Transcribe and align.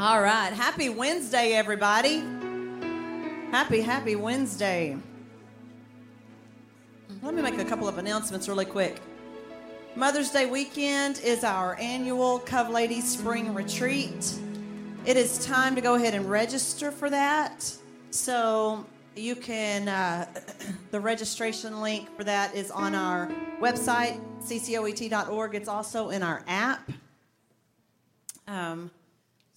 All 0.00 0.22
right. 0.22 0.50
Happy 0.50 0.88
Wednesday, 0.88 1.52
everybody. 1.52 2.24
Happy, 3.50 3.82
happy 3.82 4.16
Wednesday. 4.16 4.96
Let 7.22 7.34
me 7.34 7.42
make 7.42 7.58
a 7.58 7.66
couple 7.66 7.86
of 7.86 7.98
announcements 7.98 8.48
really 8.48 8.64
quick. 8.64 8.98
Mother's 9.96 10.30
Day 10.30 10.46
weekend 10.46 11.20
is 11.22 11.44
our 11.44 11.76
annual 11.78 12.38
Cove 12.38 12.70
Ladies 12.70 13.06
Spring 13.12 13.52
Retreat. 13.52 14.38
It 15.04 15.18
is 15.18 15.44
time 15.44 15.74
to 15.74 15.82
go 15.82 15.96
ahead 15.96 16.14
and 16.14 16.30
register 16.30 16.90
for 16.90 17.10
that. 17.10 17.70
So 18.10 18.86
you 19.16 19.36
can, 19.36 19.86
uh, 19.86 20.26
the 20.92 21.00
registration 21.00 21.82
link 21.82 22.08
for 22.16 22.24
that 22.24 22.54
is 22.54 22.70
on 22.70 22.94
our 22.94 23.30
website, 23.60 24.18
ccoet.org. 24.40 25.54
It's 25.54 25.68
also 25.68 26.08
in 26.08 26.22
our 26.22 26.42
app. 26.48 26.90
Um, 28.48 28.90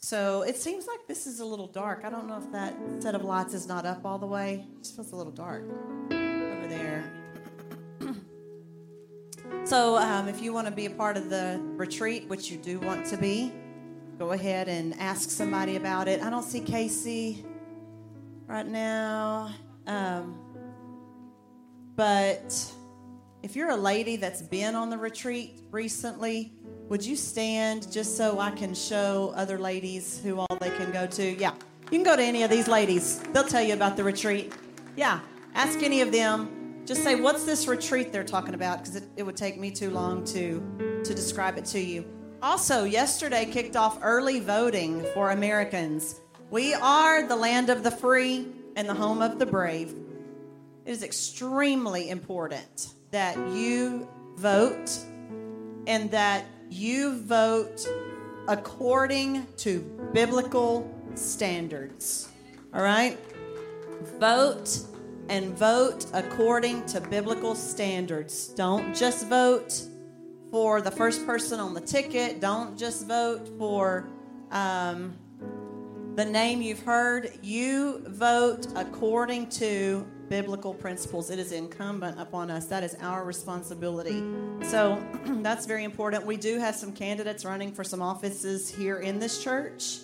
so 0.03 0.41
it 0.41 0.57
seems 0.57 0.85
like 0.85 1.07
this 1.07 1.25
is 1.25 1.39
a 1.39 1.45
little 1.45 1.67
dark. 1.67 2.01
I 2.03 2.09
don't 2.09 2.27
know 2.27 2.37
if 2.37 2.51
that 2.51 2.75
set 2.99 3.15
of 3.15 3.23
lights 3.23 3.53
is 3.53 3.69
not 3.69 3.85
up 3.85 4.03
all 4.03 4.17
the 4.17 4.27
way. 4.27 4.67
It 4.75 4.79
just 4.79 4.97
feels 4.97 5.13
a 5.13 5.15
little 5.15 5.31
dark 5.31 5.63
over 6.11 6.67
there. 6.67 7.09
so 9.63 9.95
um, 9.95 10.27
if 10.27 10.41
you 10.41 10.51
want 10.51 10.67
to 10.67 10.73
be 10.73 10.87
a 10.87 10.89
part 10.89 11.15
of 11.15 11.29
the 11.29 11.57
retreat, 11.77 12.27
which 12.27 12.51
you 12.51 12.57
do 12.57 12.81
want 12.81 13.05
to 13.05 13.17
be, 13.17 13.53
go 14.19 14.33
ahead 14.33 14.67
and 14.67 14.93
ask 14.99 15.29
somebody 15.29 15.77
about 15.77 16.09
it. 16.09 16.21
I 16.21 16.29
don't 16.29 16.43
see 16.43 16.59
Casey 16.59 17.45
right 18.45 18.67
now. 18.67 19.55
Um, 19.87 20.37
but 21.95 22.73
if 23.41 23.55
you're 23.55 23.69
a 23.69 23.77
lady 23.77 24.17
that's 24.17 24.41
been 24.41 24.75
on 24.75 24.89
the 24.89 24.97
retreat 24.97 25.61
recently, 25.71 26.51
would 26.93 27.03
you 27.03 27.15
stand 27.15 27.91
just 27.91 28.15
so 28.15 28.37
I 28.37 28.51
can 28.51 28.75
show 28.75 29.33
other 29.35 29.57
ladies 29.57 30.21
who 30.23 30.37
all 30.37 30.57
they 30.61 30.69
can 30.69 30.91
go 30.91 31.07
to? 31.07 31.23
Yeah, 31.39 31.55
you 31.85 31.97
can 31.97 32.03
go 32.03 32.15
to 32.15 32.21
any 32.21 32.43
of 32.43 32.51
these 32.51 32.67
ladies. 32.67 33.17
They'll 33.33 33.47
tell 33.47 33.63
you 33.63 33.73
about 33.73 33.97
the 33.97 34.03
retreat. 34.03 34.53
Yeah, 34.95 35.19
ask 35.55 35.81
any 35.81 36.01
of 36.01 36.11
them. 36.11 36.83
Just 36.85 37.01
say, 37.01 37.15
what's 37.15 37.45
this 37.45 37.67
retreat 37.67 38.13
they're 38.13 38.23
talking 38.23 38.53
about? 38.53 38.77
Because 38.77 38.97
it, 38.97 39.05
it 39.17 39.23
would 39.23 39.35
take 39.35 39.59
me 39.59 39.71
too 39.71 39.89
long 39.89 40.23
to, 40.25 41.01
to 41.03 41.15
describe 41.15 41.57
it 41.57 41.65
to 41.65 41.79
you. 41.79 42.05
Also, 42.43 42.83
yesterday 42.83 43.45
kicked 43.45 43.75
off 43.75 43.97
early 44.03 44.39
voting 44.39 45.03
for 45.15 45.31
Americans. 45.31 46.21
We 46.51 46.75
are 46.75 47.27
the 47.27 47.35
land 47.35 47.71
of 47.71 47.81
the 47.81 47.89
free 47.89 48.49
and 48.75 48.87
the 48.87 48.93
home 48.93 49.23
of 49.23 49.39
the 49.39 49.47
brave. 49.47 49.95
It 50.85 50.91
is 50.91 51.01
extremely 51.01 52.11
important 52.11 52.93
that 53.09 53.35
you 53.51 54.07
vote 54.37 54.95
and 55.87 56.11
that 56.11 56.45
you 56.73 57.19
vote 57.19 57.87
according 58.47 59.45
to 59.57 59.79
biblical 60.11 60.91
standards. 61.13 62.29
All 62.73 62.81
right? 62.81 63.17
Vote 64.19 64.79
and 65.29 65.57
vote 65.57 66.07
according 66.13 66.85
to 66.87 66.99
biblical 66.99 67.53
standards. 67.55 68.47
Don't 68.47 68.95
just 68.95 69.27
vote 69.27 69.83
for 70.51 70.81
the 70.81 70.91
first 70.91 71.25
person 71.25 71.59
on 71.59 71.73
the 71.73 71.81
ticket. 71.81 72.41
Don't 72.41 72.77
just 72.77 73.07
vote 73.07 73.49
for 73.57 74.09
um, 74.51 75.13
the 76.15 76.25
name 76.25 76.61
you've 76.61 76.83
heard. 76.83 77.37
You 77.43 78.03
vote 78.07 78.67
according 78.75 79.49
to 79.51 80.05
biblical 80.33 80.73
principles. 80.73 81.29
It 81.29 81.37
is 81.37 81.51
incumbent 81.51 82.19
upon 82.19 82.49
us. 82.49 82.65
That 82.65 82.83
is 82.83 82.97
our 83.01 83.23
responsibility. 83.23 84.23
So 84.63 84.99
that's 85.43 85.67
very 85.67 85.83
important. 85.83 86.25
We 86.25 86.37
do 86.37 86.57
have 86.57 86.73
some 86.73 86.91
candidates 86.91 87.45
running 87.45 87.71
for 87.71 87.83
some 87.83 88.01
offices 88.01 88.67
here 88.67 88.97
in 88.97 89.19
this 89.19 89.43
church. 89.43 89.99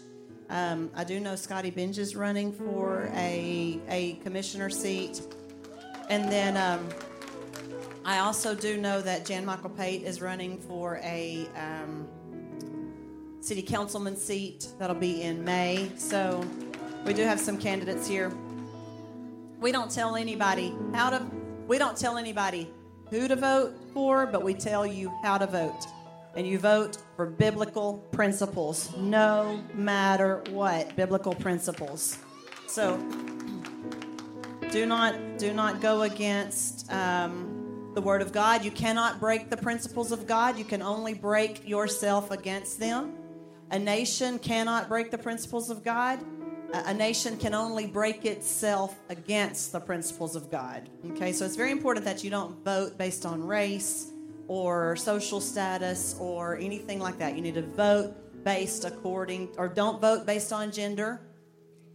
Um, 0.52 0.92
I 0.96 1.04
do 1.04 1.20
know 1.20 1.36
Scotty 1.36 1.72
Binge 1.72 1.98
is 1.98 2.16
running 2.16 2.54
for 2.54 3.10
a, 3.16 3.80
a 3.90 4.14
commissioner 4.24 4.70
seat. 4.70 5.20
And 6.12 6.32
then 6.32 6.56
um, 6.58 6.88
I 8.06 8.20
also 8.20 8.54
do 8.54 8.78
know 8.78 9.02
that 9.02 9.26
Jan 9.26 9.44
Michael 9.44 9.72
Pate 9.72 10.04
is 10.04 10.22
running 10.22 10.60
for 10.60 11.00
a 11.02 11.48
um, 11.56 12.08
city 13.40 13.64
councilman 13.64 14.16
seat. 14.16 14.68
That'll 14.78 14.96
be 14.96 15.24
in 15.24 15.44
May. 15.44 15.90
So 15.98 16.46
we 17.04 17.16
do 17.16 17.24
have 17.24 17.40
some 17.40 17.58
candidates 17.58 18.08
here. 18.08 18.32
We 19.60 19.74
don't 19.74 19.92
tell 19.92 20.16
anybody 20.16 20.74
how 20.94 21.10
to, 21.10 21.26
we 21.68 21.78
don't 21.78 21.98
tell 21.98 22.18
anybody 22.18 22.72
who 23.10 23.28
to 23.28 23.36
vote 23.36 23.76
for, 23.94 24.26
but 24.26 24.42
we 24.42 24.54
tell 24.54 24.86
you 24.86 25.12
how 25.22 25.38
to 25.38 25.48
vote. 25.48 25.86
And 26.36 26.48
you 26.48 26.60
vote 26.60 26.98
for 27.18 27.26
biblical 27.26 27.98
principles, 28.12 28.96
no 28.96 29.62
matter 29.74 30.44
what, 30.52 30.96
biblical 30.96 31.36
principles. 31.36 32.18
So 32.68 32.98
do 34.72 34.86
not 34.86 35.38
do 35.38 35.52
not 35.52 35.82
go 35.82 36.04
against 36.04 36.90
um, 36.92 37.92
the 37.96 38.02
word 38.02 38.22
of 38.22 38.32
God. 38.32 38.64
You 38.64 38.72
cannot 38.72 39.20
break 39.20 39.50
the 39.50 39.58
principles 39.58 40.12
of 40.12 40.28
God. 40.28 40.58
You 40.58 40.64
can 40.64 40.82
only 40.82 41.16
break 41.16 41.68
yourself 41.68 42.32
against 42.32 42.80
them. 42.80 43.16
A 43.72 43.80
nation 43.80 44.40
cannot 44.40 44.88
break 44.88 45.12
the 45.12 45.18
principles 45.18 45.70
of 45.70 45.84
God 45.84 46.20
a 46.74 46.94
nation 46.94 47.38
can 47.38 47.54
only 47.54 47.88
break 47.88 48.26
itself 48.26 49.00
against 49.10 49.72
the 49.72 49.80
principles 49.80 50.36
of 50.36 50.52
God. 50.52 50.90
Okay, 51.12 51.32
so 51.34 51.46
it's 51.46 51.56
very 51.56 51.72
important 51.72 52.06
that 52.06 52.24
you 52.24 52.30
don't 52.30 52.64
vote 52.64 52.98
based 52.98 53.26
on 53.26 53.44
race 53.44 54.12
or 54.48 54.96
social 54.96 55.42
status 55.42 56.16
or 56.20 56.58
anything 56.58 57.00
like 57.00 57.18
that. 57.20 57.36
You 57.36 57.42
need 57.42 57.56
to 57.56 57.62
vote 57.62 58.16
based 58.44 58.86
according, 58.86 59.50
or 59.58 59.68
don't 59.68 60.00
vote 60.00 60.26
based 60.26 60.54
on 60.54 60.72
gender. 60.72 61.22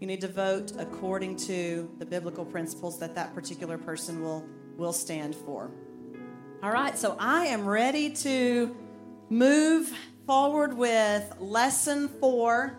You 0.01 0.07
need 0.07 0.21
to 0.21 0.29
vote 0.29 0.73
according 0.79 1.37
to 1.37 1.91
the 1.99 2.06
biblical 2.06 2.45
principles 2.45 2.99
that 2.99 3.15
that 3.15 3.35
particular 3.35 3.79
person 3.79 4.23
will 4.23 4.45
will 4.77 4.93
stand 4.93 5.35
for. 5.35 5.71
All 6.62 6.73
right, 6.73 6.99
so 6.99 7.17
I 7.19 7.47
am 7.47 7.65
ready 7.65 8.11
to 8.11 8.77
move 9.31 9.93
forward 10.27 10.77
with 10.77 11.33
lesson 11.39 12.09
four 12.09 12.79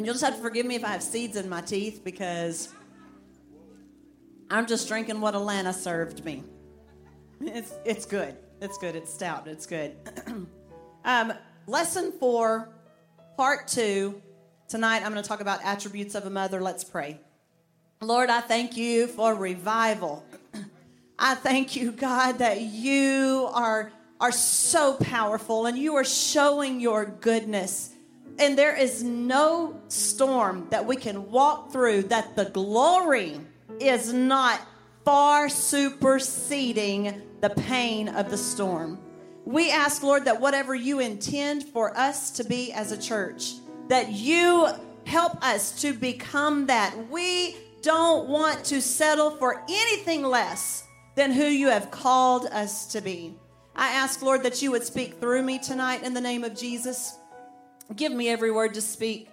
and 0.00 0.06
you'll 0.06 0.14
just 0.14 0.24
have 0.24 0.36
to 0.36 0.40
forgive 0.40 0.64
me 0.64 0.76
if 0.76 0.82
I 0.82 0.88
have 0.88 1.02
seeds 1.02 1.36
in 1.36 1.46
my 1.46 1.60
teeth 1.60 2.00
because 2.02 2.72
I'm 4.50 4.66
just 4.66 4.88
drinking 4.88 5.20
what 5.20 5.34
Alana 5.34 5.74
served 5.74 6.24
me. 6.24 6.42
It's, 7.42 7.74
it's 7.84 8.06
good. 8.06 8.34
It's 8.62 8.78
good. 8.78 8.96
It's 8.96 9.12
stout. 9.12 9.46
It's 9.46 9.66
good. 9.66 9.94
um, 11.04 11.34
lesson 11.66 12.12
four, 12.12 12.70
part 13.36 13.68
two. 13.68 14.22
Tonight 14.68 15.02
I'm 15.04 15.12
going 15.12 15.22
to 15.22 15.28
talk 15.28 15.42
about 15.42 15.62
attributes 15.62 16.14
of 16.14 16.24
a 16.24 16.30
mother. 16.30 16.62
Let's 16.62 16.82
pray. 16.82 17.20
Lord, 18.00 18.30
I 18.30 18.40
thank 18.40 18.78
you 18.78 19.06
for 19.06 19.34
revival. 19.34 20.24
I 21.18 21.34
thank 21.34 21.76
you, 21.76 21.92
God, 21.92 22.38
that 22.38 22.62
you 22.62 23.50
are, 23.52 23.92
are 24.18 24.32
so 24.32 24.94
powerful 24.94 25.66
and 25.66 25.76
you 25.76 25.96
are 25.96 26.04
showing 26.04 26.80
your 26.80 27.04
goodness 27.04 27.90
and 28.40 28.56
there 28.56 28.74
is 28.74 29.02
no 29.02 29.78
storm 29.88 30.66
that 30.70 30.86
we 30.86 30.96
can 30.96 31.30
walk 31.30 31.70
through 31.70 32.04
that 32.04 32.34
the 32.36 32.46
glory 32.46 33.38
is 33.78 34.12
not 34.12 34.60
far 35.04 35.50
superseding 35.50 37.20
the 37.42 37.50
pain 37.50 38.08
of 38.08 38.30
the 38.30 38.38
storm. 38.38 38.98
We 39.44 39.70
ask, 39.70 40.02
Lord, 40.02 40.24
that 40.24 40.40
whatever 40.40 40.74
you 40.74 41.00
intend 41.00 41.64
for 41.64 41.96
us 41.96 42.30
to 42.32 42.44
be 42.44 42.72
as 42.72 42.92
a 42.92 43.00
church, 43.00 43.54
that 43.88 44.10
you 44.10 44.68
help 45.04 45.42
us 45.44 45.82
to 45.82 45.92
become 45.92 46.66
that. 46.66 46.94
We 47.10 47.56
don't 47.82 48.28
want 48.28 48.64
to 48.66 48.80
settle 48.80 49.32
for 49.32 49.62
anything 49.68 50.22
less 50.22 50.84
than 51.14 51.32
who 51.32 51.44
you 51.44 51.68
have 51.68 51.90
called 51.90 52.46
us 52.46 52.86
to 52.92 53.00
be. 53.02 53.34
I 53.76 53.92
ask, 53.92 54.22
Lord, 54.22 54.42
that 54.44 54.62
you 54.62 54.70
would 54.70 54.84
speak 54.84 55.20
through 55.20 55.42
me 55.42 55.58
tonight 55.58 56.02
in 56.04 56.14
the 56.14 56.20
name 56.20 56.44
of 56.44 56.56
Jesus. 56.56 57.18
Give 57.96 58.12
me 58.12 58.28
every 58.28 58.50
word 58.50 58.74
to 58.74 58.80
speak. 58.80 59.28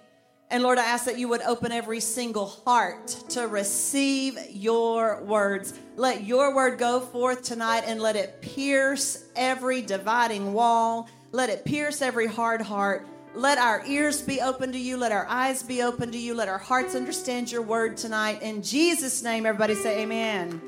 And 0.49 0.63
Lord, 0.63 0.77
I 0.77 0.85
ask 0.85 1.05
that 1.05 1.19
you 1.19 1.27
would 1.27 1.41
open 1.41 1.71
every 1.71 1.99
single 1.99 2.45
heart 2.45 3.07
to 3.29 3.47
receive 3.47 4.37
your 4.49 5.21
words. 5.23 5.73
Let 5.97 6.23
your 6.23 6.55
word 6.55 6.79
go 6.79 7.01
forth 7.01 7.43
tonight 7.43 7.83
and 7.85 8.01
let 8.01 8.15
it 8.15 8.41
pierce 8.41 9.25
every 9.35 9.81
dividing 9.81 10.53
wall. 10.53 11.09
Let 11.33 11.49
it 11.49 11.65
pierce 11.65 12.01
every 12.01 12.27
hard 12.27 12.61
heart. 12.61 13.05
Let 13.35 13.57
our 13.57 13.85
ears 13.85 14.21
be 14.21 14.39
open 14.39 14.71
to 14.71 14.79
you. 14.79 14.95
Let 14.95 15.11
our 15.11 15.27
eyes 15.27 15.61
be 15.61 15.83
open 15.83 16.11
to 16.11 16.17
you. 16.17 16.33
Let 16.33 16.47
our 16.47 16.57
hearts 16.57 16.95
understand 16.95 17.51
your 17.51 17.61
word 17.61 17.97
tonight. 17.97 18.41
In 18.41 18.63
Jesus' 18.63 19.21
name, 19.21 19.45
everybody 19.45 19.75
say 19.75 20.01
amen. 20.01 20.61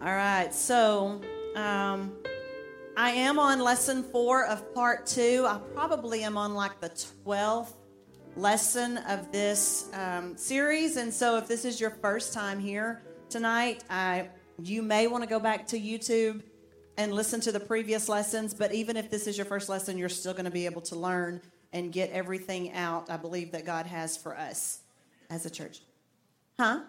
All 0.00 0.14
right, 0.14 0.54
so 0.54 1.20
um, 1.56 2.12
I 3.00 3.12
am 3.12 3.38
on 3.38 3.60
lesson 3.60 4.02
four 4.02 4.44
of 4.44 4.74
part 4.74 5.06
two. 5.06 5.46
I 5.48 5.58
probably 5.72 6.22
am 6.22 6.36
on 6.36 6.52
like 6.52 6.80
the 6.82 6.90
12th 7.24 7.72
lesson 8.36 8.98
of 8.98 9.32
this 9.32 9.88
um, 9.94 10.36
series. 10.36 10.98
And 10.98 11.10
so 11.10 11.38
if 11.38 11.48
this 11.48 11.64
is 11.64 11.80
your 11.80 11.88
first 11.88 12.34
time 12.34 12.60
here 12.60 13.00
tonight, 13.30 13.84
I, 13.88 14.28
you 14.62 14.82
may 14.82 15.06
want 15.06 15.24
to 15.24 15.30
go 15.30 15.40
back 15.40 15.66
to 15.68 15.80
YouTube 15.80 16.42
and 16.98 17.14
listen 17.14 17.40
to 17.40 17.52
the 17.52 17.58
previous 17.58 18.06
lessons. 18.06 18.52
But 18.52 18.74
even 18.74 18.98
if 18.98 19.10
this 19.10 19.26
is 19.26 19.38
your 19.38 19.46
first 19.46 19.70
lesson, 19.70 19.96
you're 19.96 20.10
still 20.10 20.34
going 20.34 20.44
to 20.44 20.50
be 20.50 20.66
able 20.66 20.82
to 20.82 20.94
learn 20.94 21.40
and 21.72 21.90
get 21.90 22.10
everything 22.10 22.74
out 22.74 23.08
I 23.08 23.16
believe 23.16 23.52
that 23.52 23.64
God 23.64 23.86
has 23.86 24.18
for 24.18 24.36
us 24.36 24.80
as 25.30 25.46
a 25.46 25.50
church. 25.50 25.80
Huh? 26.58 26.80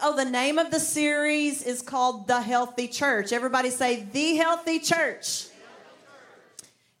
Oh, 0.00 0.16
the 0.16 0.24
name 0.24 0.58
of 0.58 0.70
the 0.70 0.80
series 0.80 1.62
is 1.62 1.82
called 1.82 2.26
The 2.26 2.40
Healthy 2.40 2.88
Church. 2.88 3.32
Everybody 3.32 3.70
say, 3.70 4.06
The 4.10 4.36
Healthy 4.36 4.78
Church. 4.78 5.48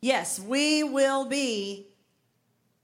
Yes, 0.00 0.38
we 0.38 0.82
will 0.82 1.24
be 1.26 1.86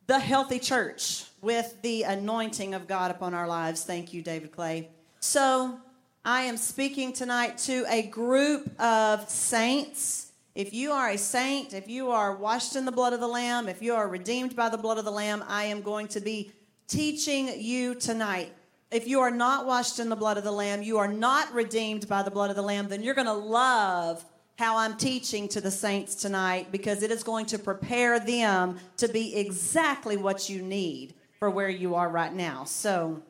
the 0.07 0.19
healthy 0.19 0.59
church 0.59 1.25
with 1.43 1.83
the 1.83 2.05
anointing 2.05 2.75
of 2.75 2.87
God 2.87 3.11
upon 3.11 3.35
our 3.35 3.47
lives. 3.47 3.85
Thank 3.85 4.15
you, 4.15 4.23
David 4.23 4.53
Clay. 4.53 4.89
So, 5.21 5.79
I 6.25 6.43
am 6.43 6.57
speaking 6.57 7.13
tonight 7.13 7.59
to 7.59 7.85
a 7.89 8.03
group 8.03 8.81
of 8.81 9.29
saints. 9.29 10.33
If 10.55 10.73
you 10.73 10.93
are 10.93 11.11
a 11.11 11.19
saint, 11.19 11.75
if 11.75 11.89
you 11.89 12.11
are 12.11 12.35
washed 12.37 12.77
in 12.77 12.85
the 12.85 12.93
blood 12.93 13.13
of 13.13 13.21
the 13.21 13.29
Lamb, 13.29 13.69
if 13.69 13.83
you 13.83 13.95
are 13.95 14.09
redeemed 14.09 14.57
by 14.57 14.69
the 14.69 14.79
blood 14.79 14.99
of 14.99 15.05
the 15.05 15.13
Lamb, 15.13 15.45
I 15.47 15.65
am 15.65 15.83
going 15.83 16.09
to 16.09 16.21
be 16.21 16.53
teaching 16.87 17.61
you 17.61 17.95
tonight. 17.95 18.53
If 18.91 19.07
you 19.07 19.21
are 19.21 19.31
not 19.31 19.67
washed 19.67 19.99
in 19.99 20.09
the 20.09 20.17
blood 20.17 20.39
of 20.39 20.45
the 20.45 20.53
Lamb, 20.53 20.83
you 20.83 20.97
are 20.99 21.09
not 21.09 21.53
redeemed 21.53 22.09
by 22.09 22.23
the 22.23 22.31
blood 22.31 22.49
of 22.49 22.57
the 22.57 22.63
Lamb, 22.63 22.89
then 22.89 23.03
you're 23.03 23.15
going 23.15 23.27
to 23.27 23.33
love 23.33 24.25
how 24.59 24.79
I'm 24.79 24.97
teaching 24.97 25.47
to 25.49 25.61
the 25.61 25.71
saints 25.71 26.15
tonight 26.15 26.73
because 26.73 27.03
it 27.03 27.11
is 27.11 27.23
going 27.23 27.47
to 27.47 27.59
prepare 27.59 28.19
them 28.19 28.79
to 28.97 29.07
be 29.09 29.37
exactly 29.37 30.17
what 30.17 30.49
you 30.49 30.63
need 30.63 31.15
for 31.39 31.51
where 31.51 31.69
you 31.69 31.95
are 31.95 32.09
right 32.09 32.33
now. 32.33 32.65
So 32.65 33.23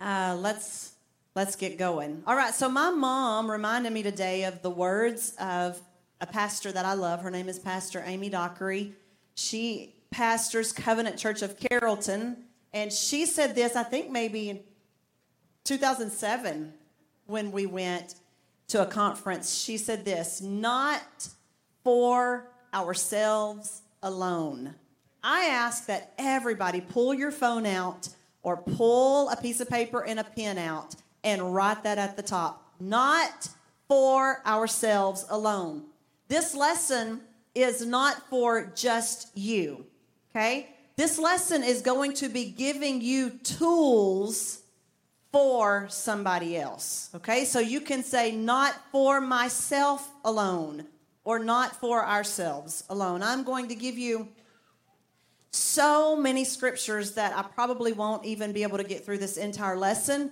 uh, 0.00 0.36
let's 0.38 0.92
let's 1.34 1.56
get 1.56 1.78
going. 1.78 2.22
All 2.26 2.36
right. 2.36 2.54
So 2.54 2.68
my 2.68 2.90
mom 2.90 3.50
reminded 3.50 3.92
me 3.92 4.02
today 4.02 4.44
of 4.44 4.62
the 4.62 4.70
words 4.70 5.34
of 5.40 5.80
a 6.20 6.26
pastor 6.26 6.70
that 6.70 6.84
I 6.84 6.94
love. 6.94 7.22
Her 7.22 7.30
name 7.30 7.48
is 7.48 7.58
Pastor 7.58 8.02
Amy 8.06 8.28
Dockery. 8.28 8.92
She 9.34 9.94
pastors 10.10 10.72
Covenant 10.72 11.18
Church 11.18 11.42
of 11.42 11.58
Carrollton, 11.58 12.36
and 12.74 12.92
she 12.92 13.24
said 13.24 13.54
this. 13.54 13.76
I 13.76 13.84
think 13.84 14.10
maybe 14.10 14.50
in 14.50 14.60
2007 15.62 16.74
when 17.26 17.52
we 17.52 17.64
went 17.64 18.16
to 18.68 18.82
a 18.82 18.86
conference, 18.86 19.54
she 19.54 19.78
said 19.78 20.04
this 20.04 20.42
not 20.42 21.28
for 21.84 22.48
ourselves 22.74 23.82
alone. 24.02 24.74
I 25.22 25.44
ask 25.44 25.86
that 25.86 26.12
everybody 26.18 26.80
pull 26.80 27.14
your 27.14 27.30
phone 27.30 27.64
out 27.64 28.08
or 28.42 28.58
pull 28.58 29.30
a 29.30 29.36
piece 29.36 29.60
of 29.60 29.70
paper 29.70 30.04
and 30.04 30.18
a 30.18 30.24
pen 30.24 30.58
out 30.58 30.96
and 31.22 31.54
write 31.54 31.84
that 31.84 31.96
at 31.96 32.16
the 32.16 32.22
top. 32.22 32.74
Not 32.80 33.48
for 33.88 34.42
ourselves 34.44 35.24
alone. 35.30 35.84
This 36.28 36.54
lesson 36.54 37.20
is 37.54 37.86
not 37.86 38.28
for 38.28 38.72
just 38.74 39.30
you, 39.36 39.86
okay? 40.30 40.73
This 40.96 41.18
lesson 41.18 41.62
is 41.64 41.82
going 41.82 42.14
to 42.14 42.28
be 42.28 42.46
giving 42.46 43.00
you 43.00 43.30
tools 43.30 44.62
for 45.32 45.88
somebody 45.90 46.56
else. 46.56 47.10
Okay, 47.14 47.44
so 47.44 47.58
you 47.58 47.80
can 47.80 48.04
say, 48.04 48.30
not 48.30 48.74
for 48.92 49.20
myself 49.20 50.08
alone, 50.24 50.86
or 51.24 51.40
not 51.40 51.74
for 51.80 52.04
ourselves 52.04 52.84
alone. 52.88 53.22
I'm 53.22 53.42
going 53.42 53.66
to 53.68 53.74
give 53.74 53.98
you 53.98 54.28
so 55.50 56.14
many 56.14 56.44
scriptures 56.44 57.12
that 57.14 57.36
I 57.36 57.42
probably 57.42 57.92
won't 57.92 58.24
even 58.24 58.52
be 58.52 58.62
able 58.62 58.78
to 58.78 58.84
get 58.84 59.04
through 59.04 59.18
this 59.18 59.36
entire 59.36 59.76
lesson. 59.76 60.30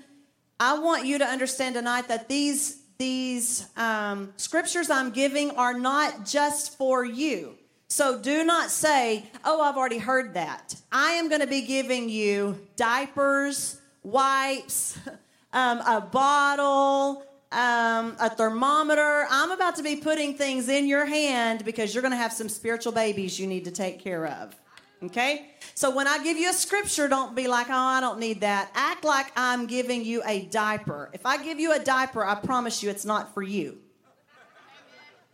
I 0.61 0.79
want 0.79 1.07
you 1.07 1.19
to 1.19 1.25
understand 1.25 1.75
tonight 1.75 2.07
that 2.09 2.29
these 2.29 2.79
these 2.99 3.67
um, 3.77 4.33
scriptures 4.37 4.89
I'm 4.89 5.11
giving 5.11 5.51
are 5.53 5.75
not 5.75 6.25
just 6.25 6.79
for 6.79 7.05
you. 7.05 7.57
So 7.93 8.19
do 8.19 8.43
not 8.43 8.71
say, 8.71 9.27
"Oh, 9.45 9.61
I've 9.61 9.77
already 9.77 9.99
heard 9.99 10.33
that." 10.33 10.77
I 10.91 11.11
am 11.11 11.29
going 11.29 11.43
to 11.43 11.47
be 11.47 11.61
giving 11.61 12.09
you 12.09 12.59
diapers 12.75 13.83
wipes, 14.03 14.99
um, 15.53 15.81
a 15.81 16.01
bottle, 16.01 17.27
um, 17.53 18.17
a 18.19 18.31
thermometer. 18.31 19.27
I'm 19.29 19.51
about 19.51 19.77
to 19.77 19.83
be 19.83 19.97
putting 19.97 20.39
things 20.39 20.71
in 20.71 20.87
your 20.87 21.05
hand 21.05 21.67
because 21.67 21.95
you're 21.95 22.01
going 22.01 22.13
to 22.13 22.17
have 22.17 22.33
some 22.33 22.49
spiritual 22.49 22.93
babies 22.93 23.39
you 23.39 23.47
need 23.47 23.67
to 23.67 23.71
take 23.71 23.99
care 23.99 24.27
of. 24.27 24.57
Okay? 25.03 25.51
So 25.75 25.95
when 25.95 26.09
I 26.09 26.25
give 26.25 26.39
you 26.39 26.49
a 26.49 26.55
scripture, 26.55 27.09
don't 27.09 27.37
be 27.37 27.47
like, 27.47 27.69
oh, 27.69 27.75
I 27.75 28.01
don't 28.01 28.19
need 28.19 28.41
that. 28.41 28.71
Act 28.75 29.05
like 29.05 29.31
I'm 29.37 29.67
giving 29.67 30.03
you 30.03 30.23
a 30.25 30.47
diaper. 30.47 31.11
If 31.13 31.27
I 31.27 31.45
give 31.45 31.61
you 31.61 31.75
a 31.75 31.79
diaper, 31.79 32.25
I 32.25 32.37
promise 32.37 32.83
you 32.83 32.89
it's 32.89 33.05
not 33.05 33.35
for 33.35 33.43
you. 33.43 33.81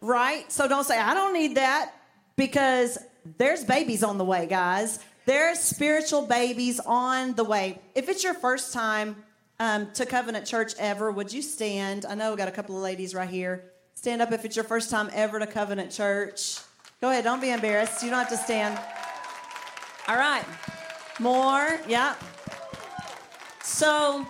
Right? 0.00 0.50
So 0.50 0.66
don't 0.66 0.84
say, 0.84 0.98
I 0.98 1.14
don't 1.14 1.32
need 1.32 1.54
that 1.54 1.92
because 2.38 2.96
there's 3.36 3.64
babies 3.64 4.02
on 4.02 4.16
the 4.16 4.24
way, 4.24 4.46
guys. 4.46 5.00
There's 5.26 5.58
spiritual 5.58 6.22
babies 6.22 6.80
on 6.80 7.34
the 7.34 7.44
way. 7.44 7.80
If 7.94 8.08
it's 8.08 8.24
your 8.24 8.32
first 8.32 8.72
time 8.72 9.16
um, 9.60 9.90
to 9.92 10.06
Covenant 10.06 10.46
Church 10.46 10.72
ever, 10.78 11.10
would 11.10 11.30
you 11.30 11.42
stand? 11.42 12.06
I 12.06 12.14
know 12.14 12.30
we 12.30 12.38
got 12.38 12.48
a 12.48 12.52
couple 12.52 12.76
of 12.76 12.82
ladies 12.82 13.14
right 13.14 13.28
here. 13.28 13.72
Stand 13.94 14.22
up 14.22 14.32
if 14.32 14.44
it's 14.46 14.56
your 14.56 14.64
first 14.64 14.88
time 14.88 15.10
ever 15.12 15.38
to 15.40 15.46
Covenant 15.46 15.90
Church. 15.90 16.60
Go 17.00 17.10
ahead, 17.10 17.24
don't 17.24 17.40
be 17.40 17.50
embarrassed. 17.50 18.02
You 18.02 18.10
don't 18.10 18.20
have 18.20 18.30
to 18.30 18.36
stand. 18.36 18.78
All 20.06 20.16
right. 20.16 20.44
More, 21.18 21.80
yeah. 21.88 22.14
So 23.62 24.26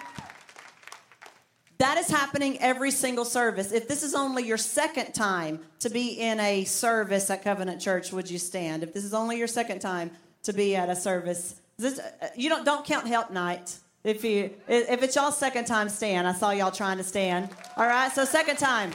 that 1.78 1.96
is 1.96 2.08
happening 2.08 2.58
every 2.60 2.90
single 2.90 3.24
service. 3.24 3.72
If 3.72 3.88
this 3.88 4.02
is 4.02 4.14
only 4.14 4.44
your 4.44 4.56
second 4.56 5.12
time 5.14 5.60
to 5.78 5.88
be 5.88 6.08
in 6.20 6.40
a 6.40 6.64
service 6.64 7.30
at 7.30 7.44
Covenant 7.44 7.80
Church, 7.80 8.12
would 8.12 8.30
you 8.30 8.38
stand? 8.38 8.82
If 8.82 8.92
this 8.92 9.04
is 9.04 9.14
only 9.14 9.38
your 9.38 9.46
second 9.46 9.78
time, 9.80 10.10
to 10.44 10.52
be 10.52 10.74
at 10.76 10.88
a 10.88 10.96
service. 10.96 11.56
This, 11.78 11.98
uh, 11.98 12.28
you 12.34 12.48
don't 12.48 12.64
don't 12.64 12.84
count 12.84 13.06
help 13.06 13.30
night. 13.30 13.76
If 14.04 14.24
you 14.24 14.50
if 14.66 15.02
it's 15.02 15.16
y'all 15.16 15.32
second 15.32 15.66
time 15.66 15.88
stand, 15.88 16.26
I 16.26 16.32
saw 16.32 16.50
y'all 16.50 16.70
trying 16.70 16.98
to 16.98 17.04
stand. 17.04 17.50
All 17.76 17.86
right, 17.86 18.10
so 18.10 18.24
second 18.24 18.56
time, 18.56 18.92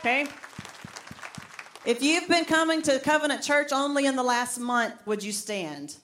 okay. 0.00 0.26
If 1.84 2.02
you've 2.02 2.28
been 2.28 2.44
coming 2.44 2.82
to 2.82 2.98
Covenant 2.98 3.42
Church 3.42 3.70
only 3.72 4.06
in 4.06 4.16
the 4.16 4.22
last 4.22 4.58
month, 4.58 4.94
would 5.06 5.22
you 5.22 5.32
stand? 5.32 5.96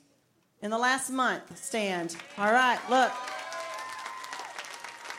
In 0.60 0.70
the 0.70 0.78
last 0.78 1.10
month, 1.10 1.58
stand. 1.58 2.14
All 2.38 2.52
right, 2.52 2.78
look. 2.88 3.10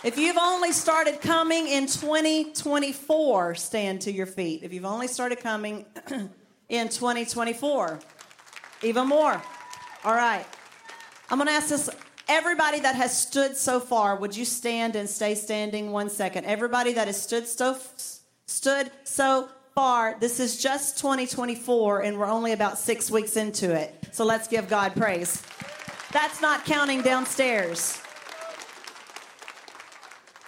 If 0.03 0.17
you've 0.17 0.37
only 0.37 0.73
started 0.73 1.21
coming 1.21 1.65
in 1.65 1.87
2024, 1.87 3.55
stand 3.55 4.01
to 4.01 4.11
your 4.11 4.25
feet. 4.25 4.61
If 4.61 4.73
you've 4.73 4.83
only 4.83 5.07
started 5.07 5.39
coming 5.39 5.85
in 6.67 6.89
2024, 6.89 7.99
even 8.81 9.07
more. 9.07 9.41
All 10.03 10.13
right. 10.13 10.45
I'm 11.29 11.37
going 11.37 11.47
to 11.47 11.53
ask 11.53 11.69
this 11.69 11.89
everybody 12.27 12.81
that 12.81 12.95
has 12.95 13.17
stood 13.17 13.55
so 13.55 13.79
far, 13.79 14.17
would 14.17 14.35
you 14.35 14.43
stand 14.43 14.97
and 14.97 15.09
stay 15.09 15.35
standing 15.35 15.93
one 15.93 16.09
second? 16.09 16.47
Everybody 16.47 16.91
that 16.93 17.07
has 17.07 17.21
stood 17.21 17.47
so 17.47 17.77
stood 18.45 18.91
so 19.05 19.47
far, 19.73 20.17
this 20.19 20.41
is 20.41 20.61
just 20.61 20.97
2024 20.97 22.01
and 22.01 22.19
we're 22.19 22.25
only 22.25 22.51
about 22.51 22.77
6 22.77 23.09
weeks 23.09 23.37
into 23.37 23.73
it. 23.73 24.09
So 24.11 24.25
let's 24.25 24.49
give 24.49 24.67
God 24.67 24.95
praise. 24.97 25.41
That's 26.11 26.41
not 26.41 26.65
counting 26.65 27.03
downstairs. 27.03 28.01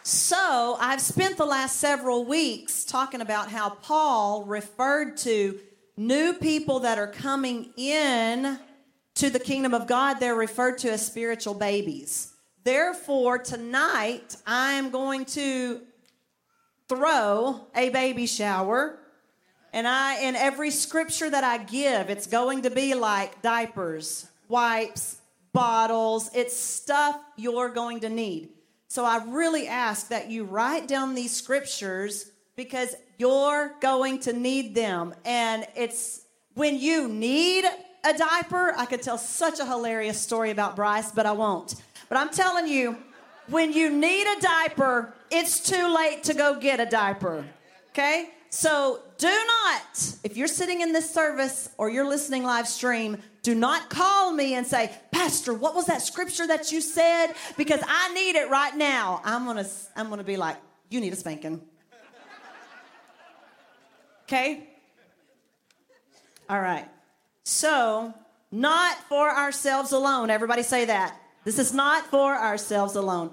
So, 0.08 0.78
I've 0.80 1.02
spent 1.02 1.36
the 1.36 1.48
last 1.48 1.78
several 1.78 2.26
weeks 2.26 2.86
talking 2.86 3.22
about 3.22 3.50
how 3.50 3.72
Paul 3.72 4.44
referred 4.44 5.18
to 5.18 5.60
new 5.98 6.34
people 6.34 6.82
that 6.82 7.00
are 7.00 7.08
coming 7.08 7.72
in 7.76 8.60
to 9.16 9.32
the 9.32 9.40
kingdom 9.40 9.74
of 9.74 9.88
God, 9.88 10.20
they're 10.20 10.36
referred 10.36 10.78
to 10.80 10.92
as 10.92 11.04
spiritual 11.04 11.56
babies. 11.56 12.34
Therefore, 12.64 13.40
tonight 13.40 14.36
I'm 14.46 14.92
going 14.92 15.26
to 15.26 15.82
throw 16.88 17.66
a 17.76 17.90
baby 17.90 18.28
shower. 18.28 19.00
And 19.74 19.88
I 19.88 20.20
in 20.20 20.36
every 20.36 20.70
scripture 20.70 21.32
that 21.32 21.44
I 21.44 21.58
give, 21.58 22.12
it's 22.12 22.28
going 22.28 22.62
to 22.62 22.70
be 22.70 22.94
like 22.94 23.42
diapers, 23.42 24.28
wipes, 24.50 25.20
bottles. 25.52 26.30
It's 26.36 26.56
stuff 26.56 27.20
you're 27.38 27.70
going 27.70 28.02
to 28.02 28.10
need. 28.10 28.50
So 28.88 29.04
I 29.06 29.24
really 29.26 29.68
ask 29.68 30.10
that 30.10 30.30
you 30.30 30.44
write 30.44 30.88
down 30.88 31.16
these 31.16 31.36
scriptures 31.36 32.32
because 32.56 32.96
you're 33.18 33.74
going 33.82 34.20
to 34.20 34.34
need 34.34 34.76
them. 34.76 35.14
And 35.26 35.66
it's 35.76 36.22
when 36.54 36.80
you 36.80 37.08
need 37.08 37.66
a 38.06 38.18
diaper, 38.18 38.74
I 38.78 38.86
could 38.86 39.02
tell 39.02 39.18
such 39.18 39.60
a 39.60 39.66
hilarious 39.66 40.20
story 40.22 40.52
about 40.52 40.76
Bryce, 40.76 41.12
but 41.12 41.26
I 41.26 41.32
won't. 41.32 41.76
But 42.08 42.18
I'm 42.18 42.30
telling 42.30 42.68
you, 42.68 42.98
when 43.48 43.74
you 43.74 43.90
need 43.90 44.28
a 44.38 44.42
diaper, 44.42 45.14
it's 45.32 45.60
too 45.60 45.94
late 45.94 46.24
to 46.26 46.34
go 46.34 46.60
get 46.60 46.80
a 46.80 46.86
diaper. 46.86 47.46
Okay? 47.90 48.30
So 48.50 49.02
do 49.18 49.28
not, 49.28 50.16
if 50.24 50.38
you're 50.38 50.48
sitting 50.48 50.82
in 50.82 50.94
this 50.94 51.14
service 51.14 51.70
or 51.78 51.90
you're 51.90 52.08
listening 52.08 52.44
live 52.44 52.68
stream, 52.68 53.18
do 53.46 53.54
not 53.54 53.92
call 53.92 54.34
me 54.34 54.56
and 54.56 54.66
say, 54.66 54.92
Pastor, 55.12 55.54
what 55.54 55.76
was 55.76 55.86
that 55.86 56.02
scripture 56.02 56.48
that 56.48 56.72
you 56.72 56.82
said? 56.82 57.28
Because 57.58 57.80
I 57.88 58.12
need 58.16 58.36
it 58.36 58.50
right 58.50 58.76
now. 58.76 59.22
I'm 59.24 59.46
gonna, 59.46 59.68
I'm 59.96 60.10
gonna 60.10 60.24
be 60.24 60.36
like, 60.36 60.58
you 60.90 61.00
need 61.00 61.14
a 61.14 61.16
spanking. 61.16 61.62
Okay? 64.24 64.68
All 66.50 66.60
right. 66.60 66.90
So 67.44 68.16
Not 68.56 68.96
for 69.10 69.30
ourselves 69.30 69.92
alone. 69.92 70.30
Everybody 70.30 70.64
say 70.64 70.86
that. 70.86 71.20
This 71.44 71.60
is 71.60 71.74
not 71.74 72.06
for 72.06 72.34
ourselves 72.34 72.96
alone. 72.96 73.32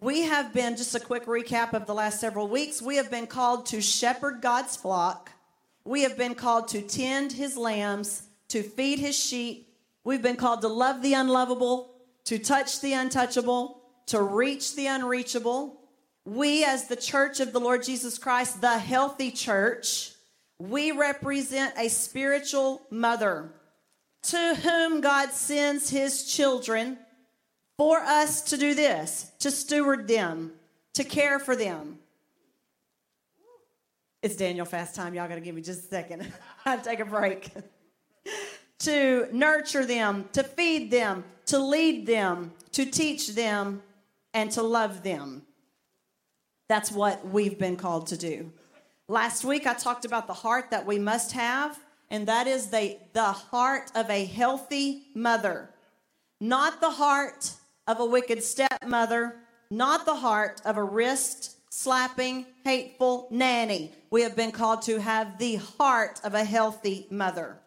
We 0.00 0.22
have 0.22 0.54
been, 0.54 0.76
just 0.76 0.94
a 0.94 1.00
quick 1.00 1.26
recap 1.26 1.72
of 1.72 1.86
the 1.86 1.92
last 1.92 2.20
several 2.20 2.46
weeks, 2.46 2.80
we 2.80 2.94
have 2.94 3.10
been 3.10 3.26
called 3.26 3.66
to 3.66 3.80
shepherd 3.80 4.40
God's 4.40 4.76
flock. 4.76 5.32
We 5.84 6.02
have 6.02 6.16
been 6.16 6.36
called 6.36 6.68
to 6.68 6.82
tend 6.82 7.32
his 7.32 7.56
lambs, 7.56 8.22
to 8.50 8.62
feed 8.62 8.98
his 8.98 9.18
sheep. 9.18 9.68
We've 10.04 10.22
been 10.22 10.36
called 10.36 10.60
to 10.62 10.68
love 10.68 11.02
the 11.02 11.14
unlovable, 11.14 11.92
to 12.24 12.38
touch 12.38 12.80
the 12.80 12.92
untouchable, 12.92 13.82
to 14.06 14.22
reach 14.22 14.76
the 14.76 14.86
unreachable. 14.86 15.80
We, 16.24 16.64
as 16.64 16.86
the 16.86 16.96
church 16.96 17.40
of 17.40 17.52
the 17.52 17.60
Lord 17.60 17.82
Jesus 17.82 18.18
Christ, 18.18 18.60
the 18.60 18.78
healthy 18.78 19.30
church, 19.30 20.12
we 20.58 20.92
represent 20.92 21.74
a 21.78 21.88
spiritual 21.88 22.82
mother 22.90 23.50
to 24.22 24.54
whom 24.56 25.00
God 25.00 25.30
sends 25.30 25.88
his 25.88 26.24
children 26.24 26.98
for 27.78 27.98
us 28.00 28.42
to 28.42 28.58
do 28.58 28.74
this, 28.74 29.30
to 29.38 29.50
steward 29.50 30.06
them, 30.06 30.52
to 30.94 31.04
care 31.04 31.38
for 31.38 31.56
them. 31.56 31.98
It's 34.22 34.36
Daniel 34.36 34.66
fast 34.66 34.94
time. 34.94 35.14
Y'all 35.14 35.28
got 35.28 35.36
to 35.36 35.40
give 35.40 35.54
me 35.54 35.62
just 35.62 35.84
a 35.84 35.88
second. 35.88 36.30
I 36.66 36.76
take 36.76 37.00
a 37.00 37.06
break. 37.06 37.50
To 38.80 39.28
nurture 39.32 39.84
them, 39.84 40.28
to 40.32 40.42
feed 40.42 40.90
them, 40.90 41.24
to 41.46 41.58
lead 41.58 42.06
them, 42.06 42.52
to 42.72 42.84
teach 42.84 43.34
them, 43.34 43.82
and 44.32 44.50
to 44.52 44.62
love 44.62 45.02
them. 45.02 45.42
That's 46.68 46.92
what 46.92 47.26
we've 47.26 47.58
been 47.58 47.76
called 47.76 48.06
to 48.08 48.16
do. 48.16 48.52
Last 49.08 49.44
week, 49.44 49.66
I 49.66 49.74
talked 49.74 50.04
about 50.04 50.28
the 50.28 50.34
heart 50.34 50.70
that 50.70 50.86
we 50.86 50.98
must 50.98 51.32
have, 51.32 51.78
and 52.10 52.28
that 52.28 52.46
is 52.46 52.68
the, 52.68 52.96
the 53.12 53.32
heart 53.32 53.90
of 53.94 54.08
a 54.08 54.24
healthy 54.24 55.02
mother, 55.14 55.70
not 56.40 56.80
the 56.80 56.90
heart 56.90 57.52
of 57.88 57.98
a 57.98 58.06
wicked 58.06 58.42
stepmother, 58.42 59.36
not 59.70 60.06
the 60.06 60.14
heart 60.14 60.62
of 60.64 60.76
a 60.76 60.84
wrist 60.84 61.56
slapping, 61.70 62.46
hateful 62.64 63.26
nanny. 63.30 63.92
We 64.10 64.22
have 64.22 64.36
been 64.36 64.52
called 64.52 64.82
to 64.82 65.00
have 65.00 65.38
the 65.38 65.56
heart 65.56 66.20
of 66.22 66.34
a 66.34 66.44
healthy 66.44 67.06
mother. 67.10 67.58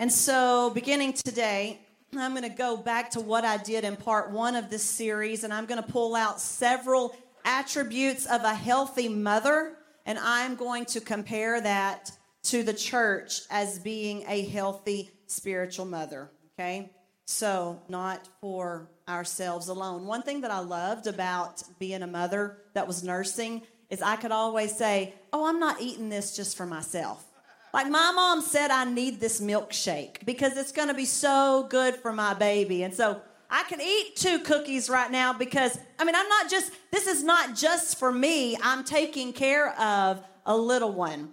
And 0.00 0.12
so, 0.12 0.70
beginning 0.70 1.14
today, 1.14 1.80
I'm 2.16 2.30
going 2.30 2.48
to 2.48 2.56
go 2.56 2.76
back 2.76 3.10
to 3.10 3.20
what 3.20 3.44
I 3.44 3.56
did 3.56 3.82
in 3.82 3.96
part 3.96 4.30
one 4.30 4.54
of 4.54 4.70
this 4.70 4.84
series, 4.84 5.42
and 5.42 5.52
I'm 5.52 5.66
going 5.66 5.82
to 5.82 5.88
pull 5.88 6.14
out 6.14 6.40
several 6.40 7.16
attributes 7.44 8.24
of 8.26 8.44
a 8.44 8.54
healthy 8.54 9.08
mother, 9.08 9.72
and 10.06 10.16
I'm 10.20 10.54
going 10.54 10.84
to 10.86 11.00
compare 11.00 11.60
that 11.60 12.12
to 12.44 12.62
the 12.62 12.72
church 12.72 13.40
as 13.50 13.80
being 13.80 14.24
a 14.28 14.44
healthy 14.44 15.10
spiritual 15.26 15.84
mother. 15.84 16.30
Okay? 16.54 16.92
So, 17.24 17.82
not 17.88 18.28
for 18.40 18.88
ourselves 19.08 19.66
alone. 19.66 20.06
One 20.06 20.22
thing 20.22 20.42
that 20.42 20.52
I 20.52 20.60
loved 20.60 21.08
about 21.08 21.64
being 21.80 22.02
a 22.02 22.06
mother 22.06 22.58
that 22.74 22.86
was 22.86 23.02
nursing 23.02 23.62
is 23.90 24.00
I 24.00 24.14
could 24.14 24.32
always 24.32 24.76
say, 24.76 25.14
Oh, 25.32 25.48
I'm 25.48 25.58
not 25.58 25.80
eating 25.80 26.08
this 26.08 26.36
just 26.36 26.56
for 26.56 26.66
myself. 26.66 27.27
Like 27.72 27.88
my 27.88 28.12
mom 28.12 28.40
said, 28.40 28.70
I 28.70 28.84
need 28.84 29.20
this 29.20 29.40
milkshake 29.40 30.24
because 30.24 30.56
it's 30.56 30.72
going 30.72 30.88
to 30.88 30.94
be 30.94 31.04
so 31.04 31.66
good 31.68 31.96
for 31.96 32.12
my 32.12 32.34
baby. 32.34 32.82
And 32.82 32.94
so 32.94 33.20
I 33.50 33.62
can 33.64 33.80
eat 33.80 34.16
two 34.16 34.40
cookies 34.40 34.88
right 34.88 35.10
now 35.10 35.32
because, 35.32 35.78
I 35.98 36.04
mean, 36.04 36.14
I'm 36.14 36.28
not 36.28 36.50
just, 36.50 36.72
this 36.90 37.06
is 37.06 37.22
not 37.22 37.54
just 37.54 37.98
for 37.98 38.10
me. 38.10 38.56
I'm 38.62 38.84
taking 38.84 39.32
care 39.32 39.78
of 39.78 40.22
a 40.46 40.56
little 40.56 40.92
one. 40.92 41.30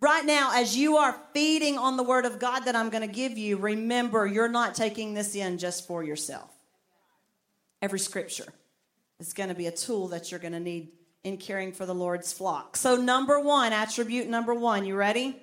Right 0.00 0.24
now, 0.24 0.50
as 0.54 0.76
you 0.76 0.96
are 0.96 1.16
feeding 1.32 1.78
on 1.78 1.96
the 1.96 2.02
word 2.02 2.24
of 2.24 2.40
God 2.40 2.60
that 2.60 2.74
I'm 2.74 2.90
going 2.90 3.06
to 3.06 3.12
give 3.12 3.38
you, 3.38 3.56
remember 3.56 4.26
you're 4.26 4.48
not 4.48 4.74
taking 4.74 5.14
this 5.14 5.36
in 5.36 5.58
just 5.58 5.86
for 5.86 6.02
yourself. 6.02 6.50
Every 7.80 8.00
scripture 8.00 8.52
is 9.20 9.32
going 9.32 9.48
to 9.48 9.54
be 9.54 9.66
a 9.66 9.72
tool 9.72 10.08
that 10.08 10.30
you're 10.30 10.40
going 10.40 10.54
to 10.54 10.60
need 10.60 10.88
in 11.22 11.36
caring 11.36 11.72
for 11.72 11.86
the 11.86 11.94
Lord's 11.94 12.32
flock. 12.32 12.76
So, 12.76 12.96
number 12.96 13.38
one, 13.38 13.72
attribute 13.72 14.28
number 14.28 14.54
one, 14.54 14.84
you 14.84 14.96
ready? 14.96 15.40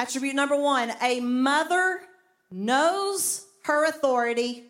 Attribute 0.00 0.34
number 0.34 0.56
one 0.56 0.90
a 1.02 1.20
mother 1.20 2.00
knows 2.50 3.44
her 3.64 3.84
authority 3.84 4.64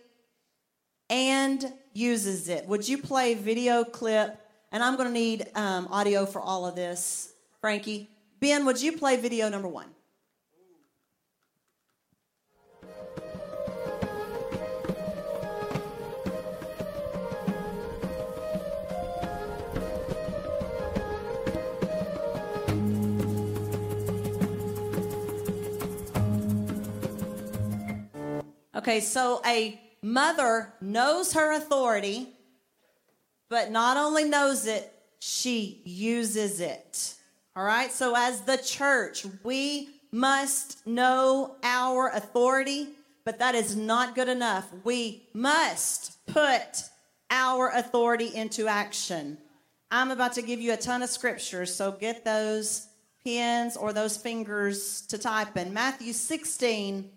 and 1.08 1.72
uses 1.92 2.48
it. 2.48 2.66
Would 2.66 2.88
you 2.88 2.98
play 2.98 3.34
video 3.34 3.84
clip? 3.84 4.36
And 4.72 4.82
I'm 4.82 4.96
going 4.96 5.06
to 5.06 5.14
need 5.14 5.46
um, 5.54 5.86
audio 5.92 6.26
for 6.26 6.40
all 6.40 6.66
of 6.66 6.74
this. 6.74 7.32
Frankie, 7.60 8.10
Ben, 8.40 8.66
would 8.66 8.82
you 8.82 8.98
play 8.98 9.18
video 9.18 9.48
number 9.48 9.68
one? 9.68 9.86
Okay, 28.80 29.00
so 29.00 29.42
a 29.44 29.78
mother 30.00 30.72
knows 30.80 31.34
her 31.34 31.52
authority, 31.52 32.30
but 33.50 33.70
not 33.70 33.98
only 33.98 34.24
knows 34.24 34.66
it, 34.66 34.90
she 35.18 35.82
uses 35.84 36.60
it. 36.60 37.14
All 37.54 37.62
right, 37.62 37.92
so 37.92 38.14
as 38.16 38.40
the 38.40 38.56
church, 38.56 39.26
we 39.44 39.90
must 40.12 40.86
know 40.86 41.56
our 41.62 42.08
authority, 42.08 42.88
but 43.26 43.38
that 43.40 43.54
is 43.54 43.76
not 43.76 44.14
good 44.14 44.30
enough. 44.30 44.66
We 44.82 45.24
must 45.34 46.16
put 46.24 46.84
our 47.30 47.68
authority 47.68 48.34
into 48.34 48.66
action. 48.66 49.36
I'm 49.90 50.10
about 50.10 50.32
to 50.36 50.42
give 50.42 50.58
you 50.58 50.72
a 50.72 50.78
ton 50.78 51.02
of 51.02 51.10
scriptures, 51.10 51.74
so 51.74 51.92
get 51.92 52.24
those 52.24 52.86
pens 53.24 53.76
or 53.76 53.92
those 53.92 54.16
fingers 54.16 55.02
to 55.08 55.18
type 55.18 55.58
in. 55.58 55.74
Matthew 55.74 56.14
16 56.14 57.10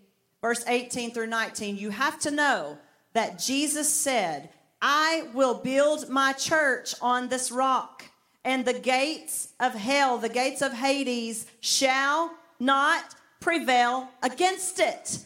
verse 0.43 0.63
18 0.67 1.13
through 1.13 1.27
19, 1.27 1.77
you 1.77 1.89
have 1.89 2.19
to 2.19 2.29
know 2.29 2.77
that 3.13 3.39
Jesus 3.39 3.89
said, 3.89 4.49
I 4.81 5.29
will 5.33 5.53
build 5.53 6.09
my 6.09 6.33
church 6.33 6.93
on 7.01 7.29
this 7.29 7.49
rock, 7.49 8.03
and 8.43 8.65
the 8.65 8.73
gates 8.73 9.53
of 9.61 9.73
hell, 9.73 10.17
the 10.17 10.27
gates 10.27 10.61
of 10.61 10.73
Hades, 10.73 11.47
shall 11.61 12.33
not 12.59 13.15
prevail 13.39 14.09
against 14.21 14.81
it. 14.81 15.19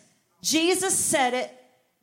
Jesus 0.43 0.95
said 0.95 1.33
it. 1.33 1.51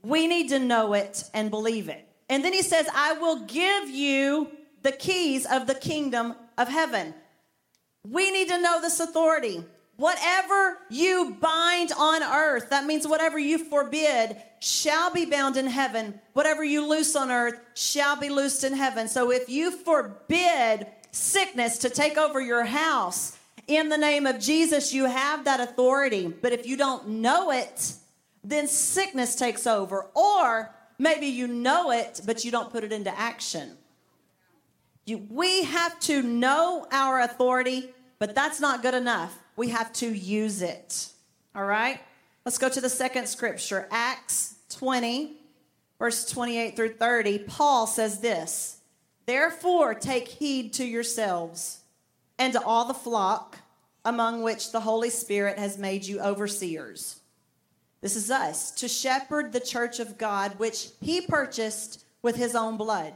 We 0.02 0.26
need 0.26 0.48
to 0.48 0.58
know 0.58 0.94
it 0.94 1.22
and 1.32 1.52
believe 1.52 1.88
it. 1.88 2.08
And 2.28 2.44
then 2.44 2.52
he 2.52 2.62
says, 2.62 2.88
I 2.92 3.12
will 3.12 3.44
give 3.44 3.88
you 3.90 4.50
the 4.82 4.90
keys 4.90 5.46
of 5.46 5.68
the 5.68 5.76
kingdom 5.76 6.34
of 6.58 6.66
heaven. 6.66 7.14
We 8.02 8.32
need 8.32 8.48
to 8.48 8.60
know 8.60 8.80
this 8.80 8.98
authority. 8.98 9.64
Whatever 9.96 10.78
you 10.90 11.36
bind 11.40 11.92
on 11.96 12.22
earth, 12.22 12.70
that 12.70 12.84
means 12.84 13.06
whatever 13.06 13.38
you 13.38 13.58
forbid 13.58 14.36
shall 14.58 15.12
be 15.12 15.24
bound 15.24 15.56
in 15.56 15.66
heaven. 15.66 16.20
Whatever 16.32 16.64
you 16.64 16.88
loose 16.88 17.14
on 17.14 17.30
earth 17.30 17.60
shall 17.74 18.16
be 18.16 18.28
loosed 18.28 18.64
in 18.64 18.72
heaven. 18.72 19.06
So 19.06 19.30
if 19.30 19.48
you 19.48 19.70
forbid 19.70 20.88
sickness 21.12 21.78
to 21.78 21.90
take 21.90 22.18
over 22.18 22.40
your 22.40 22.64
house 22.64 23.38
in 23.68 23.88
the 23.88 23.96
name 23.96 24.26
of 24.26 24.40
Jesus, 24.40 24.92
you 24.92 25.04
have 25.04 25.44
that 25.44 25.60
authority. 25.60 26.26
But 26.26 26.52
if 26.52 26.66
you 26.66 26.76
don't 26.76 27.08
know 27.08 27.52
it, 27.52 27.92
then 28.42 28.66
sickness 28.66 29.36
takes 29.36 29.64
over. 29.64 30.10
Or 30.14 30.74
maybe 30.98 31.26
you 31.26 31.46
know 31.46 31.92
it, 31.92 32.20
but 32.26 32.44
you 32.44 32.50
don't 32.50 32.70
put 32.72 32.82
it 32.82 32.92
into 32.92 33.16
action. 33.16 33.76
You, 35.06 35.24
we 35.30 35.62
have 35.64 36.00
to 36.00 36.20
know 36.20 36.88
our 36.90 37.20
authority, 37.20 37.90
but 38.18 38.34
that's 38.34 38.58
not 38.58 38.82
good 38.82 38.94
enough 38.94 39.38
we 39.56 39.68
have 39.68 39.92
to 39.94 40.06
use 40.06 40.62
it. 40.62 41.08
All 41.54 41.64
right? 41.64 42.00
Let's 42.44 42.58
go 42.58 42.68
to 42.68 42.80
the 42.80 42.90
second 42.90 43.28
scripture, 43.28 43.88
Acts 43.90 44.56
20, 44.70 45.36
verse 45.98 46.28
28 46.30 46.76
through 46.76 46.94
30. 46.94 47.38
Paul 47.40 47.86
says 47.86 48.20
this 48.20 48.80
Therefore, 49.26 49.94
take 49.94 50.28
heed 50.28 50.72
to 50.74 50.84
yourselves 50.84 51.80
and 52.38 52.52
to 52.52 52.62
all 52.62 52.86
the 52.86 52.94
flock 52.94 53.58
among 54.04 54.42
which 54.42 54.72
the 54.72 54.80
Holy 54.80 55.10
Spirit 55.10 55.58
has 55.58 55.78
made 55.78 56.04
you 56.04 56.20
overseers. 56.20 57.20
This 58.02 58.16
is 58.16 58.30
us, 58.30 58.70
to 58.72 58.88
shepherd 58.88 59.52
the 59.52 59.60
church 59.60 59.98
of 59.98 60.18
God, 60.18 60.58
which 60.58 60.88
he 61.00 61.22
purchased 61.22 62.04
with 62.20 62.36
his 62.36 62.54
own 62.54 62.76
blood. 62.76 63.14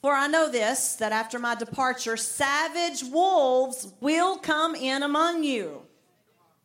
For 0.00 0.12
I 0.12 0.28
know 0.28 0.48
this, 0.48 0.94
that 0.96 1.12
after 1.12 1.38
my 1.38 1.54
departure, 1.54 2.16
savage 2.16 3.02
wolves 3.04 3.92
will 4.00 4.36
come 4.36 4.74
in 4.74 5.02
among 5.02 5.42
you, 5.42 5.82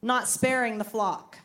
not 0.02 0.28
sparing 0.28 0.78
the 0.78 0.84
flock. 0.84 1.40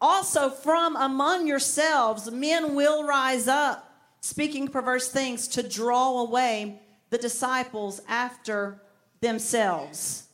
Also, 0.00 0.48
from 0.48 0.96
among 0.96 1.46
yourselves, 1.46 2.30
men 2.30 2.74
will 2.74 3.04
rise 3.04 3.48
up, 3.48 3.92
speaking 4.20 4.68
perverse 4.68 5.10
things 5.10 5.48
to 5.48 5.68
draw 5.68 6.20
away 6.20 6.80
the 7.10 7.18
disciples 7.18 8.00
after 8.08 8.80
themselves. 9.20 10.28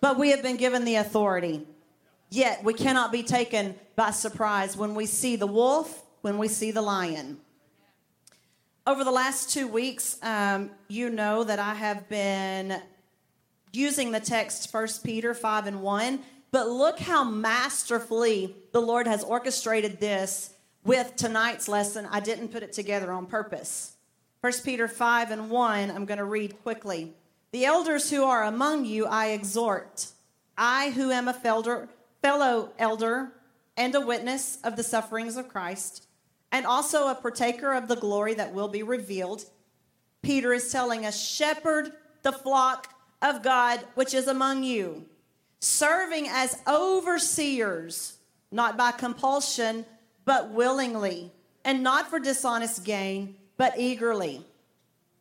But 0.00 0.18
we 0.18 0.30
have 0.30 0.42
been 0.42 0.56
given 0.56 0.84
the 0.84 0.96
authority. 0.96 1.66
Yet 2.30 2.64
we 2.64 2.74
cannot 2.74 3.12
be 3.12 3.22
taken 3.22 3.76
by 3.94 4.10
surprise 4.10 4.76
when 4.76 4.94
we 4.94 5.06
see 5.06 5.36
the 5.36 5.46
wolf, 5.46 6.02
when 6.22 6.38
we 6.38 6.48
see 6.48 6.70
the 6.70 6.82
lion. 6.82 7.38
Over 8.88 9.02
the 9.02 9.10
last 9.10 9.50
two 9.50 9.66
weeks, 9.66 10.16
um, 10.22 10.70
you 10.86 11.10
know 11.10 11.42
that 11.42 11.58
I 11.58 11.74
have 11.74 12.08
been 12.08 12.80
using 13.72 14.12
the 14.12 14.20
text 14.20 14.72
1 14.72 14.88
Peter 15.02 15.34
5 15.34 15.66
and 15.66 15.82
1, 15.82 16.20
but 16.52 16.68
look 16.68 17.00
how 17.00 17.24
masterfully 17.24 18.54
the 18.70 18.80
Lord 18.80 19.08
has 19.08 19.24
orchestrated 19.24 19.98
this 19.98 20.54
with 20.84 21.16
tonight's 21.16 21.66
lesson. 21.66 22.06
I 22.12 22.20
didn't 22.20 22.52
put 22.52 22.62
it 22.62 22.72
together 22.72 23.10
on 23.10 23.26
purpose. 23.26 23.96
1 24.42 24.52
Peter 24.64 24.86
5 24.86 25.32
and 25.32 25.50
1, 25.50 25.90
I'm 25.90 26.04
going 26.04 26.18
to 26.18 26.24
read 26.24 26.62
quickly. 26.62 27.12
The 27.50 27.64
elders 27.64 28.08
who 28.08 28.22
are 28.22 28.44
among 28.44 28.84
you, 28.84 29.06
I 29.06 29.30
exhort. 29.30 30.06
I, 30.56 30.90
who 30.90 31.10
am 31.10 31.26
a 31.26 31.34
felder, 31.34 31.88
fellow 32.22 32.70
elder 32.78 33.32
and 33.76 33.96
a 33.96 34.00
witness 34.00 34.58
of 34.62 34.76
the 34.76 34.84
sufferings 34.84 35.36
of 35.36 35.48
Christ, 35.48 36.05
and 36.56 36.64
also 36.64 37.08
a 37.08 37.14
partaker 37.14 37.74
of 37.74 37.86
the 37.86 37.96
glory 37.96 38.32
that 38.32 38.54
will 38.54 38.68
be 38.68 38.82
revealed. 38.82 39.44
Peter 40.22 40.54
is 40.54 40.72
telling 40.72 41.04
us, 41.04 41.22
shepherd 41.22 41.92
the 42.22 42.32
flock 42.32 42.94
of 43.20 43.42
God 43.42 43.80
which 43.94 44.14
is 44.14 44.26
among 44.26 44.62
you, 44.62 45.04
serving 45.60 46.28
as 46.30 46.58
overseers, 46.66 48.16
not 48.50 48.78
by 48.78 48.90
compulsion, 48.90 49.84
but 50.24 50.50
willingly, 50.50 51.30
and 51.62 51.82
not 51.82 52.08
for 52.08 52.18
dishonest 52.18 52.86
gain, 52.86 53.36
but 53.58 53.78
eagerly, 53.78 54.42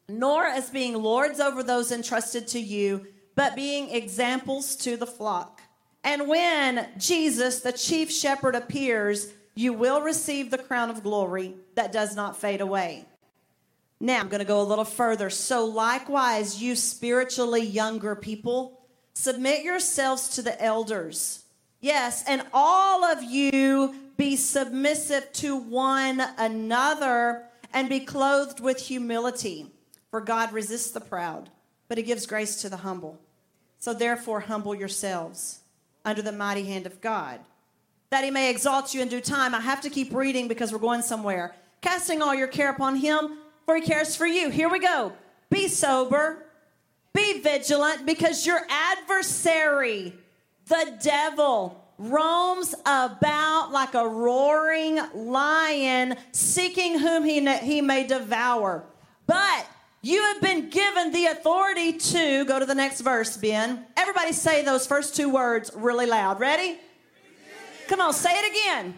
nor 0.08 0.46
as 0.46 0.70
being 0.70 0.94
lords 0.94 1.42
over 1.42 1.64
those 1.64 1.92
entrusted 1.92 2.48
to 2.48 2.62
you, 2.62 3.08
but 3.36 3.58
being 3.58 3.90
examples 3.90 4.74
to 4.78 4.96
the 4.96 5.06
flock. 5.06 5.60
And 6.02 6.30
when 6.30 6.88
Jesus, 6.98 7.60
the 7.60 7.74
chief 7.74 8.10
shepherd, 8.10 8.56
appears, 8.56 9.34
you 9.56 9.72
will 9.72 10.02
receive 10.02 10.52
the 10.52 10.58
crown 10.58 10.90
of 10.90 11.02
glory 11.02 11.56
that 11.76 11.94
does 11.94 12.16
not 12.16 12.38
fade 12.38 12.62
away. 12.62 13.06
Now, 14.02 14.20
I'm 14.20 14.28
going 14.28 14.40
to 14.40 14.46
go 14.46 14.62
a 14.62 14.64
little 14.64 14.86
further. 14.86 15.30
So, 15.30 15.66
likewise, 15.66 16.62
you 16.62 16.76
spiritually 16.76 17.66
younger 17.66 18.16
people, 18.16 18.82
submit 19.14 19.64
yourselves 19.64 20.30
to 20.30 20.42
the 20.42 20.62
elders. 20.62 21.46
Yes, 21.80 22.24
and 22.28 22.44
all 22.54 23.06
of 23.06 23.24
you 23.24 23.96
be 24.18 24.36
submissive 24.36 25.32
to 25.34 25.56
one 25.56 26.22
another 26.38 27.46
and 27.74 27.88
be 27.88 28.02
clothed 28.02 28.60
with 28.60 28.80
humility. 28.80 29.68
For 30.12 30.20
God 30.20 30.52
resists 30.52 30.92
the 30.92 31.02
proud, 31.02 31.50
but 31.88 31.98
he 31.98 32.04
gives 32.04 32.26
grace 32.26 32.62
to 32.62 32.70
the 32.70 32.78
humble. 32.78 33.22
So, 33.80 33.94
therefore, 33.94 34.42
humble 34.42 34.76
yourselves 34.76 35.62
under 36.04 36.22
the 36.22 36.34
mighty 36.34 36.64
hand 36.64 36.86
of 36.86 37.00
God 37.00 37.40
that 38.16 38.24
he 38.24 38.32
may 38.32 38.50
exalt 38.50 38.94
you 38.94 39.02
in 39.02 39.10
due 39.10 39.20
time. 39.20 39.54
I 39.54 39.60
have 39.60 39.82
to 39.82 39.90
keep 39.90 40.14
reading 40.14 40.48
because 40.48 40.72
we're 40.72 40.80
going 40.80 41.02
somewhere. 41.02 41.54
Casting 41.82 42.22
all 42.22 42.34
your 42.34 42.48
care 42.48 42.70
upon 42.70 42.96
him, 42.96 43.40
for 43.66 43.76
he 43.76 43.82
cares 43.82 44.16
for 44.16 44.26
you. 44.26 44.50
Here 44.50 44.70
we 44.70 44.80
go. 44.80 45.12
Be 45.50 45.68
sober, 45.68 46.46
be 47.14 47.42
vigilant, 47.42 48.06
because 48.06 48.46
your 48.46 48.62
adversary, 48.70 50.14
the 50.68 50.98
devil, 51.04 51.84
roams 51.98 52.74
about 52.86 53.74
like 53.74 53.96
a 53.96 54.08
roaring 54.08 54.98
lion, 55.14 56.16
seeking 56.32 56.98
whom 56.98 57.26
he, 57.26 57.46
he 57.58 57.82
may 57.82 58.08
devour. 58.08 58.86
But 59.28 59.68
you 60.02 60.22
have 60.22 60.40
been 60.40 60.70
given 60.70 61.12
the 61.12 61.26
authority 61.26 61.92
to 61.92 62.46
go 62.46 62.60
to 62.60 62.66
the 62.66 62.76
next 62.76 63.02
verse, 63.02 63.36
Ben. 63.36 63.86
Everybody 63.98 64.32
say 64.32 64.64
those 64.64 64.88
first 64.88 65.18
two 65.18 65.30
words 65.30 65.70
really 65.76 66.06
loud. 66.06 66.40
Ready? 66.40 66.80
Come 67.88 68.02
on, 68.02 68.14
say 68.14 68.32
it 68.32 68.52
again. 68.52 68.96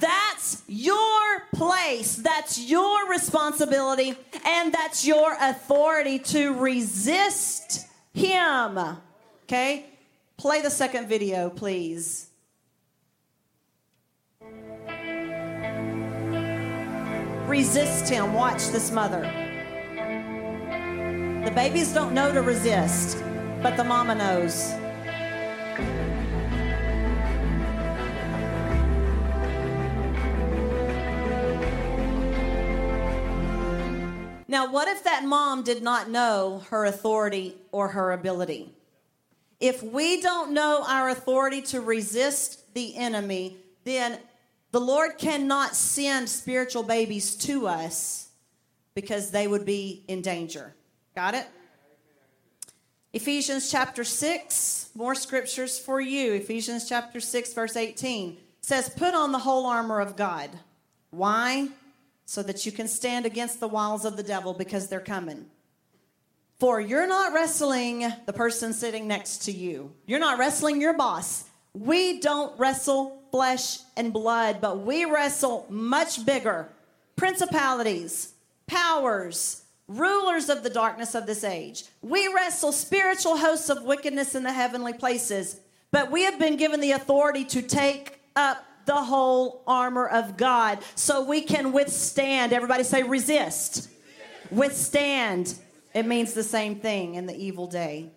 That's 0.00 0.62
your 0.66 1.40
place. 1.54 2.16
That's 2.16 2.58
your 2.58 3.08
responsibility. 3.10 4.14
And 4.44 4.72
that's 4.72 5.06
your 5.06 5.36
authority 5.38 6.18
to 6.18 6.54
resist 6.54 7.86
him. 8.14 8.78
Okay? 9.44 9.86
Play 10.38 10.62
the 10.62 10.70
second 10.70 11.08
video, 11.08 11.50
please. 11.50 12.30
Resist 17.46 18.08
him. 18.08 18.32
Watch 18.32 18.68
this 18.68 18.90
mother. 18.90 19.30
The 21.44 21.50
babies 21.50 21.92
don't 21.92 22.14
know 22.14 22.32
to 22.32 22.40
resist, 22.40 23.22
but 23.62 23.76
the 23.76 23.84
mama 23.84 24.14
knows. 24.14 24.72
Now, 34.52 34.70
what 34.70 34.86
if 34.86 35.04
that 35.04 35.24
mom 35.24 35.62
did 35.62 35.82
not 35.82 36.10
know 36.10 36.62
her 36.68 36.84
authority 36.84 37.56
or 37.72 37.88
her 37.88 38.12
ability? 38.12 38.70
If 39.60 39.82
we 39.82 40.20
don't 40.20 40.52
know 40.52 40.84
our 40.86 41.08
authority 41.08 41.62
to 41.62 41.80
resist 41.80 42.74
the 42.74 42.94
enemy, 42.94 43.56
then 43.84 44.18
the 44.70 44.78
Lord 44.78 45.16
cannot 45.16 45.74
send 45.74 46.28
spiritual 46.28 46.82
babies 46.82 47.34
to 47.36 47.66
us 47.66 48.28
because 48.94 49.30
they 49.30 49.48
would 49.48 49.64
be 49.64 50.04
in 50.06 50.20
danger. 50.20 50.74
Got 51.16 51.34
it? 51.34 51.46
Ephesians 53.14 53.70
chapter 53.70 54.04
6, 54.04 54.90
more 54.94 55.14
scriptures 55.14 55.78
for 55.78 55.98
you. 55.98 56.34
Ephesians 56.34 56.86
chapter 56.86 57.20
6, 57.20 57.54
verse 57.54 57.74
18 57.74 58.36
says, 58.60 58.90
Put 58.90 59.14
on 59.14 59.32
the 59.32 59.38
whole 59.38 59.64
armor 59.64 60.02
of 60.02 60.14
God. 60.14 60.50
Why? 61.08 61.70
So 62.24 62.42
that 62.42 62.64
you 62.64 62.72
can 62.72 62.88
stand 62.88 63.26
against 63.26 63.60
the 63.60 63.68
wiles 63.68 64.04
of 64.04 64.16
the 64.16 64.22
devil 64.22 64.54
because 64.54 64.88
they're 64.88 65.00
coming. 65.00 65.46
For 66.58 66.80
you're 66.80 67.08
not 67.08 67.32
wrestling 67.32 68.06
the 68.24 68.32
person 68.32 68.72
sitting 68.72 69.08
next 69.08 69.38
to 69.44 69.52
you, 69.52 69.92
you're 70.06 70.20
not 70.20 70.38
wrestling 70.38 70.80
your 70.80 70.94
boss. 70.94 71.44
We 71.74 72.20
don't 72.20 72.58
wrestle 72.58 73.22
flesh 73.30 73.78
and 73.96 74.12
blood, 74.12 74.60
but 74.60 74.80
we 74.80 75.04
wrestle 75.06 75.66
much 75.70 76.24
bigger 76.24 76.68
principalities, 77.16 78.34
powers, 78.66 79.62
rulers 79.88 80.48
of 80.48 80.62
the 80.62 80.70
darkness 80.70 81.14
of 81.14 81.26
this 81.26 81.44
age. 81.44 81.84
We 82.00 82.32
wrestle 82.32 82.72
spiritual 82.72 83.36
hosts 83.36 83.68
of 83.68 83.82
wickedness 83.82 84.34
in 84.34 84.42
the 84.42 84.52
heavenly 84.52 84.92
places, 84.92 85.60
but 85.90 86.10
we 86.10 86.22
have 86.22 86.38
been 86.38 86.56
given 86.56 86.80
the 86.80 86.92
authority 86.92 87.44
to 87.46 87.62
take 87.62 88.20
up 88.36 88.64
the 88.86 89.02
whole 89.02 89.62
armor 89.66 90.06
of 90.06 90.36
God 90.36 90.78
so 90.94 91.24
we 91.24 91.42
can 91.42 91.72
withstand. 91.72 92.52
Everybody 92.52 92.84
say 92.84 93.02
resist. 93.02 93.88
Withstand. 94.50 95.54
It 95.94 96.06
means 96.06 96.32
the 96.32 96.42
same 96.42 96.76
thing 96.76 97.14
in 97.14 97.26
the 97.26 97.36
evil 97.36 97.66
day. 97.66 98.10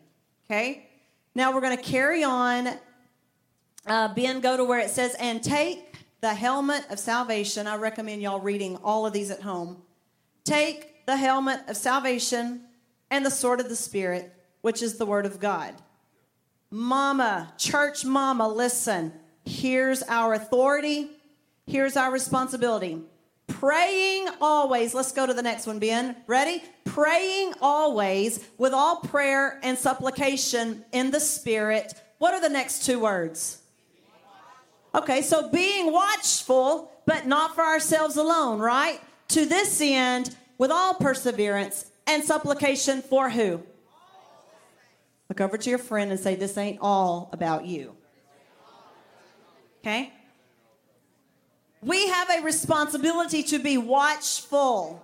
Okay? 0.50 0.88
Now 1.34 1.54
we're 1.54 1.62
going 1.62 1.78
to 1.78 1.84
carry 1.84 2.24
on. 2.24 2.70
Uh, 3.86 4.14
ben, 4.14 4.40
go 4.40 4.58
to 4.58 4.64
where 4.64 4.80
it 4.80 4.90
says, 4.90 5.16
and 5.20 5.44
take 5.44 5.96
the 6.22 6.34
helmet 6.34 6.84
of 6.90 6.98
salvation. 6.98 7.68
I 7.68 7.76
recommend 7.76 8.22
y'all 8.22 8.40
reading 8.40 8.78
all 8.78 9.06
of 9.06 9.14
these 9.14 9.30
at 9.30 9.42
home. 9.42 9.84
Take 10.44 11.06
the 11.06 11.18
helmet 11.18 11.62
of 11.68 11.78
salvation 11.78 12.62
and 13.12 13.26
the 13.26 13.32
sword 13.32 13.60
of 13.60 13.70
the 13.70 13.76
Spirit, 13.76 14.34
which 14.62 14.82
is 14.82 14.98
the 14.98 15.06
word 15.06 15.26
of 15.26 15.40
God. 15.40 15.76
Mama, 16.72 17.54
church 17.58 18.04
mama, 18.04 18.48
listen. 18.48 19.14
Here's 19.46 20.04
our 20.04 20.34
authority. 20.34 21.12
Here's 21.68 21.96
our 21.96 22.12
responsibility. 22.12 23.02
Praying 23.48 24.28
always. 24.42 24.94
Let's 24.94 25.12
go 25.12 25.26
to 25.26 25.34
the 25.34 25.44
next 25.44 25.68
one, 25.68 25.80
Ben. 25.80 26.16
Ready? 26.28 26.64
Praying 26.84 27.54
always 27.62 28.44
with 28.58 28.74
all 28.74 28.98
prayer 28.98 29.60
and 29.64 29.78
supplication 29.78 30.84
in 30.92 31.12
the 31.12 31.20
Spirit. 31.20 31.94
What 32.18 32.34
are 32.34 32.42
the 32.42 32.50
next 32.50 32.86
two 32.86 33.00
words? 33.00 33.62
Okay, 34.96 35.22
so 35.22 35.50
being 35.50 35.92
watchful, 35.92 36.92
but 37.06 37.28
not 37.28 37.54
for 37.54 37.64
ourselves 37.64 38.18
alone, 38.18 38.60
right? 38.60 39.00
To 39.30 39.46
this 39.46 39.82
end, 39.82 40.36
with 40.58 40.72
all 40.72 40.94
perseverance 40.94 41.86
and 42.08 42.24
supplication 42.24 43.02
for 43.02 43.30
who? 43.30 43.62
Look 45.30 45.42
over 45.42 45.58
to 45.58 45.70
your 45.70 45.80
friend 45.80 46.12
and 46.12 46.20
say, 46.20 46.36
This 46.36 46.58
ain't 46.58 46.80
all 46.82 47.30
about 47.34 47.66
you. 47.66 47.96
Okay? 49.86 50.12
We 51.84 52.08
have 52.08 52.32
a 52.32 52.42
responsibility 52.42 53.44
to 53.44 53.60
be 53.60 53.78
watchful, 53.78 55.04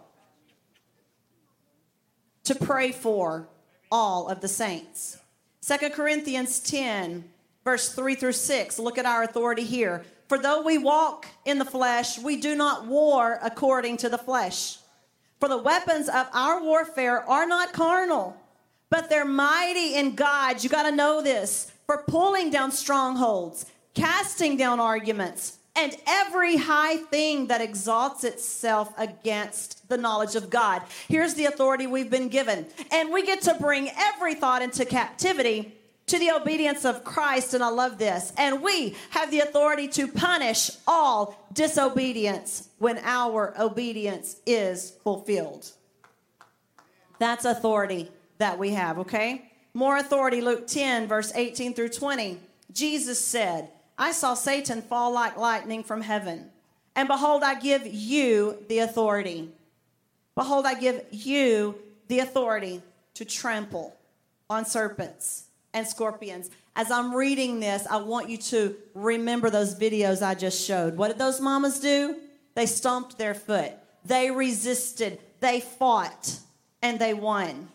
to 2.46 2.56
pray 2.56 2.91
for 2.91 3.48
all 3.91 4.28
of 4.28 4.41
the 4.41 4.48
saints. 4.48 5.20
Second 5.62 5.94
Corinthians 5.94 6.60
10, 6.62 7.24
verse 7.63 7.94
3 7.94 8.15
through 8.15 8.32
6. 8.32 8.80
Look 8.80 8.98
at 8.98 9.06
our 9.06 9.22
authority 9.22 9.65
here. 9.65 10.04
For 10.28 10.39
though 10.39 10.63
we 10.63 10.80
walk 10.80 11.28
in 11.46 11.60
the 11.60 11.65
flesh, 11.65 12.17
we 12.17 12.38
do 12.38 12.56
not 12.56 12.88
war 12.88 13.38
according 13.44 13.98
to 13.98 14.10
the 14.10 14.17
flesh. 14.17 14.80
For 15.39 15.48
the 15.48 15.58
weapons 15.58 16.10
of 16.10 16.26
our 16.34 16.60
warfare 16.63 17.22
are 17.30 17.46
not 17.46 17.74
carnal, 17.74 18.36
but 18.89 19.10
they're 19.10 19.26
mighty 19.26 19.94
in 19.94 20.15
God. 20.15 20.63
You 20.63 20.72
got 20.72 20.89
to 20.89 20.91
know 20.91 21.22
this 21.22 21.72
for 21.86 22.04
pulling 22.08 22.50
down 22.50 22.72
strongholds, 22.72 23.67
casting 23.94 24.58
down 24.58 24.80
arguments, 24.80 25.58
and 25.76 25.96
every 26.06 26.58
high 26.58 26.98
thing 26.98 27.48
that 27.48 27.62
exalts 27.62 28.24
itself 28.24 28.94
against 28.98 29.88
the 29.88 29.98
knowledge 29.98 30.36
of 30.36 30.50
God. 30.50 30.82
Here's 31.08 31.34
the 31.34 31.46
authority 31.46 31.88
we've 31.88 32.12
been 32.12 32.28
given. 32.28 32.66
And 32.92 33.12
we 33.12 33.26
get 33.26 33.42
to 33.44 33.56
bring 33.60 33.90
every 33.98 34.36
thought 34.36 34.62
into 34.62 34.84
captivity 34.84 35.74
to 36.08 36.20
the 36.20 36.32
obedience 36.32 36.84
of 36.84 37.06
Christ. 37.06 37.54
And 37.54 37.64
I 37.64 37.70
love 37.70 37.98
this. 37.98 38.34
And 38.38 38.62
we 38.62 38.98
have 39.12 39.32
the 39.32 39.40
authority 39.40 39.88
to 39.90 40.10
punish 40.10 40.72
all 40.86 41.38
disobedience 41.54 42.68
when 42.80 42.98
our 42.98 43.54
obedience 43.58 44.36
is 44.46 44.92
fulfilled. 45.04 45.72
That's 47.18 47.46
authority 47.46 48.12
that 48.40 48.60
we 48.60 48.72
have, 48.72 49.00
okay? 49.00 49.50
More 49.74 49.98
authority, 49.98 50.42
Luke 50.42 50.68
10, 50.68 51.08
verse 51.08 51.32
18 51.34 51.76
through 51.76 51.90
20. 51.90 52.40
Jesus 52.74 53.24
said, 53.24 53.70
I 53.98 54.12
saw 54.12 54.34
Satan 54.34 54.82
fall 54.82 55.12
like 55.12 55.38
lightning 55.38 55.84
from 55.84 56.02
heaven. 56.02 56.50
And 56.96 57.08
behold, 57.08 57.44
I 57.44 57.60
give 57.60 57.86
you 57.86 58.58
the 58.68 58.80
authority. 58.80 59.50
Behold, 60.36 60.66
I 60.66 60.74
give 60.74 61.06
you 61.12 61.76
the 62.08 62.20
authority 62.20 62.82
to 63.14 63.26
trample 63.26 63.96
on 64.50 64.66
serpents 64.66 65.46
and 65.74 65.88
scorpions. 65.88 66.50
As 66.76 66.92
I'm 66.92 67.14
reading 67.14 67.60
this, 67.60 67.86
I 67.88 67.98
want 67.98 68.30
you 68.30 68.38
to 68.38 68.76
remember 68.94 69.50
those 69.50 69.76
videos 69.78 70.26
I 70.26 70.36
just 70.36 70.66
showed. 70.66 70.98
What 70.98 71.10
did 71.10 71.18
those 71.18 71.42
mamas 71.42 71.80
do? 71.80 72.18
They 72.56 72.66
stomped 72.66 73.18
their 73.18 73.34
foot, 73.34 73.74
they 74.04 74.30
resisted, 74.30 75.20
they 75.40 75.62
fought, 75.62 76.40
and 76.82 77.00
they 77.00 77.14
won. 77.14 77.70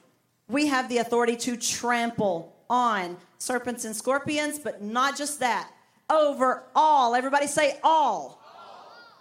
We 0.48 0.66
have 0.66 0.88
the 0.88 0.98
authority 0.98 1.36
to 1.36 1.56
trample 1.56 2.54
on 2.68 3.16
serpents 3.38 3.84
and 3.84 3.96
scorpions, 3.96 4.58
but 4.58 4.82
not 4.82 5.16
just 5.16 5.40
that 5.40 5.70
over 6.08 6.64
all. 6.74 7.14
Everybody 7.14 7.46
say 7.46 7.78
all. 7.82 8.40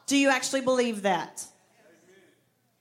Do 0.08 0.18
you 0.18 0.30
actually 0.30 0.62
believe 0.62 1.02
that? 1.04 1.46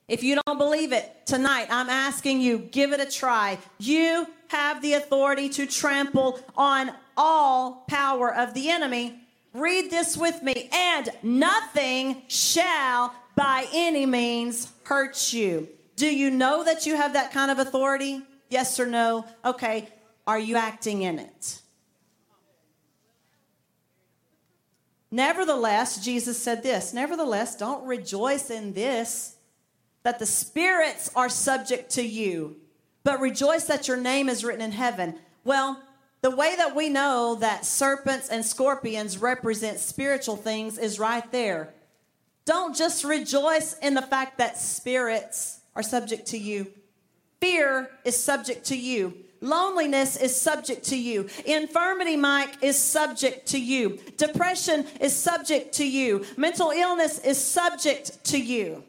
If 0.07 0.23
you 0.23 0.39
don't 0.45 0.59
believe 0.59 0.93
it 0.93 1.25
tonight, 1.25 1.69
I'm 1.71 1.89
asking 1.89 2.43
you, 2.43 2.59
give 2.59 2.93
it 2.93 3.01
a 3.01 3.11
try. 3.11 3.59
You 3.79 4.27
have 4.49 4.83
the 4.83 4.95
authority 4.95 5.49
to 5.51 5.67
trample 5.67 6.39
on 6.57 6.93
all 7.17 7.85
power 7.89 8.35
of 8.35 8.53
the 8.53 8.69
enemy. 8.69 9.19
Read 9.55 9.91
this 9.91 10.17
with 10.17 10.43
me. 10.43 10.69
And 10.73 11.09
nothing 11.23 12.23
shall 12.29 13.15
by 13.35 13.67
any 13.73 14.05
means 14.05 14.71
hurt 14.85 15.33
you. 15.33 15.69
Do 15.97 16.07
you 16.07 16.31
know 16.31 16.65
that 16.65 16.85
you 16.85 16.97
have 16.97 17.15
that 17.15 17.33
kind 17.33 17.51
of 17.51 17.59
authority? 17.59 18.21
Yes 18.51 18.79
or 18.79 18.87
no? 18.87 19.25
Okay. 19.45 19.89
Are 20.27 20.39
you 20.39 20.57
acting 20.57 21.03
in 21.03 21.19
it? 21.19 21.61
Nevertheless, 25.15 26.05
Jesus 26.05 26.37
said 26.43 26.65
this 26.65 26.93
Nevertheless, 26.93 27.55
don't 27.55 27.87
rejoice 27.87 28.51
in 28.51 28.73
this, 28.73 29.37
that 30.03 30.19
the 30.19 30.27
spirits 30.27 31.09
are 31.15 31.29
subject 31.29 31.91
to 31.91 32.03
you, 32.03 32.57
but 33.05 33.21
rejoice 33.21 33.63
that 33.67 33.87
your 33.87 33.97
name 33.97 34.29
is 34.29 34.43
written 34.43 34.61
in 34.61 34.73
heaven. 34.73 35.15
Well, 35.45 35.81
the 36.23 36.35
way 36.35 36.57
that 36.57 36.75
we 36.75 36.89
know 36.89 37.37
that 37.37 37.65
serpents 37.65 38.29
and 38.29 38.45
scorpions 38.45 39.19
represent 39.19 39.79
spiritual 39.79 40.35
things 40.35 40.79
is 40.79 40.99
right 40.99 41.31
there. 41.31 41.73
Don't 42.45 42.75
just 42.75 43.05
rejoice 43.05 43.79
in 43.79 43.95
the 43.95 44.03
fact 44.03 44.39
that 44.39 44.59
spirits 44.59 45.61
are 45.77 45.85
subject 45.85 46.27
to 46.29 46.39
you. 46.39 46.73
Fear 47.41 47.89
is 48.05 48.21
subject 48.21 48.65
to 48.67 48.77
you. 48.77 49.15
Loneliness 49.45 50.17
is 50.17 50.35
subject 50.35 50.85
to 50.87 50.99
you. 50.99 51.29
Infirmity, 51.45 52.17
Mike, 52.17 52.63
is 52.63 52.79
subject 52.79 53.47
to 53.49 53.61
you. 53.61 53.99
Depression 54.17 54.87
is 55.03 55.15
subject 55.15 55.75
to 55.75 55.87
you. 55.87 56.25
Mental 56.39 56.71
illness 56.71 57.19
is 57.19 57.37
subject 57.37 58.25
to 58.25 58.41
you. 58.41 58.83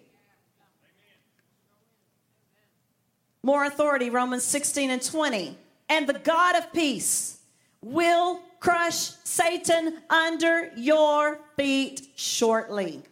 More 3.43 3.65
authority, 3.65 4.09
Romans 4.09 4.43
16 4.45 4.91
and 4.91 5.03
20. 5.03 5.57
And 5.89 6.07
the 6.07 6.13
God 6.13 6.55
of 6.55 6.71
peace 6.71 7.37
will 7.81 8.39
crush 8.61 9.11
Satan 9.25 9.97
under 10.09 10.71
your 10.77 11.39
feet 11.57 12.07
shortly. 12.15 13.03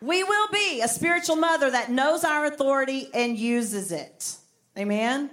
We 0.00 0.22
will 0.22 0.48
be 0.48 0.80
a 0.80 0.88
spiritual 0.88 1.36
mother 1.36 1.70
that 1.70 1.90
knows 1.90 2.24
our 2.24 2.46
authority 2.46 3.08
and 3.12 3.36
uses 3.36 3.90
it. 3.90 4.36
Amen. 4.76 5.30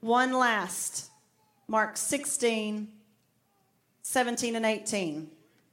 One 0.00 0.32
last 0.32 1.10
Mark 1.66 1.96
16, 1.96 2.88
17, 4.02 4.56
and 4.56 4.66
18. 4.66 5.30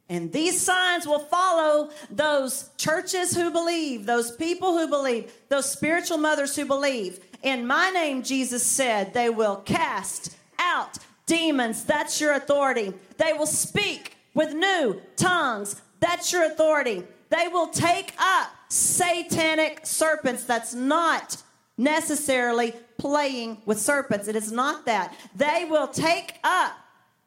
And 0.08 0.32
these 0.32 0.60
signs 0.60 1.06
will 1.06 1.18
follow 1.18 1.90
those 2.10 2.70
churches 2.76 3.34
who 3.34 3.50
believe, 3.50 4.06
those 4.06 4.30
people 4.30 4.78
who 4.78 4.88
believe, 4.88 5.32
those 5.48 5.70
spiritual 5.70 6.18
mothers 6.18 6.54
who 6.54 6.64
believe. 6.64 7.20
In 7.42 7.66
my 7.66 7.90
name, 7.90 8.22
Jesus 8.22 8.64
said, 8.64 9.12
they 9.12 9.30
will 9.30 9.56
cast 9.56 10.36
out 10.58 10.98
demons. 11.26 11.84
That's 11.84 12.20
your 12.20 12.34
authority. 12.34 12.92
They 13.18 13.32
will 13.32 13.46
speak 13.46 14.16
with 14.32 14.54
new 14.54 15.00
tongues. 15.16 15.80
That's 15.98 16.32
your 16.32 16.44
authority. 16.44 17.02
They 17.28 17.48
will 17.48 17.68
take 17.68 18.14
up 18.18 18.50
satanic 18.68 19.80
serpents. 19.84 20.44
That's 20.44 20.74
not 20.74 21.42
necessarily 21.78 22.74
playing 22.98 23.62
with 23.66 23.80
serpents. 23.80 24.28
It 24.28 24.36
is 24.36 24.52
not 24.52 24.86
that. 24.86 25.14
They 25.34 25.66
will 25.68 25.88
take 25.88 26.38
up 26.44 26.72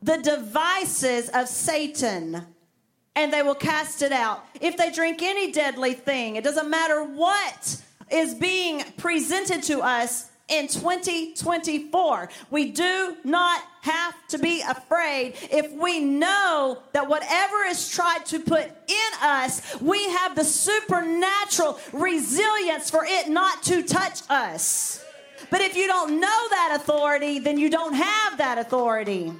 the 0.02 0.18
devices 0.18 1.30
of 1.30 1.48
Satan 1.48 2.46
and 3.16 3.34
they 3.34 3.44
will 3.44 3.56
cast 3.56 4.02
it 4.02 4.12
out. 4.12 4.46
If 4.62 4.78
they 4.78 4.92
drink 4.92 5.22
any 5.22 5.52
deadly 5.52 5.94
thing, 5.94 6.38
it 6.38 6.44
doesn't 6.44 6.70
matter 6.70 7.04
what 7.04 7.84
is 8.10 8.34
being 8.34 8.84
presented 8.98 9.64
to 9.64 9.82
us, 9.82 10.29
in 10.50 10.68
2024. 10.68 12.30
We 12.50 12.72
do 12.72 13.16
not 13.24 13.62
have 13.82 14.16
to 14.28 14.38
be 14.38 14.62
afraid 14.62 15.36
if 15.52 15.72
we 15.72 16.00
know 16.00 16.82
that 16.94 17.08
whatever 17.08 17.64
is 17.66 17.90
tried 17.90 18.26
to 18.28 18.40
put 18.40 18.66
in 18.66 19.12
us, 19.22 19.80
we 19.82 20.04
have 20.10 20.36
the 20.36 20.44
supernatural 20.44 21.80
resilience 21.94 22.90
for 22.90 23.06
it 23.08 23.30
not 23.30 23.64
to 23.64 23.84
touch 23.84 24.22
us. 24.30 25.04
But 25.50 25.62
if 25.62 25.76
you 25.76 25.88
don't 25.88 26.20
know 26.20 26.48
that 26.50 26.78
authority, 26.80 27.40
then 27.40 27.58
you 27.58 27.70
don't 27.70 27.94
have 27.94 28.38
that 28.38 28.58
authority. 28.58 29.34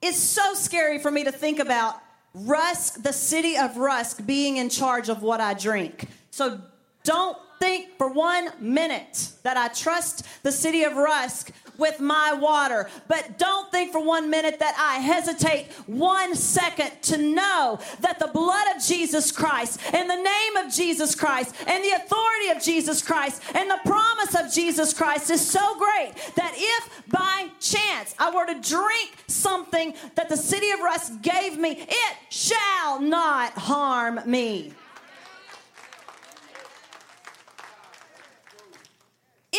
It's 0.00 0.18
so 0.18 0.54
scary 0.54 0.98
for 0.98 1.10
me 1.10 1.24
to 1.24 1.32
think 1.32 1.58
about 1.58 1.96
Rusk, 2.32 3.02
the 3.02 3.12
city 3.12 3.56
of 3.56 3.76
Rusk, 3.76 4.24
being 4.24 4.56
in 4.56 4.70
charge 4.70 5.08
of 5.08 5.22
what 5.22 5.40
I 5.40 5.54
drink. 5.54 6.08
So 6.30 6.60
don't 7.02 7.36
think 7.60 7.96
for 7.98 8.08
one 8.08 8.50
minute 8.58 9.28
that 9.42 9.56
I 9.56 9.68
trust 9.68 10.24
the 10.42 10.50
city 10.50 10.82
of 10.82 10.96
Rusk 10.96 11.52
with 11.76 12.00
my 12.00 12.32
water. 12.32 12.88
But 13.06 13.38
don't 13.38 13.70
think 13.70 13.92
for 13.92 14.04
one 14.04 14.30
minute 14.30 14.58
that 14.60 14.74
I 14.78 15.00
hesitate 15.00 15.70
one 15.86 16.34
second 16.34 16.90
to 17.02 17.18
know 17.18 17.78
that 18.00 18.18
the 18.18 18.28
blood 18.28 18.76
of 18.76 18.82
Jesus 18.82 19.30
Christ 19.30 19.80
and 19.92 20.08
the 20.08 20.16
name 20.16 20.56
of 20.56 20.72
Jesus 20.72 21.14
Christ 21.14 21.54
and 21.66 21.84
the 21.84 21.90
authority 21.90 22.48
of 22.48 22.62
Jesus 22.62 23.02
Christ 23.02 23.42
and 23.54 23.70
the 23.70 23.80
promise 23.84 24.34
of 24.34 24.52
Jesus 24.52 24.94
Christ 24.94 25.30
is 25.30 25.46
so 25.46 25.76
great 25.78 26.12
that 26.36 26.54
if 26.56 27.02
by 27.08 27.48
chance 27.60 28.14
I 28.18 28.34
were 28.34 28.46
to 28.46 28.60
drink 28.60 29.16
something 29.26 29.94
that 30.14 30.28
the 30.28 30.36
city 30.36 30.70
of 30.70 30.80
Rusk 30.80 31.20
gave 31.22 31.58
me, 31.58 31.72
it 31.88 32.16
shall 32.30 33.00
not 33.00 33.52
harm 33.52 34.20
me. 34.26 34.72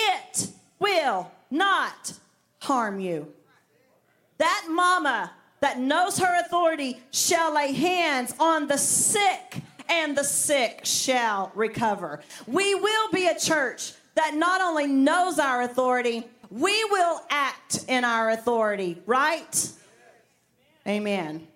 It 0.09 0.49
will 0.79 1.31
not 1.49 2.13
harm 2.59 2.99
you. 2.99 3.31
That 4.37 4.67
mama 4.69 5.31
that 5.59 5.79
knows 5.79 6.17
her 6.17 6.39
authority 6.39 6.99
shall 7.11 7.53
lay 7.53 7.71
hands 7.73 8.33
on 8.39 8.67
the 8.67 8.77
sick, 8.77 9.61
and 9.87 10.17
the 10.17 10.23
sick 10.23 10.81
shall 10.83 11.51
recover. 11.53 12.21
We 12.47 12.73
will 12.75 13.11
be 13.11 13.27
a 13.27 13.37
church 13.37 13.93
that 14.15 14.33
not 14.33 14.61
only 14.61 14.87
knows 14.87 15.37
our 15.37 15.61
authority, 15.61 16.23
we 16.49 16.83
will 16.85 17.21
act 17.29 17.85
in 17.87 18.03
our 18.03 18.31
authority, 18.31 19.01
right? 19.05 19.71
Amen. 20.87 21.47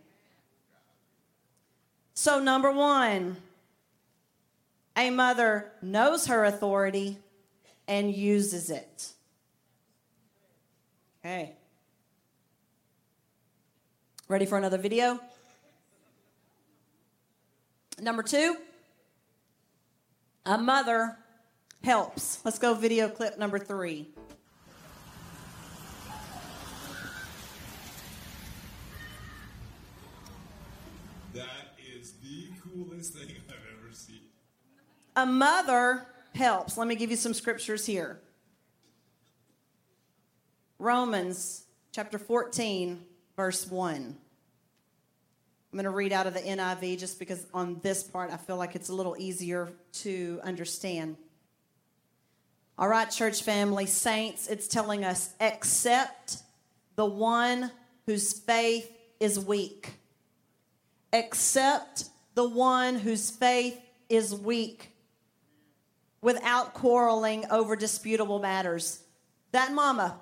So, 2.13 2.39
number 2.39 2.71
one, 2.71 3.37
a 4.95 5.09
mother 5.09 5.71
knows 5.81 6.27
her 6.27 6.45
authority 6.45 7.17
and 7.87 8.13
uses 8.13 8.69
it. 8.69 9.11
Okay. 11.19 11.55
Ready 14.27 14.45
for 14.45 14.57
another 14.57 14.77
video? 14.77 15.19
Number 17.99 18.23
two, 18.23 18.57
a 20.45 20.57
mother 20.57 21.17
helps. 21.83 22.39
Let's 22.43 22.59
go 22.59 22.73
video 22.73 23.07
clip 23.07 23.37
number 23.37 23.59
three. 23.59 24.07
That 31.33 31.77
is 31.95 32.13
the 32.23 32.49
coolest 32.63 33.13
thing 33.13 33.35
I've 33.49 33.55
ever 33.77 33.93
seen. 33.93 34.21
A 35.15 35.25
mother 35.25 36.07
helps. 36.35 36.77
Let 36.77 36.87
me 36.87 36.95
give 36.95 37.09
you 37.09 37.17
some 37.17 37.33
scriptures 37.33 37.85
here. 37.85 38.19
Romans 40.77 41.63
chapter 41.91 42.19
14, 42.19 43.01
verse 43.35 43.65
1. 43.65 43.95
I'm 43.95 44.17
going 45.73 45.83
to 45.85 45.89
read 45.89 46.13
out 46.13 46.27
of 46.27 46.33
the 46.33 46.41
NIV 46.41 46.99
just 46.99 47.19
because 47.19 47.45
on 47.53 47.79
this 47.81 48.03
part 48.03 48.31
I 48.31 48.37
feel 48.37 48.57
like 48.57 48.75
it's 48.75 48.89
a 48.89 48.93
little 48.93 49.15
easier 49.17 49.71
to 49.93 50.39
understand. 50.43 51.17
All 52.77 52.87
right, 52.87 53.09
church 53.09 53.41
family, 53.41 53.85
saints, 53.85 54.47
it's 54.47 54.67
telling 54.67 55.05
us 55.05 55.33
accept 55.39 56.37
the 56.95 57.05
one 57.05 57.71
whose 58.05 58.33
faith 58.33 58.91
is 59.19 59.39
weak. 59.39 59.93
Accept 61.13 62.05
the 62.35 62.47
one 62.47 62.95
whose 62.95 63.29
faith 63.29 63.79
is 64.09 64.35
weak 64.35 64.94
without 66.25 66.73
quarreling 66.73 67.45
over 67.51 67.75
disputable 67.75 68.39
matters. 68.39 69.03
That 69.51 69.73
mama 69.73 70.17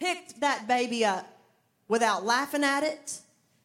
picked 0.00 0.40
that 0.40 0.66
baby 0.66 1.04
up 1.04 1.24
without 1.86 2.24
laughing 2.24 2.64
at 2.64 2.82
it. 2.82 3.20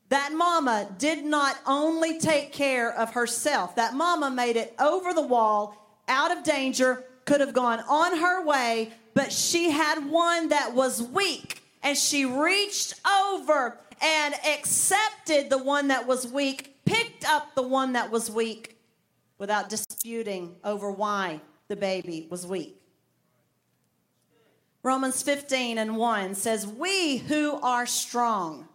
That 0.09 0.31
mama 0.31 0.87
did 0.99 1.25
not 1.25 1.57
only 1.65 2.19
take 2.19 2.53
care 2.53 2.93
of 2.93 3.13
herself, 3.13 3.75
that 3.77 3.95
mama 3.95 4.29
made 4.29 4.57
it 4.57 4.75
over 4.79 5.11
the 5.11 5.25
wall, 5.25 5.75
out 6.07 6.31
of 6.31 6.43
danger, 6.43 7.03
could 7.25 7.41
have 7.41 7.53
gone 7.53 7.79
on 7.89 8.15
her 8.19 8.45
way, 8.45 8.91
but 9.15 9.31
she 9.31 9.71
had 9.71 10.07
one 10.07 10.49
that 10.49 10.75
was 10.75 11.01
weak. 11.01 11.63
And 11.81 11.97
she 11.97 12.25
reached 12.25 12.93
over 13.07 13.79
and 13.99 14.35
accepted 14.45 15.49
the 15.49 15.57
one 15.57 15.87
that 15.87 16.05
was 16.05 16.27
weak, 16.27 16.75
picked 16.85 17.27
up 17.27 17.55
the 17.55 17.67
one 17.67 17.93
that 17.93 18.11
was 18.11 18.29
weak 18.29 18.77
without 19.39 19.67
disputing 19.67 20.57
over 20.63 20.91
why 20.91 21.41
the 21.71 21.75
baby 21.77 22.27
was 22.29 22.45
weak. 22.45 22.75
Romans 24.83 25.23
15 25.23 25.77
and 25.77 25.95
1 25.95 26.35
says, 26.35 26.67
We 26.67 27.19
who 27.19 27.53
are 27.61 27.85
strong. 27.85 28.67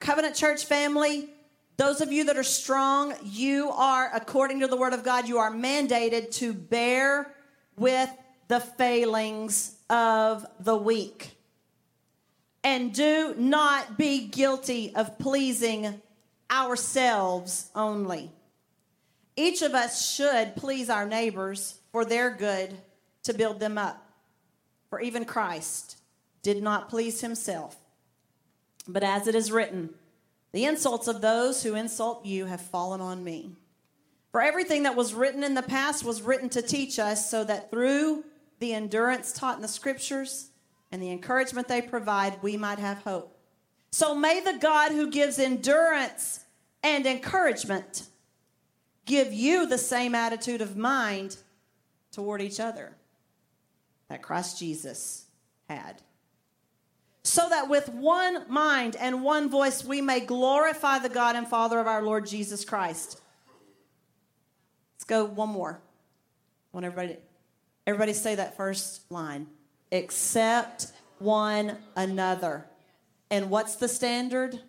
Covenant 0.00 0.34
Church 0.34 0.64
family, 0.64 1.28
those 1.76 2.00
of 2.00 2.10
you 2.10 2.24
that 2.24 2.38
are 2.38 2.42
strong, 2.42 3.12
you 3.22 3.68
are, 3.68 4.10
according 4.14 4.60
to 4.60 4.66
the 4.66 4.78
Word 4.78 4.94
of 4.94 5.04
God, 5.04 5.28
you 5.28 5.36
are 5.36 5.52
mandated 5.52 6.30
to 6.36 6.54
bear 6.54 7.34
with 7.76 8.08
the 8.48 8.60
failings 8.60 9.76
of 9.90 10.46
the 10.60 10.76
weak. 10.76 11.36
And 12.64 12.94
do 12.94 13.34
not 13.36 13.98
be 13.98 14.26
guilty 14.26 14.94
of 14.94 15.18
pleasing 15.18 16.00
ourselves 16.50 17.70
only. 17.74 18.32
Each 19.38 19.62
of 19.62 19.72
us 19.72 20.12
should 20.12 20.56
please 20.56 20.90
our 20.90 21.06
neighbors 21.06 21.78
for 21.92 22.04
their 22.04 22.28
good 22.28 22.76
to 23.22 23.32
build 23.32 23.60
them 23.60 23.78
up. 23.78 24.04
For 24.90 25.00
even 25.00 25.24
Christ 25.24 25.98
did 26.42 26.60
not 26.60 26.88
please 26.88 27.20
himself. 27.20 27.76
But 28.88 29.04
as 29.04 29.28
it 29.28 29.36
is 29.36 29.52
written, 29.52 29.90
the 30.50 30.64
insults 30.64 31.06
of 31.06 31.20
those 31.20 31.62
who 31.62 31.76
insult 31.76 32.26
you 32.26 32.46
have 32.46 32.60
fallen 32.60 33.00
on 33.00 33.22
me. 33.22 33.52
For 34.32 34.42
everything 34.42 34.82
that 34.82 34.96
was 34.96 35.14
written 35.14 35.44
in 35.44 35.54
the 35.54 35.62
past 35.62 36.02
was 36.02 36.20
written 36.20 36.48
to 36.48 36.60
teach 36.60 36.98
us, 36.98 37.30
so 37.30 37.44
that 37.44 37.70
through 37.70 38.24
the 38.58 38.74
endurance 38.74 39.30
taught 39.30 39.54
in 39.54 39.62
the 39.62 39.68
scriptures 39.68 40.50
and 40.90 41.00
the 41.00 41.12
encouragement 41.12 41.68
they 41.68 41.80
provide, 41.80 42.42
we 42.42 42.56
might 42.56 42.80
have 42.80 42.98
hope. 43.02 43.38
So 43.92 44.16
may 44.16 44.40
the 44.40 44.58
God 44.58 44.90
who 44.90 45.12
gives 45.12 45.38
endurance 45.38 46.44
and 46.82 47.06
encouragement 47.06 48.08
give 49.08 49.32
you 49.32 49.66
the 49.66 49.78
same 49.78 50.14
attitude 50.14 50.60
of 50.60 50.76
mind 50.76 51.38
toward 52.12 52.40
each 52.40 52.60
other 52.60 52.94
that 54.08 54.22
Christ 54.22 54.58
Jesus 54.58 55.24
had. 55.68 56.02
So 57.24 57.48
that 57.48 57.68
with 57.68 57.88
one 57.88 58.50
mind 58.50 58.96
and 58.96 59.24
one 59.24 59.50
voice 59.50 59.84
we 59.84 60.00
may 60.00 60.20
glorify 60.20 60.98
the 60.98 61.08
God 61.08 61.36
and 61.36 61.48
Father 61.48 61.80
of 61.80 61.86
our 61.86 62.02
Lord 62.02 62.26
Jesus 62.26 62.64
Christ. 62.64 63.20
Let's 64.94 65.04
go 65.04 65.24
one 65.24 65.48
more. 65.48 65.80
I 66.72 66.76
want 66.76 66.86
everybody 66.86 67.16
everybody 67.86 68.12
say 68.12 68.34
that 68.34 68.56
first 68.56 69.10
line. 69.10 69.46
Accept 69.90 70.92
one 71.18 71.78
another. 71.96 72.66
And 73.30 73.50
what's 73.50 73.76
the 73.76 73.88
standard? 73.88 74.60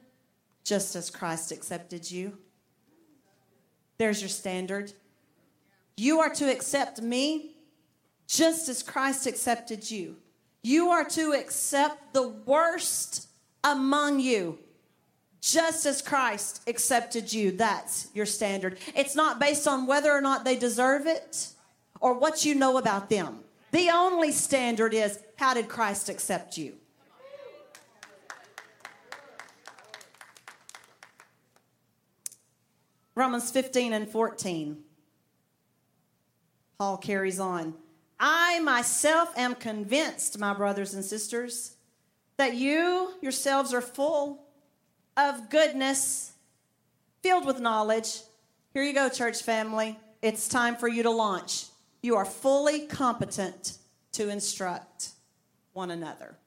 Just 0.63 0.95
as 0.95 1.09
Christ 1.09 1.51
accepted 1.51 2.09
you. 2.09 2.37
There's 3.99 4.21
your 4.21 4.29
standard. 4.29 4.93
You 5.97 6.21
are 6.21 6.33
to 6.35 6.49
accept 6.49 7.01
me 7.01 7.57
just 8.27 8.69
as 8.69 8.81
Christ 8.81 9.27
accepted 9.27 9.91
you. 9.91 10.15
You 10.63 10.89
are 10.89 11.03
to 11.09 11.33
accept 11.33 12.13
the 12.13 12.29
worst 12.29 13.27
among 13.63 14.21
you, 14.21 14.57
just 15.41 15.85
as 15.85 16.01
Christ 16.01 16.61
accepted 16.67 17.31
you. 17.33 17.51
That's 17.51 18.07
your 18.13 18.25
standard. 18.25 18.77
It's 18.95 19.15
not 19.15 19.39
based 19.39 19.67
on 19.67 19.85
whether 19.85 20.11
or 20.11 20.21
not 20.21 20.45
they 20.45 20.55
deserve 20.55 21.05
it 21.05 21.49
or 21.99 22.13
what 22.13 22.45
you 22.45 22.55
know 22.55 22.77
about 22.77 23.09
them. 23.09 23.39
The 23.71 23.89
only 23.89 24.31
standard 24.31 24.93
is 24.93 25.19
how 25.35 25.53
did 25.53 25.67
Christ 25.67 26.07
accept 26.07 26.57
you? 26.57 26.75
Romans 33.19 33.51
15 33.51 33.91
and 33.91 34.07
14. 34.07 34.77
Paul 36.77 36.95
carries 36.95 37.37
on. 37.37 37.73
I 38.17 38.61
myself 38.61 39.37
am 39.37 39.55
convinced, 39.55 40.39
my 40.39 40.53
brothers 40.53 40.93
and 40.93 41.03
sisters, 41.03 41.75
that 42.37 42.53
you 42.53 43.11
yourselves 43.21 43.73
are 43.73 43.81
full 43.81 44.45
of 45.17 45.49
goodness, 45.49 46.31
filled 47.21 47.45
with 47.45 47.59
knowledge. 47.59 48.21
Here 48.73 48.83
you 48.83 48.93
go, 48.93 49.09
church 49.09 49.43
family. 49.43 49.99
It's 50.21 50.47
time 50.47 50.77
for 50.77 50.87
you 50.87 51.03
to 51.03 51.11
launch. 51.11 51.65
You 52.01 52.15
are 52.15 52.23
fully 52.23 52.87
competent 52.87 53.79
to 54.13 54.29
instruct 54.29 55.09
one 55.73 55.91
another. 55.91 56.37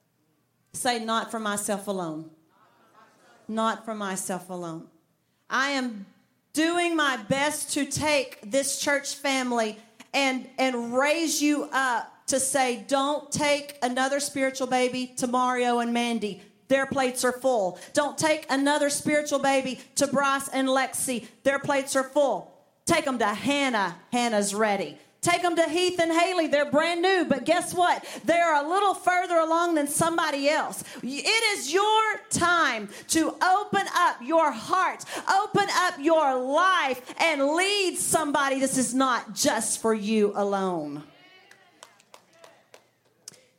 Say, 0.73 1.05
not 1.05 1.29
for 1.29 1.39
myself 1.39 1.85
alone. 1.85 2.31
Not 3.47 3.85
for 3.85 3.93
myself 3.93 4.49
alone. 4.49 4.87
I 5.51 5.69
am 5.69 6.07
doing 6.53 6.95
my 6.95 7.17
best 7.17 7.73
to 7.73 7.85
take 7.85 8.39
this 8.49 8.79
church 8.79 9.15
family 9.15 9.77
and 10.13 10.47
and 10.59 10.95
raise 10.95 11.41
you 11.41 11.67
up 11.71 12.09
to 12.27 12.39
say 12.39 12.85
don't 12.87 13.31
take 13.31 13.77
another 13.81 14.19
spiritual 14.19 14.67
baby 14.67 15.07
to 15.17 15.27
Mario 15.27 15.79
and 15.79 15.93
Mandy. 15.93 16.41
Their 16.67 16.85
plates 16.85 17.25
are 17.25 17.31
full. 17.31 17.77
Don't 17.93 18.17
take 18.17 18.45
another 18.49 18.89
spiritual 18.89 19.39
baby 19.39 19.79
to 19.95 20.07
Bryce 20.07 20.47
and 20.47 20.67
Lexi. 20.67 21.27
Their 21.43 21.59
plates 21.59 21.95
are 21.95 22.03
full. 22.03 22.51
Take 22.85 23.05
them 23.05 23.19
to 23.19 23.27
Hannah. 23.27 23.95
Hannah's 24.11 24.55
ready 24.55 24.97
Take 25.23 25.41
them 25.41 25.55
to 25.55 25.69
Heath 25.69 25.99
and 25.99 26.11
Haley. 26.11 26.47
They're 26.47 26.69
brand 26.69 27.01
new, 27.01 27.25
but 27.27 27.45
guess 27.45 27.73
what? 27.73 28.05
They're 28.25 28.61
a 28.61 28.67
little 28.67 28.93
further 28.93 29.37
along 29.37 29.75
than 29.75 29.87
somebody 29.87 30.49
else. 30.49 30.83
It 31.01 31.57
is 31.57 31.71
your 31.71 32.01
time 32.29 32.89
to 33.07 33.33
open 33.41 33.85
up 33.95 34.17
your 34.21 34.51
heart, 34.51 35.05
open 35.41 35.65
up 35.71 35.93
your 35.99 36.35
life, 36.35 37.01
and 37.19 37.41
lead 37.55 37.97
somebody. 37.97 38.59
This 38.59 38.77
is 38.77 38.93
not 38.93 39.33
just 39.33 39.81
for 39.81 39.93
you 39.93 40.33
alone. 40.35 41.03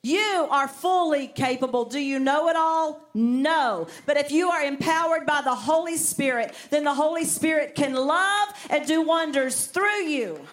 You 0.03 0.47
are 0.51 0.69
fully 0.69 1.29
capable. 1.29 1.87
Do 1.87 1.99
you 1.99 2.19
know 2.19 2.51
it 2.51 2.57
all? 2.57 3.09
No. 3.15 3.87
But 4.05 4.19
if 4.19 4.31
you 4.31 4.51
are 4.51 4.63
empowered 4.63 5.25
by 5.25 5.41
the 5.41 5.55
Holy 5.55 5.97
Spirit, 5.97 6.55
then 6.69 6.85
the 6.85 6.93
Holy 6.93 7.25
Spirit 7.25 7.75
can 7.75 7.95
love 7.95 8.49
and 8.69 8.87
do 8.87 9.01
wonders 9.01 9.65
through 9.65 10.03
you. 10.03 10.47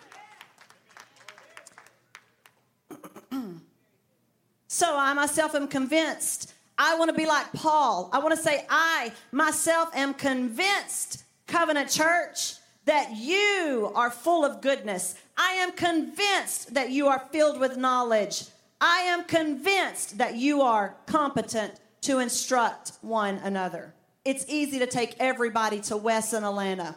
So 4.73 4.97
I 4.97 5.11
myself 5.11 5.53
am 5.53 5.67
convinced. 5.67 6.53
I 6.77 6.95
want 6.95 7.09
to 7.09 7.13
be 7.13 7.25
like 7.25 7.51
Paul. 7.51 8.09
I 8.13 8.19
want 8.19 8.33
to 8.33 8.41
say, 8.41 8.65
I 8.69 9.11
myself 9.33 9.93
am 9.93 10.13
convinced, 10.13 11.25
Covenant 11.45 11.89
Church, 11.89 12.53
that 12.85 13.11
you 13.13 13.91
are 13.93 14.09
full 14.09 14.45
of 14.45 14.61
goodness. 14.61 15.15
I 15.35 15.55
am 15.55 15.73
convinced 15.73 16.73
that 16.73 16.89
you 16.89 17.09
are 17.09 17.19
filled 17.33 17.59
with 17.59 17.75
knowledge. 17.75 18.45
I 18.79 18.99
am 18.99 19.25
convinced 19.25 20.19
that 20.19 20.37
you 20.37 20.61
are 20.61 20.95
competent 21.05 21.73
to 22.03 22.19
instruct 22.19 22.93
one 23.01 23.41
another. 23.43 23.93
It's 24.23 24.45
easy 24.47 24.79
to 24.79 24.87
take 24.87 25.17
everybody 25.19 25.81
to 25.81 25.97
Wes 25.97 26.31
and 26.31 26.45
Alana. 26.45 26.95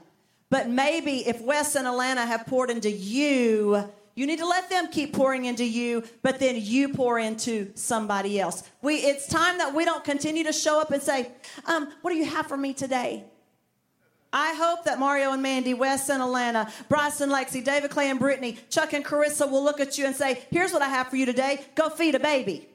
But 0.49 0.69
maybe 0.69 1.27
if 1.27 1.41
Wes 1.41 1.75
and 1.75 1.89
Alana 1.89 2.25
have 2.25 2.47
poured 2.47 2.71
into 2.71 2.89
you, 2.89 3.91
You 4.15 4.27
need 4.27 4.39
to 4.39 4.47
let 4.47 4.71
them 4.71 4.89
keep 4.89 5.13
pouring 5.13 5.45
into 5.47 5.65
you, 5.65 6.05
but 6.23 6.39
then 6.39 6.57
you 6.57 6.91
pour 6.91 7.19
into 7.19 7.73
somebody 7.75 8.39
else. 8.39 8.63
We, 8.81 8.97
it's 8.97 9.27
time 9.27 9.59
that 9.59 9.75
we 9.75 9.85
don't 9.85 10.05
continue 10.05 10.45
to 10.45 10.53
show 10.53 10.81
up 10.81 10.93
and 10.93 11.03
say, 11.03 11.33
um, 11.67 11.93
What 12.03 12.13
do 12.13 12.17
you 12.17 12.25
have 12.25 12.47
for 12.47 12.57
me 12.57 12.75
today? 12.75 13.25
I 14.33 14.55
hope 14.55 14.85
that 14.85 14.99
Mario 14.99 15.31
and 15.31 15.43
Mandy, 15.43 15.75
Wes 15.75 16.09
and 16.09 16.21
Alana, 16.21 16.71
Bryce 16.89 17.21
and 17.21 17.31
Lexi, 17.31 17.63
David, 17.63 17.91
Clay 17.91 18.11
and 18.11 18.19
Brittany, 18.19 18.59
Chuck 18.69 18.93
and 18.93 19.05
Carissa 19.05 19.49
will 19.49 19.63
look 19.63 19.79
at 19.79 19.97
you 19.97 20.07
and 20.07 20.15
say, 20.15 20.45
Here's 20.51 20.73
what 20.73 20.83
I 20.83 20.89
have 20.89 21.09
for 21.09 21.17
you 21.17 21.27
today 21.27 21.65
go 21.75 21.89
feed 21.89 22.15
a 22.15 22.21
baby. 22.21 22.69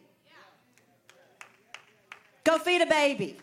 Go 2.43 2.57
feed 2.57 2.81
a 2.81 2.85
baby. 2.85 3.37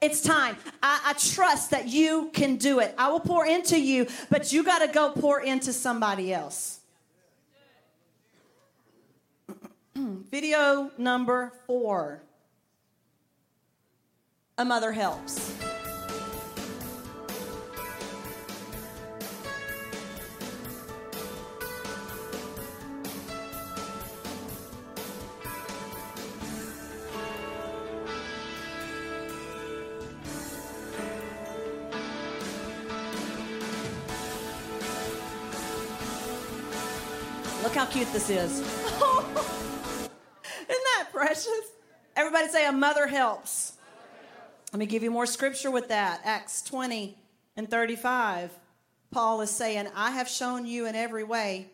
It's 0.00 0.20
time. 0.20 0.56
I, 0.82 1.00
I, 1.06 1.12
trust 1.14 1.70
that 1.70 1.88
you 1.88 2.30
can 2.34 2.56
do 2.56 2.78
it. 2.80 2.94
I 2.98 3.08
will 3.08 3.20
pour 3.20 3.46
into 3.46 3.80
you, 3.80 4.06
but 4.28 4.52
you 4.52 4.62
got 4.62 4.80
to 4.80 4.88
go 4.88 5.10
pour 5.10 5.40
into 5.40 5.72
somebody 5.72 6.32
else. 6.32 6.80
Video 10.30 10.90
number 10.98 11.52
four 11.66 12.22
A 14.58 14.64
Mother 14.64 14.92
Helps. 14.92 15.52
How 37.74 37.86
cute 37.86 38.12
this 38.12 38.30
is. 38.30 38.60
Isn't 38.60 38.68
that 40.68 41.08
precious? 41.12 41.48
Everybody 42.14 42.48
say, 42.48 42.66
A 42.66 42.72
mother 42.72 43.08
helps. 43.08 43.72
Let 44.72 44.78
me 44.78 44.86
give 44.86 45.02
you 45.02 45.10
more 45.10 45.26
scripture 45.26 45.72
with 45.72 45.88
that. 45.88 46.20
Acts 46.24 46.62
20 46.62 47.18
and 47.56 47.68
35. 47.68 48.52
Paul 49.10 49.40
is 49.40 49.50
saying, 49.50 49.88
I 49.94 50.12
have 50.12 50.28
shown 50.28 50.66
you 50.66 50.86
in 50.86 50.94
every 50.94 51.24
way 51.24 51.66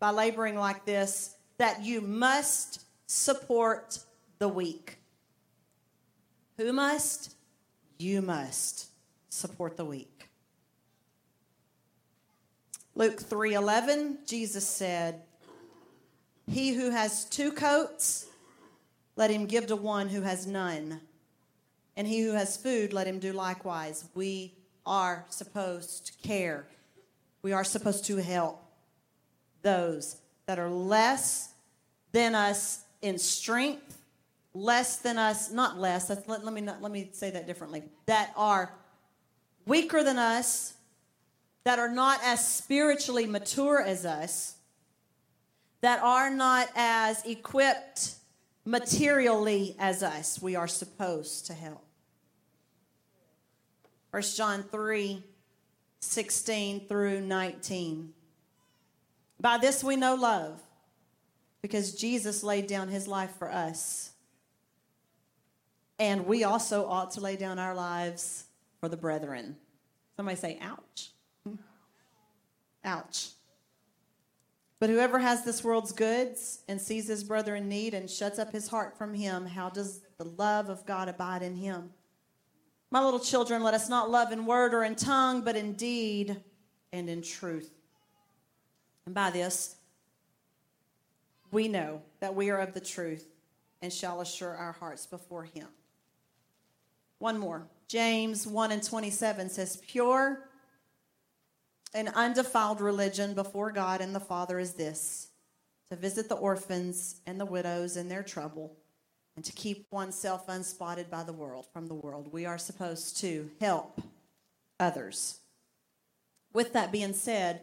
by 0.00 0.10
laboring 0.10 0.56
like 0.56 0.84
this 0.84 1.36
that 1.58 1.84
you 1.84 2.00
must 2.00 2.82
support 3.06 3.98
the 4.38 4.48
weak. 4.48 4.98
Who 6.56 6.72
must? 6.72 7.34
You 7.98 8.22
must 8.22 8.88
support 9.28 9.76
the 9.76 9.84
weak. 9.84 10.28
Luke 12.94 13.20
3:11, 13.20 14.26
Jesus 14.26 14.66
said, 14.66 15.22
"He 16.48 16.72
who 16.72 16.90
has 16.90 17.24
two 17.24 17.52
coats, 17.52 18.26
let 19.16 19.30
him 19.30 19.46
give 19.46 19.66
to 19.66 19.76
one 19.76 20.08
who 20.08 20.22
has 20.22 20.46
none. 20.46 21.00
And 21.96 22.06
he 22.06 22.20
who 22.20 22.32
has 22.32 22.56
food, 22.56 22.92
let 22.92 23.06
him 23.06 23.18
do 23.18 23.32
likewise." 23.32 24.04
We 24.14 24.54
are 24.86 25.26
supposed 25.28 26.06
to 26.06 26.12
care. 26.26 26.66
We 27.42 27.52
are 27.52 27.64
supposed 27.64 28.04
to 28.06 28.16
help 28.16 28.62
those 29.62 30.16
that 30.46 30.58
are 30.58 30.70
less 30.70 31.50
than 32.12 32.34
us 32.34 32.80
in 33.02 33.18
strength, 33.18 33.98
less 34.54 34.96
than 34.96 35.18
us, 35.18 35.50
not 35.50 35.78
less, 35.78 36.08
let, 36.08 36.26
let, 36.28 36.52
me, 36.52 36.60
not, 36.60 36.80
let 36.80 36.90
me 36.90 37.10
say 37.12 37.30
that 37.30 37.46
differently, 37.46 37.82
that 38.06 38.32
are 38.36 38.72
weaker 39.66 40.02
than 40.02 40.18
us, 40.18 40.74
that 41.64 41.78
are 41.78 41.90
not 41.90 42.20
as 42.24 42.46
spiritually 42.46 43.26
mature 43.26 43.80
as 43.82 44.06
us, 44.06 44.54
that 45.80 46.02
are 46.02 46.30
not 46.30 46.68
as 46.74 47.24
equipped 47.24 48.14
materially 48.64 49.74
as 49.78 50.02
us, 50.02 50.40
we 50.42 50.56
are 50.56 50.68
supposed 50.68 51.46
to 51.46 51.54
help. 51.54 51.84
1 54.10 54.22
John 54.36 54.62
3 54.62 55.22
16 56.00 56.86
through 56.86 57.20
19. 57.20 58.12
By 59.40 59.58
this 59.58 59.82
we 59.82 59.96
know 59.96 60.14
love, 60.14 60.60
because 61.60 61.94
Jesus 61.94 62.42
laid 62.42 62.66
down 62.66 62.88
his 62.88 63.08
life 63.08 63.32
for 63.38 63.50
us. 63.50 64.12
And 65.98 66.26
we 66.26 66.44
also 66.44 66.86
ought 66.86 67.12
to 67.12 67.20
lay 67.20 67.36
down 67.36 67.58
our 67.58 67.74
lives 67.74 68.44
for 68.80 68.88
the 68.88 68.96
brethren. 68.96 69.56
Somebody 70.16 70.36
say, 70.36 70.58
ouch. 70.60 71.10
Ouch. 72.84 73.30
But 74.80 74.90
whoever 74.90 75.18
has 75.18 75.44
this 75.44 75.64
world's 75.64 75.92
goods 75.92 76.60
and 76.68 76.80
sees 76.80 77.08
his 77.08 77.24
brother 77.24 77.56
in 77.56 77.68
need 77.68 77.94
and 77.94 78.08
shuts 78.08 78.38
up 78.38 78.52
his 78.52 78.68
heart 78.68 78.96
from 78.96 79.12
him, 79.12 79.44
how 79.44 79.70
does 79.70 80.02
the 80.18 80.24
love 80.24 80.68
of 80.68 80.86
God 80.86 81.08
abide 81.08 81.42
in 81.42 81.56
him? 81.56 81.90
My 82.90 83.04
little 83.04 83.20
children, 83.20 83.62
let 83.62 83.74
us 83.74 83.88
not 83.88 84.10
love 84.10 84.32
in 84.32 84.46
word 84.46 84.72
or 84.72 84.84
in 84.84 84.94
tongue, 84.94 85.42
but 85.42 85.56
in 85.56 85.72
deed 85.74 86.36
and 86.92 87.10
in 87.10 87.22
truth. 87.22 87.70
And 89.04 89.14
by 89.14 89.30
this, 89.30 89.76
we 91.50 91.66
know 91.66 92.02
that 92.20 92.34
we 92.34 92.50
are 92.50 92.58
of 92.58 92.72
the 92.72 92.80
truth 92.80 93.26
and 93.82 93.92
shall 93.92 94.20
assure 94.20 94.54
our 94.54 94.72
hearts 94.72 95.06
before 95.06 95.44
him. 95.44 95.66
One 97.18 97.38
more. 97.38 97.66
James 97.88 98.46
1 98.46 98.70
and 98.70 98.82
27 98.82 99.50
says, 99.50 99.78
Pure 99.86 100.47
an 101.98 102.08
undefiled 102.14 102.80
religion 102.80 103.34
before 103.34 103.72
God 103.72 104.00
and 104.00 104.14
the 104.14 104.20
Father 104.20 104.60
is 104.60 104.74
this 104.74 105.30
to 105.90 105.96
visit 105.96 106.28
the 106.28 106.36
orphans 106.36 107.16
and 107.26 107.40
the 107.40 107.44
widows 107.44 107.96
in 107.96 108.08
their 108.08 108.22
trouble 108.22 108.76
and 109.34 109.44
to 109.44 109.52
keep 109.52 109.84
oneself 109.90 110.48
unspotted 110.48 111.10
by 111.10 111.24
the 111.24 111.32
world 111.32 111.66
from 111.72 111.88
the 111.88 111.94
world. 111.94 112.32
We 112.32 112.46
are 112.46 112.56
supposed 112.56 113.16
to 113.18 113.50
help 113.60 114.00
others. 114.78 115.40
With 116.52 116.72
that 116.74 116.92
being 116.92 117.14
said, 117.14 117.62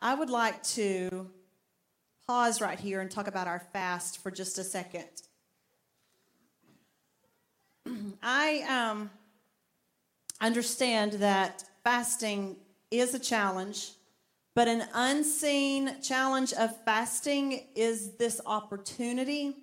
I 0.00 0.14
would 0.14 0.30
like 0.30 0.62
to 0.62 1.28
pause 2.26 2.62
right 2.62 2.80
here 2.80 3.02
and 3.02 3.10
talk 3.10 3.26
about 3.26 3.48
our 3.48 3.66
fast 3.74 4.22
for 4.22 4.30
just 4.30 4.56
a 4.56 4.64
second. 4.64 5.08
I 8.22 8.62
um, 8.62 9.10
understand 10.40 11.12
that 11.14 11.64
fasting 11.82 12.56
is 13.00 13.14
a 13.14 13.18
challenge, 13.18 13.92
but 14.54 14.68
an 14.68 14.84
unseen 14.94 16.00
challenge 16.02 16.52
of 16.52 16.70
fasting 16.84 17.66
is 17.74 18.12
this 18.16 18.40
opportunity 18.46 19.56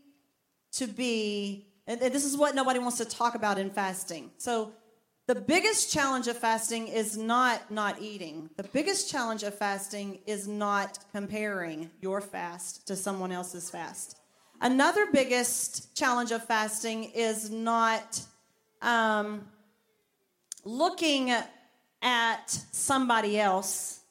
to 0.74 0.88
be, 0.88 1.68
and 1.88 2.00
this 2.00 2.26
is 2.26 2.38
what 2.38 2.56
nobody 2.56 2.80
wants 2.80 2.98
to 2.98 3.06
talk 3.06 3.36
about 3.36 3.58
in 3.58 3.70
fasting. 3.70 4.32
So, 4.38 4.74
the 5.28 5.36
biggest 5.40 5.94
challenge 5.94 6.28
of 6.28 6.38
fasting 6.38 6.88
is 6.88 7.16
not 7.16 7.72
not 7.72 8.02
eating. 8.02 8.50
The 8.58 8.64
biggest 8.64 9.10
challenge 9.10 9.44
of 9.44 9.54
fasting 9.54 10.20
is 10.26 10.48
not 10.48 11.00
comparing 11.14 11.90
your 12.02 12.20
fast 12.20 12.86
to 12.88 12.96
someone 12.96 13.32
else's 13.32 13.70
fast. 13.70 14.18
Another 14.60 15.08
biggest 15.12 15.96
challenge 15.96 16.32
of 16.32 16.44
fasting 16.44 17.06
is 17.16 17.50
not 17.50 18.22
um, 18.82 19.48
looking 20.66 21.32
at 21.32 21.50
somebody 22.72 23.40
else, 23.40 24.02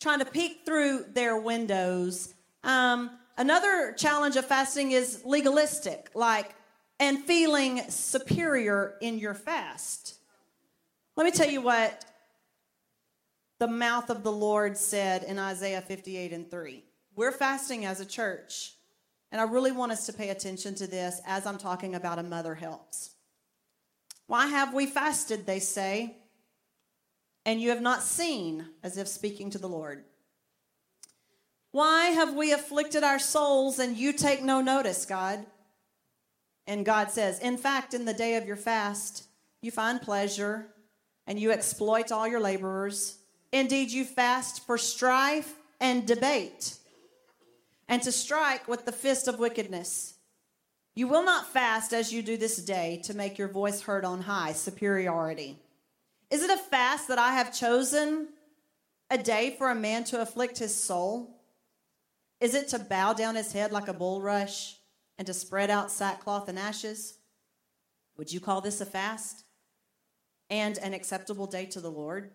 trying 0.00 0.18
to 0.18 0.24
peek 0.24 0.62
through 0.64 1.04
their 1.12 1.36
windows. 1.38 2.34
Um, 2.64 3.10
another 3.36 3.92
challenge 3.96 4.36
of 4.36 4.46
fasting 4.46 4.92
is 4.92 5.22
legalistic, 5.24 6.10
like, 6.14 6.54
and 6.98 7.24
feeling 7.24 7.82
superior 7.88 8.96
in 9.00 9.18
your 9.18 9.34
fast. 9.34 10.16
Let 11.16 11.24
me 11.24 11.30
tell 11.30 11.48
you 11.48 11.60
what 11.60 12.04
the 13.58 13.68
mouth 13.68 14.10
of 14.10 14.22
the 14.22 14.32
Lord 14.32 14.76
said 14.76 15.22
in 15.22 15.38
Isaiah 15.38 15.82
58 15.82 16.32
and 16.32 16.50
3. 16.50 16.82
We're 17.14 17.32
fasting 17.32 17.84
as 17.84 18.00
a 18.00 18.06
church, 18.06 18.74
and 19.30 19.40
I 19.40 19.44
really 19.44 19.72
want 19.72 19.92
us 19.92 20.06
to 20.06 20.12
pay 20.12 20.30
attention 20.30 20.74
to 20.76 20.86
this 20.86 21.20
as 21.26 21.46
I'm 21.46 21.58
talking 21.58 21.94
about 21.94 22.18
a 22.18 22.22
mother 22.22 22.54
helps. 22.54 23.10
Why 24.26 24.46
have 24.46 24.72
we 24.72 24.86
fasted, 24.86 25.44
they 25.44 25.58
say? 25.58 26.16
And 27.44 27.60
you 27.60 27.70
have 27.70 27.80
not 27.80 28.02
seen, 28.02 28.66
as 28.82 28.96
if 28.98 29.08
speaking 29.08 29.50
to 29.50 29.58
the 29.58 29.68
Lord. 29.68 30.04
Why 31.72 32.06
have 32.06 32.34
we 32.34 32.52
afflicted 32.52 33.04
our 33.04 33.18
souls 33.18 33.78
and 33.78 33.96
you 33.96 34.12
take 34.12 34.42
no 34.42 34.60
notice, 34.60 35.06
God? 35.06 35.46
And 36.66 36.84
God 36.84 37.10
says, 37.10 37.38
In 37.38 37.56
fact, 37.56 37.94
in 37.94 38.04
the 38.04 38.14
day 38.14 38.36
of 38.36 38.46
your 38.46 38.56
fast, 38.56 39.24
you 39.62 39.70
find 39.70 40.00
pleasure 40.00 40.66
and 41.26 41.38
you 41.38 41.52
exploit 41.52 42.10
all 42.10 42.26
your 42.26 42.40
laborers. 42.40 43.18
Indeed, 43.52 43.90
you 43.90 44.04
fast 44.04 44.66
for 44.66 44.78
strife 44.78 45.54
and 45.80 46.06
debate 46.06 46.76
and 47.88 48.02
to 48.02 48.12
strike 48.12 48.68
with 48.68 48.84
the 48.84 48.92
fist 48.92 49.26
of 49.26 49.38
wickedness. 49.38 50.14
You 50.94 51.08
will 51.08 51.24
not 51.24 51.52
fast 51.52 51.92
as 51.92 52.12
you 52.12 52.22
do 52.22 52.36
this 52.36 52.56
day 52.56 53.00
to 53.04 53.14
make 53.14 53.38
your 53.38 53.48
voice 53.48 53.82
heard 53.82 54.04
on 54.04 54.22
high, 54.22 54.52
superiority. 54.52 55.58
Is 56.30 56.42
it 56.42 56.50
a 56.50 56.56
fast 56.56 57.08
that 57.08 57.18
I 57.18 57.32
have 57.32 57.54
chosen 57.54 58.28
a 59.10 59.18
day 59.18 59.54
for 59.58 59.70
a 59.70 59.74
man 59.74 60.04
to 60.04 60.22
afflict 60.22 60.58
his 60.58 60.74
soul? 60.74 61.40
Is 62.40 62.54
it 62.54 62.68
to 62.68 62.78
bow 62.78 63.12
down 63.12 63.34
his 63.34 63.52
head 63.52 63.72
like 63.72 63.88
a 63.88 63.92
bulrush 63.92 64.76
and 65.18 65.26
to 65.26 65.34
spread 65.34 65.70
out 65.70 65.90
sackcloth 65.90 66.48
and 66.48 66.58
ashes? 66.58 67.18
Would 68.16 68.32
you 68.32 68.40
call 68.40 68.60
this 68.60 68.80
a 68.80 68.86
fast 68.86 69.44
and 70.48 70.78
an 70.78 70.94
acceptable 70.94 71.46
day 71.46 71.66
to 71.66 71.80
the 71.80 71.90
Lord? 71.90 72.30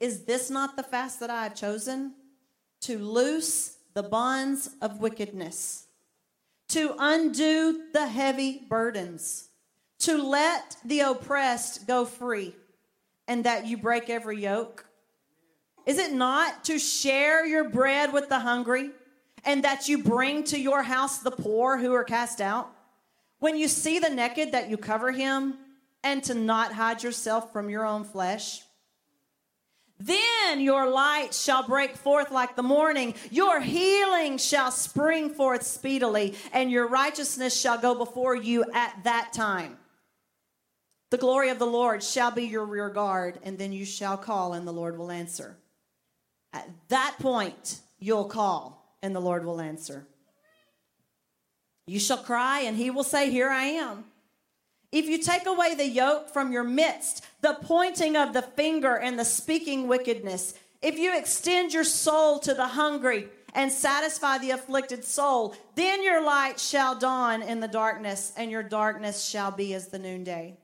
Is 0.00 0.24
this 0.24 0.48
not 0.48 0.76
the 0.76 0.82
fast 0.82 1.20
that 1.20 1.30
I 1.30 1.42
have 1.42 1.54
chosen? 1.54 2.14
To 2.82 2.98
loose 2.98 3.76
the 3.94 4.02
bonds 4.04 4.70
of 4.80 5.00
wickedness, 5.00 5.86
to 6.68 6.94
undo 6.98 7.82
the 7.92 8.06
heavy 8.06 8.64
burdens, 8.68 9.48
to 10.00 10.22
let 10.22 10.76
the 10.84 11.00
oppressed 11.00 11.86
go 11.86 12.04
free, 12.04 12.54
and 13.28 13.44
that 13.44 13.66
you 13.66 13.76
break 13.76 14.10
every 14.10 14.40
yoke? 14.40 14.86
Is 15.86 15.98
it 15.98 16.12
not 16.12 16.64
to 16.64 16.78
share 16.78 17.46
your 17.46 17.68
bread 17.68 18.12
with 18.12 18.28
the 18.28 18.40
hungry, 18.40 18.90
and 19.44 19.62
that 19.62 19.88
you 19.88 20.02
bring 20.02 20.42
to 20.44 20.58
your 20.58 20.82
house 20.82 21.18
the 21.18 21.30
poor 21.30 21.76
who 21.76 21.94
are 21.94 22.04
cast 22.04 22.40
out? 22.40 22.68
When 23.38 23.56
you 23.56 23.68
see 23.68 24.00
the 24.00 24.10
naked, 24.10 24.52
that 24.52 24.68
you 24.68 24.76
cover 24.76 25.12
him, 25.12 25.54
and 26.02 26.24
to 26.24 26.34
not 26.34 26.72
hide 26.72 27.02
yourself 27.02 27.52
from 27.52 27.70
your 27.70 27.86
own 27.86 28.04
flesh? 28.04 28.62
Then 30.00 30.60
your 30.60 30.88
light 30.88 31.34
shall 31.34 31.64
break 31.64 31.96
forth 31.96 32.30
like 32.30 32.54
the 32.54 32.62
morning. 32.62 33.14
Your 33.30 33.60
healing 33.60 34.38
shall 34.38 34.70
spring 34.70 35.30
forth 35.30 35.64
speedily, 35.64 36.34
and 36.52 36.70
your 36.70 36.86
righteousness 36.86 37.58
shall 37.58 37.78
go 37.78 37.94
before 37.94 38.36
you 38.36 38.64
at 38.74 39.04
that 39.04 39.32
time. 39.32 39.76
The 41.10 41.18
glory 41.18 41.48
of 41.48 41.58
the 41.58 41.66
Lord 41.66 42.02
shall 42.02 42.30
be 42.30 42.44
your 42.44 42.64
rear 42.64 42.90
guard, 42.90 43.38
and 43.42 43.58
then 43.58 43.72
you 43.72 43.84
shall 43.84 44.16
call, 44.16 44.52
and 44.52 44.66
the 44.66 44.72
Lord 44.72 44.98
will 44.98 45.10
answer. 45.10 45.56
At 46.52 46.68
that 46.88 47.16
point, 47.18 47.80
you'll 47.98 48.26
call, 48.26 48.96
and 49.02 49.14
the 49.14 49.20
Lord 49.20 49.44
will 49.44 49.60
answer. 49.60 50.06
You 51.86 51.98
shall 51.98 52.18
cry, 52.18 52.60
and 52.60 52.76
he 52.76 52.90
will 52.90 53.04
say, 53.04 53.30
Here 53.30 53.48
I 53.48 53.64
am. 53.64 54.04
If 54.92 55.06
you 55.06 55.18
take 55.18 55.46
away 55.46 55.74
the 55.74 55.88
yoke 55.88 56.30
from 56.30 56.52
your 56.52 56.64
midst, 56.64 57.24
the 57.40 57.58
pointing 57.62 58.16
of 58.16 58.32
the 58.32 58.42
finger 58.42 58.96
and 58.96 59.18
the 59.18 59.24
speaking 59.24 59.88
wickedness, 59.88 60.54
if 60.82 60.98
you 60.98 61.16
extend 61.16 61.72
your 61.72 61.84
soul 61.84 62.38
to 62.40 62.54
the 62.54 62.68
hungry 62.68 63.28
and 63.54 63.72
satisfy 63.72 64.38
the 64.38 64.50
afflicted 64.50 65.04
soul, 65.04 65.54
then 65.74 66.02
your 66.02 66.22
light 66.22 66.60
shall 66.60 66.94
dawn 66.94 67.42
in 67.42 67.60
the 67.60 67.68
darkness, 67.68 68.32
and 68.36 68.50
your 68.50 68.62
darkness 68.62 69.24
shall 69.24 69.50
be 69.50 69.72
as 69.74 69.88
the 69.88 69.98
noonday. 69.98 70.56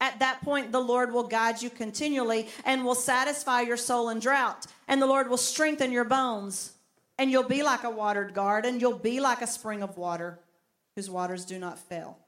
At 0.00 0.18
that 0.20 0.40
point, 0.42 0.72
the 0.72 0.80
Lord 0.80 1.12
will 1.12 1.26
guide 1.26 1.60
you 1.60 1.70
continually 1.70 2.48
and 2.64 2.84
will 2.84 2.94
satisfy 2.94 3.60
your 3.60 3.76
soul 3.76 4.08
in 4.08 4.18
drought, 4.18 4.66
and 4.88 5.00
the 5.00 5.06
Lord 5.06 5.28
will 5.28 5.36
strengthen 5.36 5.92
your 5.92 6.04
bones, 6.04 6.72
and 7.18 7.30
you'll 7.30 7.42
be 7.42 7.62
like 7.62 7.84
a 7.84 7.90
watered 7.90 8.32
garden, 8.32 8.80
you'll 8.80 8.98
be 8.98 9.20
like 9.20 9.42
a 9.42 9.46
spring 9.46 9.82
of 9.82 9.98
water 9.98 10.38
whose 10.96 11.10
waters 11.10 11.44
do 11.44 11.58
not 11.58 11.78
fail. 11.78 12.18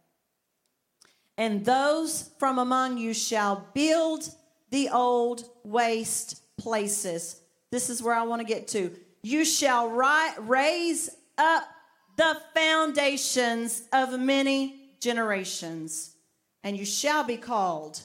And 1.38 1.64
those 1.64 2.30
from 2.38 2.58
among 2.58 2.98
you 2.98 3.14
shall 3.14 3.66
build 3.72 4.28
the 4.70 4.90
old 4.90 5.44
waste 5.64 6.42
places. 6.58 7.40
This 7.70 7.88
is 7.88 8.02
where 8.02 8.14
I 8.14 8.22
want 8.22 8.40
to 8.40 8.46
get 8.46 8.68
to. 8.68 8.94
You 9.22 9.44
shall 9.44 9.88
ri- 9.88 10.38
raise 10.38 11.10
up 11.38 11.64
the 12.16 12.36
foundations 12.54 13.82
of 13.92 14.20
many 14.20 14.90
generations, 15.00 16.11
and 16.64 16.76
you 16.76 16.84
shall 16.84 17.24
be 17.24 17.36
called 17.36 18.00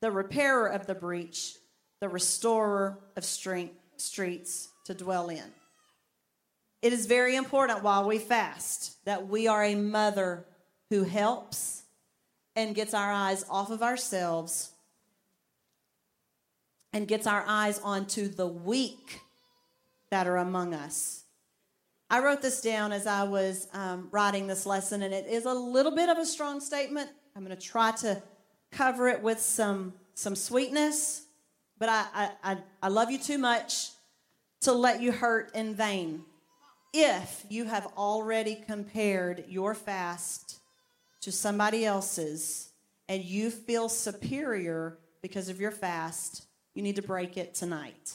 the 0.00 0.10
repairer 0.10 0.66
of 0.66 0.86
the 0.86 0.94
breach, 0.94 1.54
the 2.00 2.08
restorer 2.08 2.98
of 3.16 3.24
strength, 3.24 3.74
streets 3.96 4.68
to 4.84 4.94
dwell 4.94 5.28
in. 5.28 5.52
It 6.80 6.92
is 6.92 7.06
very 7.06 7.34
important 7.34 7.82
while 7.82 8.06
we 8.06 8.18
fast 8.18 9.04
that 9.04 9.28
we 9.28 9.48
are 9.48 9.64
a 9.64 9.74
mother 9.74 10.44
who 10.90 11.02
helps 11.02 11.82
and 12.54 12.74
gets 12.74 12.94
our 12.94 13.12
eyes 13.12 13.44
off 13.50 13.70
of 13.70 13.82
ourselves 13.82 14.70
and 16.92 17.06
gets 17.06 17.26
our 17.26 17.44
eyes 17.46 17.80
onto 17.80 18.28
the 18.28 18.46
weak 18.46 19.20
that 20.10 20.26
are 20.26 20.36
among 20.36 20.72
us. 20.72 21.24
I 22.10 22.20
wrote 22.20 22.40
this 22.40 22.60
down 22.60 22.92
as 22.92 23.06
I 23.06 23.24
was 23.24 23.68
um, 23.74 24.08
writing 24.10 24.46
this 24.46 24.64
lesson, 24.64 25.02
and 25.02 25.12
it 25.12 25.26
is 25.26 25.44
a 25.44 25.52
little 25.52 25.94
bit 25.94 26.08
of 26.08 26.16
a 26.16 26.24
strong 26.24 26.60
statement. 26.60 27.10
I'm 27.38 27.44
going 27.44 27.56
to 27.56 27.62
try 27.64 27.92
to 27.92 28.20
cover 28.72 29.06
it 29.06 29.22
with 29.22 29.38
some 29.38 29.92
some 30.14 30.34
sweetness, 30.34 31.22
but 31.78 31.88
I, 31.88 32.30
I, 32.42 32.58
I 32.82 32.88
love 32.88 33.12
you 33.12 33.18
too 33.18 33.38
much 33.38 33.90
to 34.62 34.72
let 34.72 35.00
you 35.00 35.12
hurt 35.12 35.54
in 35.54 35.76
vain. 35.76 36.24
If 36.92 37.44
you 37.48 37.66
have 37.66 37.86
already 37.96 38.56
compared 38.56 39.44
your 39.46 39.74
fast 39.74 40.58
to 41.20 41.30
somebody 41.30 41.86
else's 41.86 42.72
and 43.08 43.22
you 43.22 43.50
feel 43.50 43.88
superior 43.88 44.98
because 45.22 45.48
of 45.48 45.60
your 45.60 45.70
fast, 45.70 46.44
you 46.74 46.82
need 46.82 46.96
to 46.96 47.02
break 47.02 47.36
it 47.36 47.54
tonight. 47.54 48.14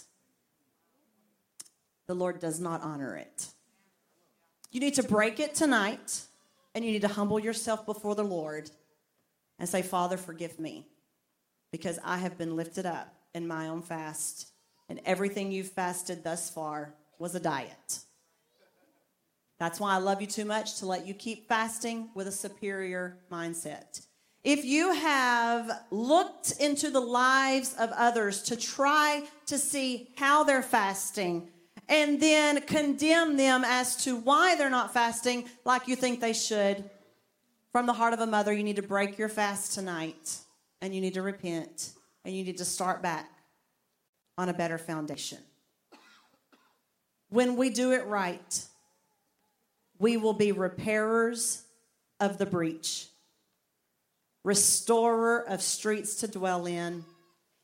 The 2.07 2.13
Lord 2.13 2.41
does 2.41 2.59
not 2.59 2.81
honor 2.81 3.15
it. 3.15 3.47
You 4.73 4.81
need 4.81 4.95
to 4.95 5.03
break 5.03 5.39
it 5.39 5.55
tonight 5.55 6.23
and 6.75 6.83
you 6.83 6.91
need 6.91 7.03
to 7.03 7.07
humble 7.07 7.39
yourself 7.39 7.85
before 7.85 8.15
the 8.15 8.23
Lord 8.25 8.69
and 9.63 9.69
say, 9.69 9.81
Father, 9.81 10.17
forgive 10.17 10.59
me 10.59 10.85
because 11.71 11.97
I 12.03 12.17
have 12.17 12.37
been 12.37 12.57
lifted 12.57 12.85
up 12.85 13.15
in 13.33 13.47
my 13.47 13.69
own 13.69 13.81
fast 13.81 14.49
and 14.89 14.99
everything 15.05 15.53
you've 15.53 15.69
fasted 15.71 16.21
thus 16.21 16.49
far 16.49 16.95
was 17.17 17.33
a 17.33 17.39
diet. 17.39 17.99
That's 19.59 19.79
why 19.79 19.93
I 19.93 19.99
love 19.99 20.19
you 20.19 20.27
too 20.27 20.43
much 20.43 20.79
to 20.79 20.85
let 20.85 21.07
you 21.07 21.13
keep 21.13 21.47
fasting 21.47 22.09
with 22.13 22.27
a 22.27 22.31
superior 22.33 23.19
mindset. 23.31 24.05
If 24.43 24.65
you 24.65 24.91
have 24.91 25.71
looked 25.91 26.51
into 26.59 26.89
the 26.89 26.99
lives 26.99 27.73
of 27.79 27.89
others 27.91 28.41
to 28.41 28.57
try 28.57 29.23
to 29.45 29.57
see 29.57 30.09
how 30.17 30.43
they're 30.43 30.61
fasting 30.61 31.47
and 31.87 32.19
then 32.19 32.59
condemn 32.63 33.37
them 33.37 33.63
as 33.65 33.95
to 34.03 34.17
why 34.17 34.57
they're 34.57 34.69
not 34.69 34.93
fasting 34.93 35.45
like 35.63 35.87
you 35.87 35.95
think 35.95 36.19
they 36.19 36.33
should, 36.33 36.83
from 37.73 37.87
the 37.87 37.93
heart 37.93 38.13
of 38.13 38.19
a 38.19 38.27
mother, 38.27 38.53
you 38.53 38.63
need 38.63 38.75
to 38.75 38.83
break 38.83 39.17
your 39.17 39.27
fast 39.27 39.73
tonight 39.73 40.37
and 40.79 40.93
you 40.93 41.01
need 41.01 41.15
to 41.15 41.23
repent 41.23 41.91
and 42.23 42.33
you 42.33 42.43
need 42.43 42.59
to 42.59 42.65
start 42.65 43.01
back 43.01 43.29
on 44.37 44.47
a 44.47 44.53
better 44.53 44.77
foundation. 44.77 45.39
When 47.29 47.55
we 47.55 47.71
do 47.71 47.91
it 47.91 48.05
right, 48.05 48.65
we 49.97 50.17
will 50.17 50.33
be 50.33 50.51
repairers 50.51 51.63
of 52.19 52.37
the 52.37 52.45
breach, 52.45 53.07
restorer 54.43 55.39
of 55.49 55.61
streets 55.63 56.17
to 56.17 56.27
dwell 56.27 56.67
in, 56.67 57.03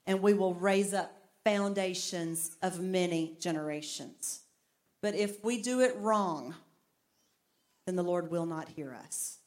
and 0.08 0.24
we 0.24 0.34
will 0.34 0.56
raise 0.56 0.92
up 0.92 1.12
foundations 1.46 2.58
of 2.64 2.80
many 2.80 3.36
generations. 3.40 4.42
But 5.04 5.14
if 5.14 5.44
we 5.44 5.62
do 5.62 5.82
it 5.82 5.96
wrong, 5.98 6.56
then 7.86 7.96
the 7.96 8.04
Lord 8.04 8.32
will 8.32 8.48
not 8.48 8.70
hear 8.70 8.94
us. 8.94 9.39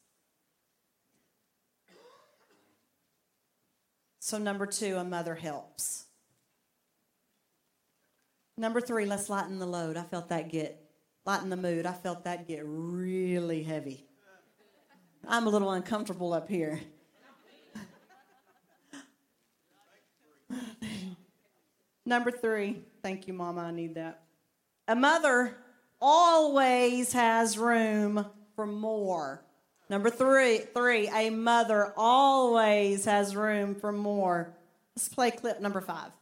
So, 4.24 4.38
number 4.38 4.66
two, 4.66 4.98
a 4.98 5.02
mother 5.02 5.34
helps. 5.34 6.04
Number 8.56 8.80
three, 8.80 9.04
let's 9.04 9.28
lighten 9.28 9.58
the 9.58 9.66
load. 9.66 9.96
I 9.96 10.04
felt 10.04 10.28
that 10.28 10.48
get 10.48 10.80
lighten 11.26 11.50
the 11.50 11.56
mood. 11.56 11.86
I 11.86 11.92
felt 11.92 12.22
that 12.22 12.46
get 12.46 12.62
really 12.64 13.64
heavy. 13.64 14.06
I'm 15.26 15.48
a 15.48 15.50
little 15.50 15.72
uncomfortable 15.72 16.32
up 16.32 16.48
here. 16.48 16.78
Number 22.06 22.30
three, 22.30 22.84
thank 23.02 23.26
you, 23.26 23.34
Mama. 23.34 23.62
I 23.62 23.72
need 23.72 23.96
that. 23.96 24.22
A 24.86 24.94
mother 24.94 25.56
always 26.00 27.12
has 27.12 27.58
room 27.58 28.24
for 28.54 28.68
more. 28.68 29.42
Number 29.92 30.08
three, 30.08 30.56
three, 30.56 31.10
a 31.10 31.28
mother 31.28 31.92
always 31.98 33.04
has 33.04 33.36
room 33.36 33.74
for 33.74 33.92
more. 33.92 34.56
Let's 34.96 35.10
play 35.10 35.30
clip 35.30 35.60
number 35.60 35.82
five. 35.82 36.12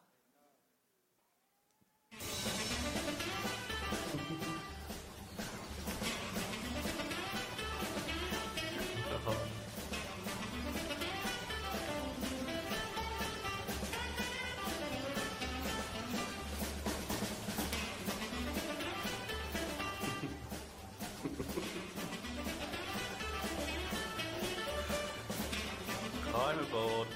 I'm 26.35 26.59
aboard. 26.61 27.09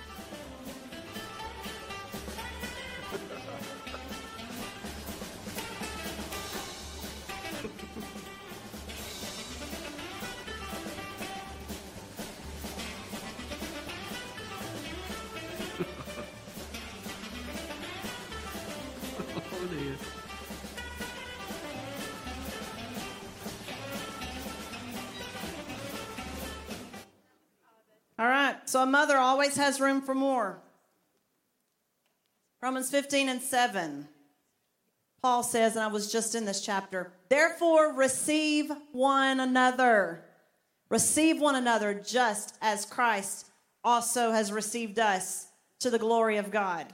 So 28.75 28.83
a 28.83 28.87
mother 28.87 29.17
always 29.17 29.55
has 29.55 29.81
room 29.81 30.03
for 30.03 30.17
more. 30.17 30.59
Romans 32.61 32.91
15 32.91 33.29
and 33.29 33.41
7. 33.41 34.09
Paul 35.23 35.45
says, 35.45 35.77
and 35.77 35.85
I 35.85 35.87
was 35.87 36.11
just 36.11 36.35
in 36.35 36.45
this 36.45 36.61
chapter, 36.61 37.13
therefore 37.29 37.93
receive 37.93 38.73
one 38.91 39.39
another. 39.39 40.25
Receive 40.91 41.41
one 41.41 41.55
another 41.55 41.95
just 41.95 42.57
as 42.61 42.85
Christ 42.85 43.47
also 43.85 44.33
has 44.33 44.51
received 44.51 44.99
us 44.99 45.47
to 45.79 45.89
the 45.89 45.97
glory 46.01 46.39
of 46.39 46.51
God. 46.51 46.89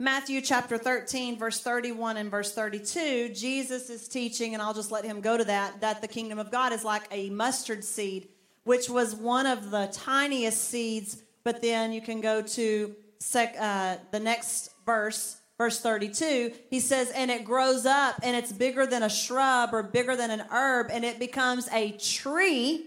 Matthew 0.00 0.40
chapter 0.40 0.76
13, 0.76 1.38
verse 1.38 1.60
31 1.60 2.16
and 2.16 2.32
verse 2.32 2.52
32, 2.52 3.28
Jesus 3.32 3.90
is 3.90 4.08
teaching, 4.08 4.54
and 4.54 4.62
I'll 4.62 4.74
just 4.74 4.90
let 4.90 5.04
him 5.04 5.20
go 5.20 5.36
to 5.36 5.44
that, 5.44 5.82
that 5.82 6.00
the 6.02 6.08
kingdom 6.08 6.40
of 6.40 6.50
God 6.50 6.72
is 6.72 6.82
like 6.82 7.04
a 7.12 7.30
mustard 7.30 7.84
seed, 7.84 8.26
which 8.66 8.90
was 8.90 9.14
one 9.14 9.46
of 9.46 9.70
the 9.70 9.88
tiniest 9.92 10.68
seeds. 10.68 11.22
But 11.44 11.62
then 11.62 11.92
you 11.92 12.00
can 12.00 12.20
go 12.20 12.42
to 12.42 12.94
sec, 13.20 13.54
uh, 13.58 13.96
the 14.10 14.18
next 14.18 14.70
verse, 14.84 15.36
verse 15.56 15.80
32. 15.80 16.52
He 16.68 16.80
says, 16.80 17.10
And 17.10 17.30
it 17.30 17.44
grows 17.44 17.86
up, 17.86 18.16
and 18.24 18.36
it's 18.36 18.52
bigger 18.52 18.84
than 18.84 19.04
a 19.04 19.08
shrub 19.08 19.70
or 19.72 19.84
bigger 19.84 20.16
than 20.16 20.32
an 20.32 20.44
herb, 20.50 20.88
and 20.90 21.04
it 21.04 21.20
becomes 21.20 21.68
a 21.72 21.92
tree 21.92 22.86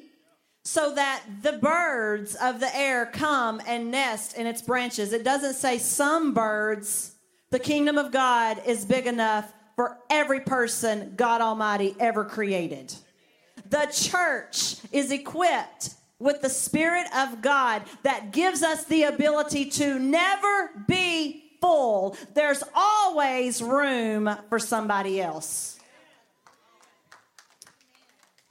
so 0.66 0.94
that 0.94 1.24
the 1.42 1.54
birds 1.54 2.36
of 2.36 2.60
the 2.60 2.76
air 2.76 3.06
come 3.06 3.62
and 3.66 3.90
nest 3.90 4.36
in 4.36 4.46
its 4.46 4.62
branches. 4.62 5.14
It 5.14 5.24
doesn't 5.24 5.54
say 5.54 5.78
some 5.78 6.34
birds. 6.34 7.16
The 7.52 7.60
kingdom 7.60 7.98
of 7.98 8.12
God 8.12 8.62
is 8.66 8.84
big 8.84 9.08
enough 9.08 9.52
for 9.78 9.98
every 10.10 10.42
person 10.42 11.14
God 11.16 11.40
Almighty 11.40 11.96
ever 12.02 12.26
created. 12.26 12.94
The 13.70 13.88
church 13.92 14.78
is 14.92 15.12
equipped 15.12 15.96
with 16.18 16.42
the 16.42 16.50
Spirit 16.50 17.08
of 17.16 17.42
God 17.42 17.84
that 18.04 18.32
gives 18.32 18.62
us 18.64 18.84
the 18.86 19.04
ability 19.04 19.66
to 19.66 20.00
never 20.00 20.72
be 20.88 21.54
full. 21.62 22.18
There's 22.34 22.64
always 22.76 23.62
room 23.62 24.30
for 24.50 24.60
somebody 24.60 25.22
else. 25.22 25.80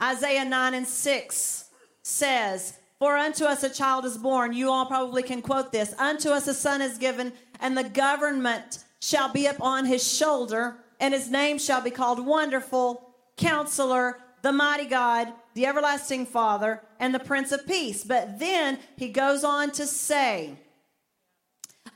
Isaiah 0.00 0.44
9 0.44 0.74
and 0.74 0.86
6 0.86 1.64
says, 2.02 2.78
For 2.98 3.16
unto 3.16 3.44
us 3.44 3.64
a 3.64 3.70
child 3.70 4.04
is 4.04 4.16
born. 4.16 4.52
You 4.52 4.70
all 4.70 4.86
probably 4.86 5.22
can 5.22 5.42
quote 5.42 5.72
this. 5.72 5.92
Unto 5.98 6.30
us 6.30 6.46
a 6.46 6.54
son 6.54 6.80
is 6.80 6.96
given, 6.98 7.32
and 7.60 7.76
the 7.76 7.84
government 7.84 8.84
shall 9.00 9.32
be 9.32 9.46
upon 9.46 9.86
his 9.86 10.06
shoulder, 10.06 10.76
and 11.00 11.12
his 11.12 11.30
name 11.30 11.58
shall 11.58 11.80
be 11.80 11.90
called 11.90 12.24
Wonderful, 12.24 13.10
Counselor, 13.36 14.18
the 14.42 14.52
Mighty 14.52 14.86
God, 14.86 15.32
the 15.54 15.66
Everlasting 15.66 16.26
Father, 16.26 16.82
and 16.98 17.14
the 17.14 17.18
Prince 17.18 17.52
of 17.52 17.66
Peace. 17.66 18.04
But 18.04 18.38
then 18.38 18.78
he 18.96 19.08
goes 19.08 19.44
on 19.44 19.70
to 19.72 19.86
say, 19.86 20.56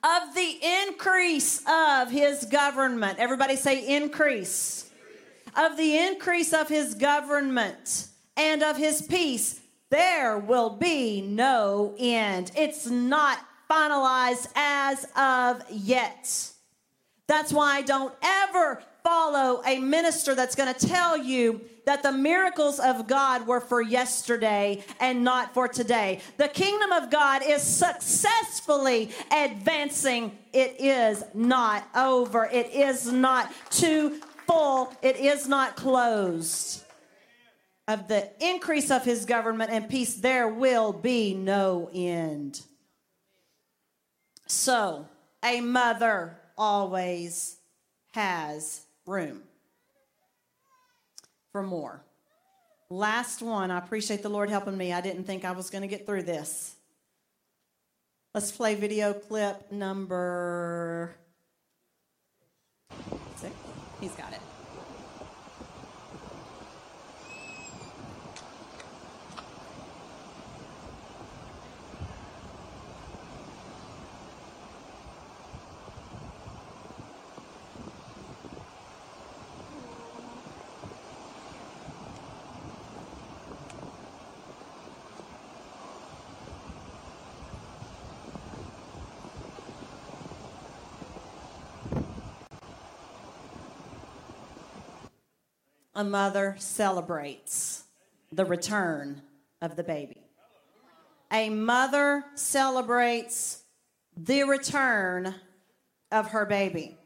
of 0.03 0.35
the 0.35 0.59
increase 0.89 1.63
of 1.69 2.11
his 2.11 2.45
government. 2.47 3.19
Everybody 3.19 3.57
say 3.57 3.87
increase. 3.97 4.91
Of 5.55 5.77
the 5.77 5.99
increase 5.99 6.53
of 6.53 6.69
his 6.69 6.95
government 6.95 8.09
and 8.37 8.63
of 8.63 8.77
his 8.77 9.03
peace 9.03 9.61
there 9.93 10.39
will 10.39 10.71
be 10.71 11.21
no 11.21 11.95
end. 11.99 12.51
It's 12.57 12.87
not 12.87 13.39
finalized 13.71 14.49
as 14.57 15.07
of 15.15 15.63
yet. 15.71 16.51
That's 17.27 17.53
why 17.53 17.77
I 17.77 17.83
don't 17.83 18.15
ever 18.23 18.83
follow 19.05 19.61
a 19.67 19.81
minister 19.81 20.35
that's 20.35 20.55
going 20.55 20.73
to 20.73 20.87
tell 20.87 21.19
you 21.19 21.61
that 21.85 22.03
the 22.03 22.13
miracles 22.13 22.79
of 22.79 23.07
God 23.07 23.47
were 23.47 23.61
for 23.61 23.83
yesterday 23.83 24.85
and 25.01 25.25
not 25.25 25.55
for 25.55 25.69
today. 25.69 26.21
The 26.37 26.49
kingdom 26.49 26.93
of 26.93 27.11
God 27.11 27.43
is 27.45 27.63
successfully 27.63 29.11
advancing. 29.31 30.37
It 30.53 30.77
is 30.79 31.25
not 31.35 31.89
over. 31.95 32.45
It 32.45 32.71
is 32.73 33.11
not 33.11 33.53
too 33.71 34.21
full. 34.47 34.93
It 35.03 35.17
is 35.17 35.49
not 35.49 35.77
closed 35.77 36.83
of 37.89 38.09
the 38.09 38.31
increase 38.41 38.91
of 38.91 39.05
his 39.05 39.25
government 39.25 39.71
and 39.71 39.89
peace, 39.89 40.15
there 40.15 40.49
will 40.49 40.93
be 40.93 41.35
no 41.35 41.91
end. 41.93 42.61
So, 44.47 45.09
a 45.45 45.61
mother 45.61 46.39
always 46.57 47.57
has 48.13 48.83
room 49.07 49.43
for 51.53 51.63
more. 51.63 52.03
Last 52.91 53.41
one. 53.41 53.71
I 53.71 53.79
appreciate 53.79 54.23
the 54.23 54.29
Lord 54.29 54.51
helping 54.51 54.77
me. 54.77 54.93
I 54.93 55.01
didn't 55.01 55.25
think 55.25 55.45
I 55.45 55.53
was 55.53 55.71
going 55.71 55.81
to 55.83 55.89
get 55.89 56.05
through 56.05 56.25
this. 56.25 56.75
Let's 58.35 58.53
play 58.53 58.75
video 58.75 59.15
clip 59.15 59.73
number 59.73 61.15
six. 63.37 63.55
He's 64.01 64.13
got 64.13 64.33
it. 64.33 64.42
A 95.95 96.05
mother 96.05 96.57
celebrates 96.59 97.85
the 98.31 98.45
return 98.45 99.23
of 99.61 99.77
the 99.77 99.85
baby. 99.85 100.23
A 101.31 101.51
mother 101.51 102.25
celebrates 102.35 103.63
the 104.17 104.45
return 104.45 105.35
of 106.11 106.31
her 106.31 106.47
baby. 106.47 106.97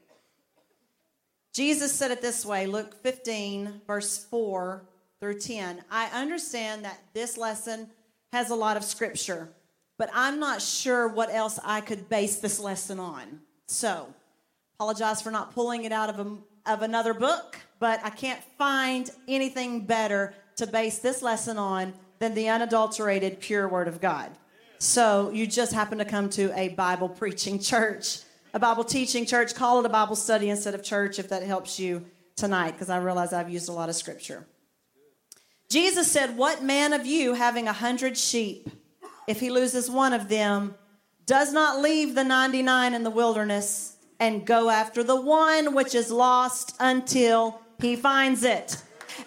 Jesus 1.52 1.92
said 1.92 2.10
it 2.10 2.20
this 2.20 2.44
way 2.44 2.66
Luke 2.66 2.94
15, 3.02 3.82
verse 3.86 4.24
4 4.24 4.84
through 5.20 5.38
10. 5.38 5.82
I 5.90 6.06
understand 6.06 6.84
that 6.84 7.00
this 7.14 7.36
lesson 7.36 7.88
has 8.32 8.50
a 8.50 8.54
lot 8.54 8.76
of 8.76 8.84
scripture, 8.84 9.48
but 9.98 10.10
I'm 10.12 10.38
not 10.38 10.60
sure 10.60 11.08
what 11.08 11.32
else 11.32 11.58
I 11.64 11.80
could 11.80 12.08
base 12.08 12.38
this 12.38 12.60
lesson 12.60 13.00
on. 13.00 13.40
So, 13.68 14.12
apologize 14.74 15.22
for 15.22 15.30
not 15.30 15.54
pulling 15.54 15.84
it 15.84 15.92
out 15.92 16.10
of, 16.10 16.20
a, 16.20 16.36
of 16.70 16.82
another 16.82 17.14
book 17.14 17.58
but 17.78 18.00
I 18.04 18.10
can't 18.10 18.42
find 18.58 19.10
anything 19.28 19.84
better 19.86 20.34
to 20.56 20.66
base 20.66 20.98
this 20.98 21.22
lesson 21.22 21.58
on 21.58 21.92
than 22.18 22.34
the 22.34 22.48
unadulterated, 22.48 23.40
pure 23.40 23.68
Word 23.68 23.88
of 23.88 24.00
God. 24.00 24.30
So 24.78 25.30
you 25.30 25.46
just 25.46 25.72
happen 25.72 25.98
to 25.98 26.04
come 26.04 26.28
to 26.30 26.56
a 26.58 26.68
Bible 26.70 27.08
preaching 27.08 27.58
church, 27.58 28.20
a 28.54 28.58
Bible 28.58 28.84
teaching 28.84 29.26
church. 29.26 29.54
Call 29.54 29.80
it 29.80 29.86
a 29.86 29.90
Bible 29.90 30.16
study 30.16 30.50
instead 30.50 30.74
of 30.74 30.82
church 30.82 31.18
if 31.18 31.28
that 31.28 31.42
helps 31.42 31.78
you 31.78 32.04
tonight, 32.36 32.72
because 32.72 32.90
I 32.90 32.98
realize 32.98 33.32
I've 33.32 33.50
used 33.50 33.68
a 33.68 33.72
lot 33.72 33.88
of 33.88 33.96
scripture. 33.96 34.46
Jesus 35.70 36.10
said, 36.10 36.36
What 36.36 36.62
man 36.62 36.92
of 36.92 37.06
you 37.06 37.34
having 37.34 37.68
a 37.68 37.72
hundred 37.72 38.16
sheep, 38.16 38.68
if 39.26 39.40
he 39.40 39.50
loses 39.50 39.90
one 39.90 40.12
of 40.12 40.28
them, 40.28 40.74
does 41.24 41.52
not 41.52 41.80
leave 41.80 42.14
the 42.14 42.24
99 42.24 42.94
in 42.94 43.02
the 43.02 43.10
wilderness 43.10 43.96
and 44.20 44.46
go 44.46 44.70
after 44.70 45.02
the 45.02 45.20
one 45.20 45.74
which 45.74 45.94
is 45.94 46.10
lost 46.10 46.76
until 46.78 47.60
he 47.80 47.96
finds 47.96 48.42
it. 48.42 48.82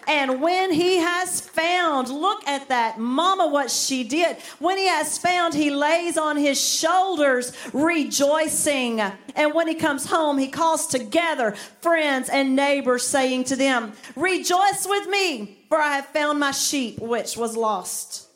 And 0.06 0.40
when 0.40 0.72
he 0.72 0.96
has 0.96 1.40
found, 1.40 2.08
look 2.08 2.46
at 2.46 2.68
that, 2.68 2.98
mama, 2.98 3.48
what 3.48 3.70
she 3.70 4.04
did. 4.04 4.36
When 4.58 4.78
he 4.78 4.86
has 4.86 5.18
found, 5.18 5.54
he 5.54 5.70
lays 5.70 6.16
on 6.16 6.36
his 6.36 6.60
shoulders, 6.60 7.52
rejoicing. 7.72 9.00
And 9.00 9.54
when 9.54 9.68
he 9.68 9.74
comes 9.74 10.06
home, 10.06 10.38
he 10.38 10.48
calls 10.48 10.86
together 10.86 11.52
friends 11.80 12.28
and 12.28 12.54
neighbors, 12.56 13.06
saying 13.06 13.44
to 13.44 13.56
them, 13.56 13.92
Rejoice 14.16 14.86
with 14.86 15.08
me, 15.08 15.64
for 15.68 15.78
I 15.78 15.96
have 15.96 16.06
found 16.06 16.38
my 16.38 16.52
sheep, 16.52 16.98
which 16.98 17.36
was 17.36 17.56
lost. 17.56 18.28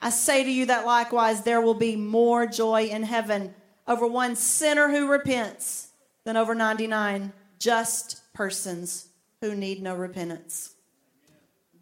I 0.00 0.10
say 0.10 0.42
to 0.42 0.50
you 0.50 0.66
that 0.66 0.86
likewise 0.86 1.42
there 1.42 1.60
will 1.60 1.74
be 1.74 1.94
more 1.94 2.46
joy 2.46 2.84
in 2.84 3.04
heaven 3.04 3.54
over 3.86 4.06
one 4.06 4.34
sinner 4.34 4.88
who 4.88 5.10
repents 5.10 5.88
than 6.24 6.36
over 6.36 6.54
99 6.54 7.32
just 7.58 8.20
persons 8.32 9.11
who 9.42 9.54
need 9.54 9.82
no 9.82 9.94
repentance. 9.94 10.70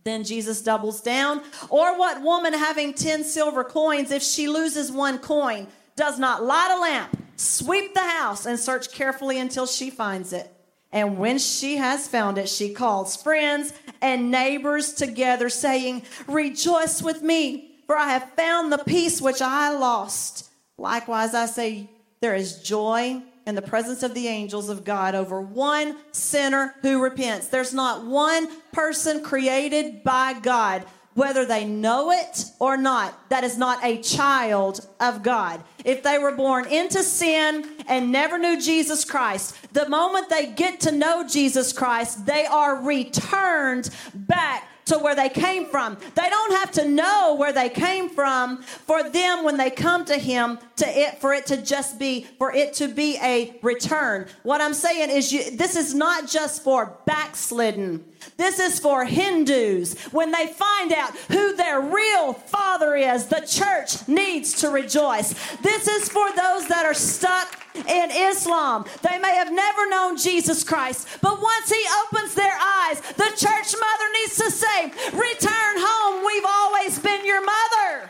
Then 0.03 0.25
Jesus 0.25 0.61
doubles 0.63 1.01
down. 1.01 1.43
Or 1.69 1.97
what 1.97 2.23
woman 2.23 2.53
having 2.53 2.93
10 2.93 3.23
silver 3.23 3.63
coins, 3.63 4.11
if 4.11 4.25
she 4.25 4.49
loses 4.49 4.91
one 4.91 5.19
coin, 5.19 5.69
does 5.95 6.19
not 6.19 6.43
light 6.43 6.75
a 6.77 6.81
lamp, 6.81 7.17
sweep 7.37 7.95
the 7.95 8.01
house, 8.01 8.47
and 8.47 8.59
search 8.59 8.91
carefully 8.91 9.39
until 9.39 9.67
she 9.67 9.91
finds 9.91 10.33
it? 10.33 10.53
And 10.91 11.19
when 11.19 11.39
she 11.39 11.77
has 11.77 12.09
found 12.09 12.39
it, 12.39 12.49
she 12.49 12.73
calls 12.73 13.23
friends 13.23 13.73
and 14.03 14.33
neighbors 14.33 14.93
together, 14.95 15.49
saying, 15.49 16.03
Rejoice 16.27 17.01
with 17.01 17.23
me 17.23 17.71
for 17.91 17.99
I 17.99 18.13
have 18.13 18.31
found 18.37 18.73
the 18.73 18.79
piece 18.79 19.21
which 19.21 19.43
I 19.43 19.71
lost. 19.71 20.49
Likewise, 20.79 21.35
I 21.35 21.47
say, 21.47 21.91
there 22.21 22.37
is 22.37 22.63
joy 22.63 23.21
in 23.47 23.55
the 23.55 23.63
presence 23.63 24.03
of 24.03 24.15
the 24.15 24.29
angels 24.29 24.69
of 24.69 24.85
God 24.85 25.15
over 25.15 25.41
one 25.41 25.97
sinner 26.13 26.75
who 26.83 27.03
repents. 27.03 27.49
There's 27.49 27.75
not 27.75 28.05
one 28.05 28.49
person 28.73 29.23
created 29.23 30.05
by 30.05 30.39
God 30.41 30.85
whether 31.15 31.45
they 31.45 31.65
know 31.65 32.13
it 32.13 32.45
or 32.61 32.77
not, 32.77 33.29
that 33.31 33.43
is 33.43 33.59
not 33.59 33.85
a 33.85 34.01
child 34.01 34.87
of 35.01 35.23
God. 35.23 35.61
If 35.85 36.03
they 36.03 36.19
were 36.19 36.33
born 36.33 36.67
into 36.69 37.03
sin 37.03 37.67
and 37.89 38.13
never 38.13 38.39
knew 38.39 38.61
Jesus 38.61 39.05
Christ, 39.05 39.57
the 39.73 39.89
moment 39.89 40.31
they 40.31 40.47
get 40.47 40.81
to 40.81 40.93
know 40.93 41.27
Jesus 41.27 41.73
Christ, 41.73 42.27
they 42.27 42.47
are 42.47 42.77
returned 42.83 43.91
back 44.15 44.69
to 44.87 44.99
where 44.99 45.15
they 45.15 45.29
came 45.29 45.67
from. 45.67 45.97
They 46.15 46.29
don't 46.29 46.53
have 46.53 46.73
to 46.73 46.89
know 46.89 47.37
where 47.39 47.53
they 47.53 47.69
came 47.69 48.09
from 48.09 48.63
for 48.63 49.09
them 49.09 49.45
when 49.45 49.57
they 49.57 49.71
come 49.71 50.05
to 50.07 50.17
him 50.17 50.59
to 50.77 50.87
it 50.87 51.19
for 51.21 51.33
it 51.33 51.47
to 51.47 51.57
just 51.63 51.99
be 51.99 52.27
for 52.39 52.53
it 52.53 52.75
to 52.75 52.89
be 52.89 53.17
a 53.23 53.57
return. 53.63 54.27
What 54.43 54.61
I'm 54.61 54.75
saying 54.75 55.11
is 55.11 55.33
you, 55.33 55.57
this 55.57 55.77
is 55.77 55.95
not 55.95 56.29
just 56.29 56.65
for 56.65 56.99
backslidden. 57.07 58.05
This 58.37 58.59
is 58.59 58.79
for 58.79 59.05
Hindus. 59.05 59.99
When 60.13 60.31
they 60.31 60.47
find 60.47 60.93
out 60.93 61.17
who 61.29 61.55
their 61.57 61.81
real 61.81 62.35
father 62.35 62.95
is, 62.95 63.27
the 63.27 63.47
church 63.47 64.07
needs 64.09 64.61
to 64.61 64.69
rejoice. 64.71 65.35
This 65.59 65.89
is 65.89 66.09
for 66.09 66.29
those 66.31 66.69
that 66.69 66.85
are 66.85 66.95
stuck 66.95 67.61
in 67.75 68.11
Islam. 68.11 68.85
They 69.03 69.19
may 69.19 69.35
have 69.35 69.53
never 69.53 69.89
known 69.89 70.17
Jesus 70.17 70.65
Christ, 70.65 71.07
but 71.23 71.41
once 71.41 71.71
He 71.71 71.85
opens 72.05 72.35
their 72.35 72.57
eyes, 72.59 73.01
the 73.01 73.31
church 73.37 73.75
mother 73.79 74.13
needs 74.13 74.37
to 74.37 74.51
say, 74.51 74.85
Return 75.13 75.75
home. 75.79 76.25
We've 76.27 76.45
always 76.47 76.99
been 76.99 77.25
your 77.25 77.45
mother. 77.45 78.09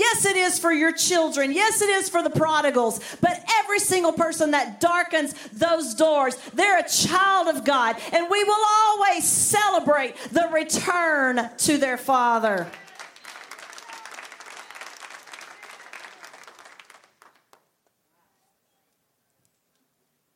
Yes, 0.00 0.24
it 0.24 0.34
is 0.34 0.58
for 0.58 0.72
your 0.72 0.92
children. 0.92 1.52
Yes, 1.52 1.82
it 1.82 1.90
is 1.90 2.08
for 2.08 2.22
the 2.22 2.30
prodigals. 2.30 3.00
But 3.20 3.44
every 3.58 3.78
single 3.78 4.12
person 4.12 4.52
that 4.52 4.80
darkens 4.80 5.34
those 5.52 5.94
doors, 5.94 6.36
they're 6.54 6.78
a 6.78 6.88
child 6.88 7.54
of 7.54 7.66
God. 7.66 7.96
And 8.10 8.30
we 8.30 8.42
will 8.42 8.64
always 8.86 9.24
celebrate 9.24 10.16
the 10.32 10.48
return 10.50 11.50
to 11.58 11.76
their 11.76 11.98
Father. 11.98 12.66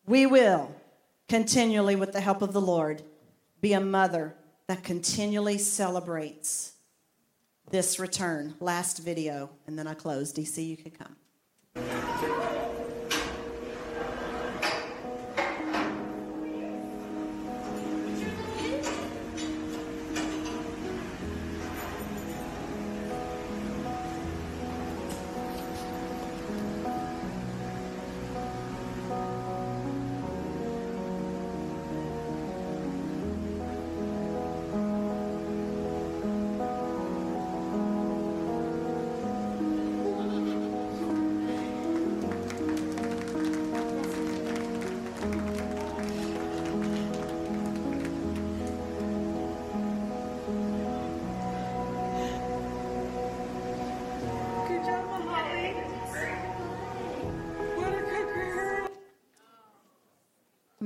We 0.06 0.26
will 0.26 0.74
continually, 1.26 1.96
with 1.96 2.12
the 2.12 2.20
help 2.20 2.42
of 2.42 2.52
the 2.52 2.60
Lord, 2.60 3.02
be 3.62 3.72
a 3.72 3.80
mother 3.80 4.34
that 4.66 4.84
continually 4.84 5.56
celebrates 5.56 6.73
this 7.70 7.98
return. 7.98 8.54
Last 8.60 8.98
video, 8.98 9.50
and 9.66 9.78
then 9.78 9.86
I 9.86 9.94
close. 9.94 10.32
DC, 10.32 10.66
you 10.66 10.76
can 10.76 10.92
come. 10.92 12.63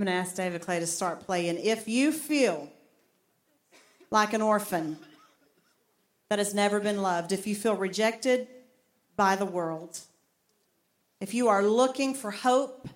To 0.09 0.15
ask 0.15 0.35
David 0.35 0.63
Clay 0.63 0.81
to 0.81 0.87
start 0.87 1.21
playing. 1.21 1.59
If 1.59 1.89
you 1.89 2.13
feel 2.13 2.71
like 4.11 4.33
an 4.33 4.43
orphan 4.43 4.99
that 6.29 6.39
has 6.39 6.55
never 6.55 6.81
been 6.81 7.03
loved, 7.03 7.33
if 7.33 7.47
you 7.47 7.55
feel 7.55 7.75
rejected 7.75 8.49
by 9.17 9.37
the 9.37 9.47
world, 9.47 10.01
if 11.21 11.35
you 11.35 11.49
are 11.49 11.63
looking 11.63 12.15
for 12.15 12.31
hope 12.31 12.89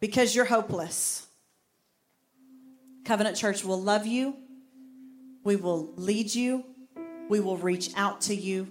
because 0.00 0.34
you're 0.34 0.44
hopeless, 0.44 1.26
Covenant 3.04 3.36
Church 3.36 3.64
will 3.64 3.80
love 3.80 4.06
you. 4.06 4.36
We 5.44 5.56
will 5.56 5.92
lead 5.96 6.34
you. 6.34 6.64
We 7.28 7.40
will 7.40 7.56
reach 7.56 7.90
out 7.96 8.22
to 8.22 8.34
you. 8.34 8.66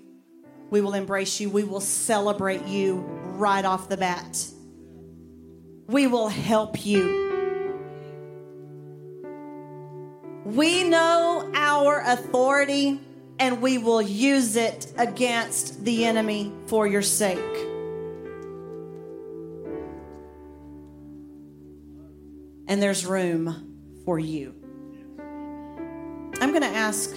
We 0.69 0.81
will 0.81 0.93
embrace 0.93 1.39
you. 1.39 1.49
We 1.49 1.63
will 1.63 1.79
celebrate 1.79 2.65
you 2.65 2.97
right 3.37 3.63
off 3.63 3.87
the 3.87 3.97
bat. 3.97 4.45
We 5.87 6.07
will 6.07 6.29
help 6.29 6.85
you. 6.85 7.24
We 10.45 10.83
know 10.83 11.51
our 11.55 12.01
authority 12.05 12.99
and 13.39 13.63
we 13.63 13.79
will 13.79 14.01
use 14.01 14.55
it 14.55 14.93
against 14.95 15.83
the 15.83 16.05
enemy 16.05 16.53
for 16.67 16.85
your 16.85 17.01
sake. 17.01 17.39
And 22.67 22.81
there's 22.81 23.07
room 23.07 23.99
for 24.05 24.19
you. 24.19 24.53
I'm 26.39 26.51
going 26.51 26.61
to 26.61 26.67
ask 26.67 27.11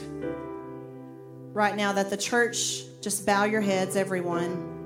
right 1.52 1.76
now 1.76 1.92
that 1.92 2.08
the 2.08 2.16
church 2.16 2.82
just 3.02 3.26
bow 3.26 3.44
your 3.44 3.60
heads, 3.60 3.94
everyone. 3.94 4.77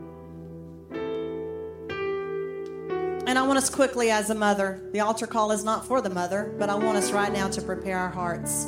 And 3.32 3.38
I 3.38 3.42
want 3.44 3.56
us 3.56 3.70
quickly, 3.70 4.10
as 4.10 4.28
a 4.28 4.34
mother, 4.34 4.78
the 4.92 5.00
altar 5.00 5.26
call 5.26 5.52
is 5.52 5.64
not 5.64 5.86
for 5.86 6.02
the 6.02 6.10
mother, 6.10 6.54
but 6.58 6.68
I 6.68 6.74
want 6.74 6.98
us 6.98 7.12
right 7.12 7.32
now 7.32 7.48
to 7.48 7.62
prepare 7.62 7.96
our 7.96 8.10
hearts. 8.10 8.66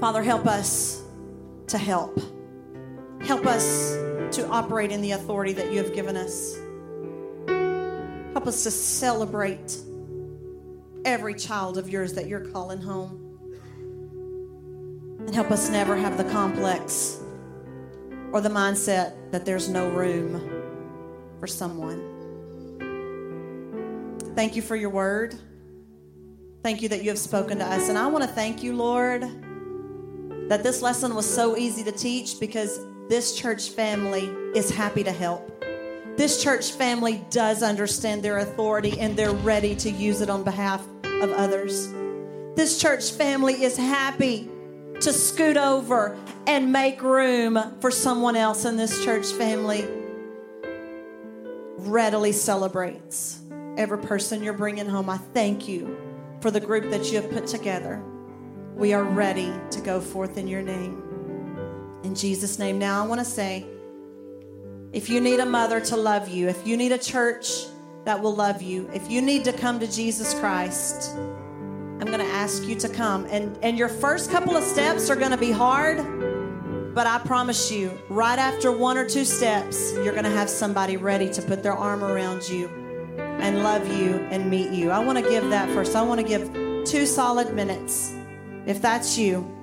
Father, 0.00 0.22
help 0.22 0.46
us 0.46 1.02
to 1.66 1.76
help. 1.76 2.16
Help 3.22 3.44
us 3.44 3.90
to 4.36 4.46
operate 4.50 4.92
in 4.92 5.00
the 5.00 5.10
authority 5.10 5.52
that 5.54 5.72
you 5.72 5.82
have 5.82 5.92
given 5.92 6.16
us. 6.16 6.56
Help 8.34 8.46
us 8.46 8.62
to 8.62 8.70
celebrate 8.70 9.76
every 11.04 11.34
child 11.34 11.76
of 11.76 11.90
yours 11.90 12.12
that 12.12 12.28
you're 12.28 12.46
calling 12.52 12.80
home. 12.80 13.18
And 15.26 15.34
help 15.34 15.50
us 15.50 15.70
never 15.70 15.96
have 15.96 16.16
the 16.16 16.30
complex 16.30 17.18
or 18.30 18.40
the 18.40 18.48
mindset 18.48 19.32
that 19.32 19.44
there's 19.44 19.68
no 19.68 19.88
room 19.88 20.40
for 21.40 21.48
someone. 21.48 22.17
Thank 24.38 24.54
you 24.54 24.62
for 24.62 24.76
your 24.76 24.90
word. 24.90 25.34
Thank 26.62 26.80
you 26.80 26.88
that 26.90 27.02
you 27.02 27.08
have 27.08 27.18
spoken 27.18 27.58
to 27.58 27.64
us. 27.64 27.88
And 27.88 27.98
I 27.98 28.06
want 28.06 28.22
to 28.22 28.30
thank 28.30 28.62
you, 28.62 28.72
Lord, 28.72 29.22
that 30.48 30.62
this 30.62 30.80
lesson 30.80 31.16
was 31.16 31.26
so 31.28 31.56
easy 31.56 31.82
to 31.82 31.90
teach 31.90 32.38
because 32.38 32.78
this 33.08 33.36
church 33.36 33.70
family 33.70 34.26
is 34.54 34.70
happy 34.70 35.02
to 35.02 35.10
help. 35.10 35.64
This 36.16 36.40
church 36.40 36.70
family 36.70 37.20
does 37.30 37.64
understand 37.64 38.22
their 38.22 38.38
authority 38.38 39.00
and 39.00 39.16
they're 39.16 39.32
ready 39.32 39.74
to 39.74 39.90
use 39.90 40.20
it 40.20 40.30
on 40.30 40.44
behalf 40.44 40.86
of 41.02 41.32
others. 41.32 41.92
This 42.54 42.80
church 42.80 43.10
family 43.10 43.64
is 43.64 43.76
happy 43.76 44.48
to 45.00 45.12
scoot 45.12 45.56
over 45.56 46.16
and 46.46 46.70
make 46.70 47.02
room 47.02 47.58
for 47.80 47.90
someone 47.90 48.36
else 48.36 48.64
in 48.64 48.76
this 48.76 49.04
church 49.04 49.26
family. 49.32 49.84
Readily 51.78 52.30
celebrates 52.30 53.40
every 53.78 53.98
person 53.98 54.42
you're 54.42 54.52
bringing 54.52 54.88
home. 54.88 55.08
I 55.08 55.16
thank 55.16 55.68
you 55.68 55.96
for 56.40 56.50
the 56.50 56.60
group 56.60 56.90
that 56.90 57.10
you 57.10 57.22
have 57.22 57.30
put 57.30 57.46
together. 57.46 58.02
We 58.74 58.92
are 58.92 59.04
ready 59.04 59.52
to 59.70 59.80
go 59.80 60.00
forth 60.00 60.36
in 60.36 60.48
your 60.48 60.62
name. 60.62 61.02
In 62.02 62.14
Jesus' 62.14 62.58
name. 62.58 62.78
Now, 62.78 63.02
I 63.02 63.06
want 63.06 63.20
to 63.20 63.24
say 63.24 63.64
if 64.92 65.08
you 65.08 65.20
need 65.20 65.40
a 65.40 65.46
mother 65.46 65.80
to 65.80 65.96
love 65.96 66.28
you, 66.28 66.48
if 66.48 66.66
you 66.66 66.76
need 66.76 66.92
a 66.92 66.98
church 66.98 67.66
that 68.04 68.20
will 68.20 68.34
love 68.34 68.62
you, 68.62 68.90
if 68.92 69.10
you 69.10 69.22
need 69.22 69.44
to 69.44 69.52
come 69.52 69.78
to 69.80 69.90
Jesus 69.90 70.34
Christ, 70.34 71.14
I'm 71.16 72.06
going 72.06 72.20
to 72.20 72.32
ask 72.32 72.64
you 72.64 72.74
to 72.76 72.88
come. 72.88 73.26
And, 73.30 73.56
and 73.62 73.78
your 73.78 73.88
first 73.88 74.30
couple 74.30 74.56
of 74.56 74.64
steps 74.64 75.08
are 75.10 75.16
going 75.16 75.30
to 75.30 75.36
be 75.36 75.50
hard, 75.50 75.98
but 76.94 77.06
I 77.06 77.18
promise 77.18 77.70
you, 77.70 77.96
right 78.08 78.38
after 78.38 78.72
one 78.72 78.96
or 78.96 79.08
two 79.08 79.24
steps, 79.24 79.92
you're 79.94 80.12
going 80.12 80.24
to 80.24 80.30
have 80.30 80.48
somebody 80.48 80.96
ready 80.96 81.30
to 81.32 81.42
put 81.42 81.62
their 81.62 81.74
arm 81.74 82.02
around 82.02 82.48
you 82.48 82.77
and 83.40 83.62
love 83.62 83.86
you 83.88 84.16
and 84.30 84.50
meet 84.50 84.70
you. 84.70 84.90
I 84.90 84.98
want 84.98 85.18
to 85.18 85.28
give 85.28 85.48
that 85.50 85.68
first. 85.70 85.94
I 85.96 86.02
want 86.02 86.20
to 86.20 86.26
give 86.26 86.52
two 86.84 87.06
solid 87.06 87.54
minutes. 87.54 88.14
If 88.66 88.82
that's 88.82 89.16
you, 89.18 89.54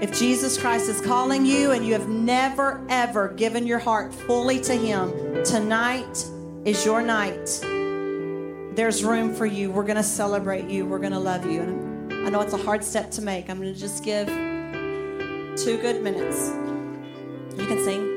if 0.00 0.18
Jesus 0.18 0.58
Christ 0.58 0.88
is 0.88 1.00
calling 1.00 1.46
you 1.46 1.72
and 1.72 1.86
you 1.86 1.94
have 1.94 2.08
never, 2.08 2.84
ever 2.88 3.28
given 3.28 3.66
your 3.66 3.78
heart 3.78 4.14
fully 4.14 4.60
to 4.60 4.74
Him, 4.74 5.42
tonight 5.44 6.26
is 6.64 6.84
your 6.84 7.00
night. 7.02 7.46
There's 8.76 9.02
room 9.02 9.34
for 9.34 9.46
you. 9.46 9.70
We're 9.70 9.84
going 9.84 9.96
to 9.96 10.02
celebrate 10.02 10.68
you. 10.68 10.84
We're 10.84 10.98
going 10.98 11.12
to 11.12 11.18
love 11.18 11.50
you. 11.50 11.62
And 11.62 12.26
I 12.26 12.28
know 12.28 12.40
it's 12.42 12.52
a 12.52 12.58
hard 12.58 12.84
step 12.84 13.10
to 13.12 13.22
make. 13.22 13.48
I'm 13.48 13.58
going 13.58 13.72
to 13.72 13.80
just 13.80 14.04
give 14.04 14.26
two 14.26 15.78
good 15.78 16.02
minutes. 16.02 16.50
You 17.58 17.66
can 17.66 17.82
sing. 17.82 18.15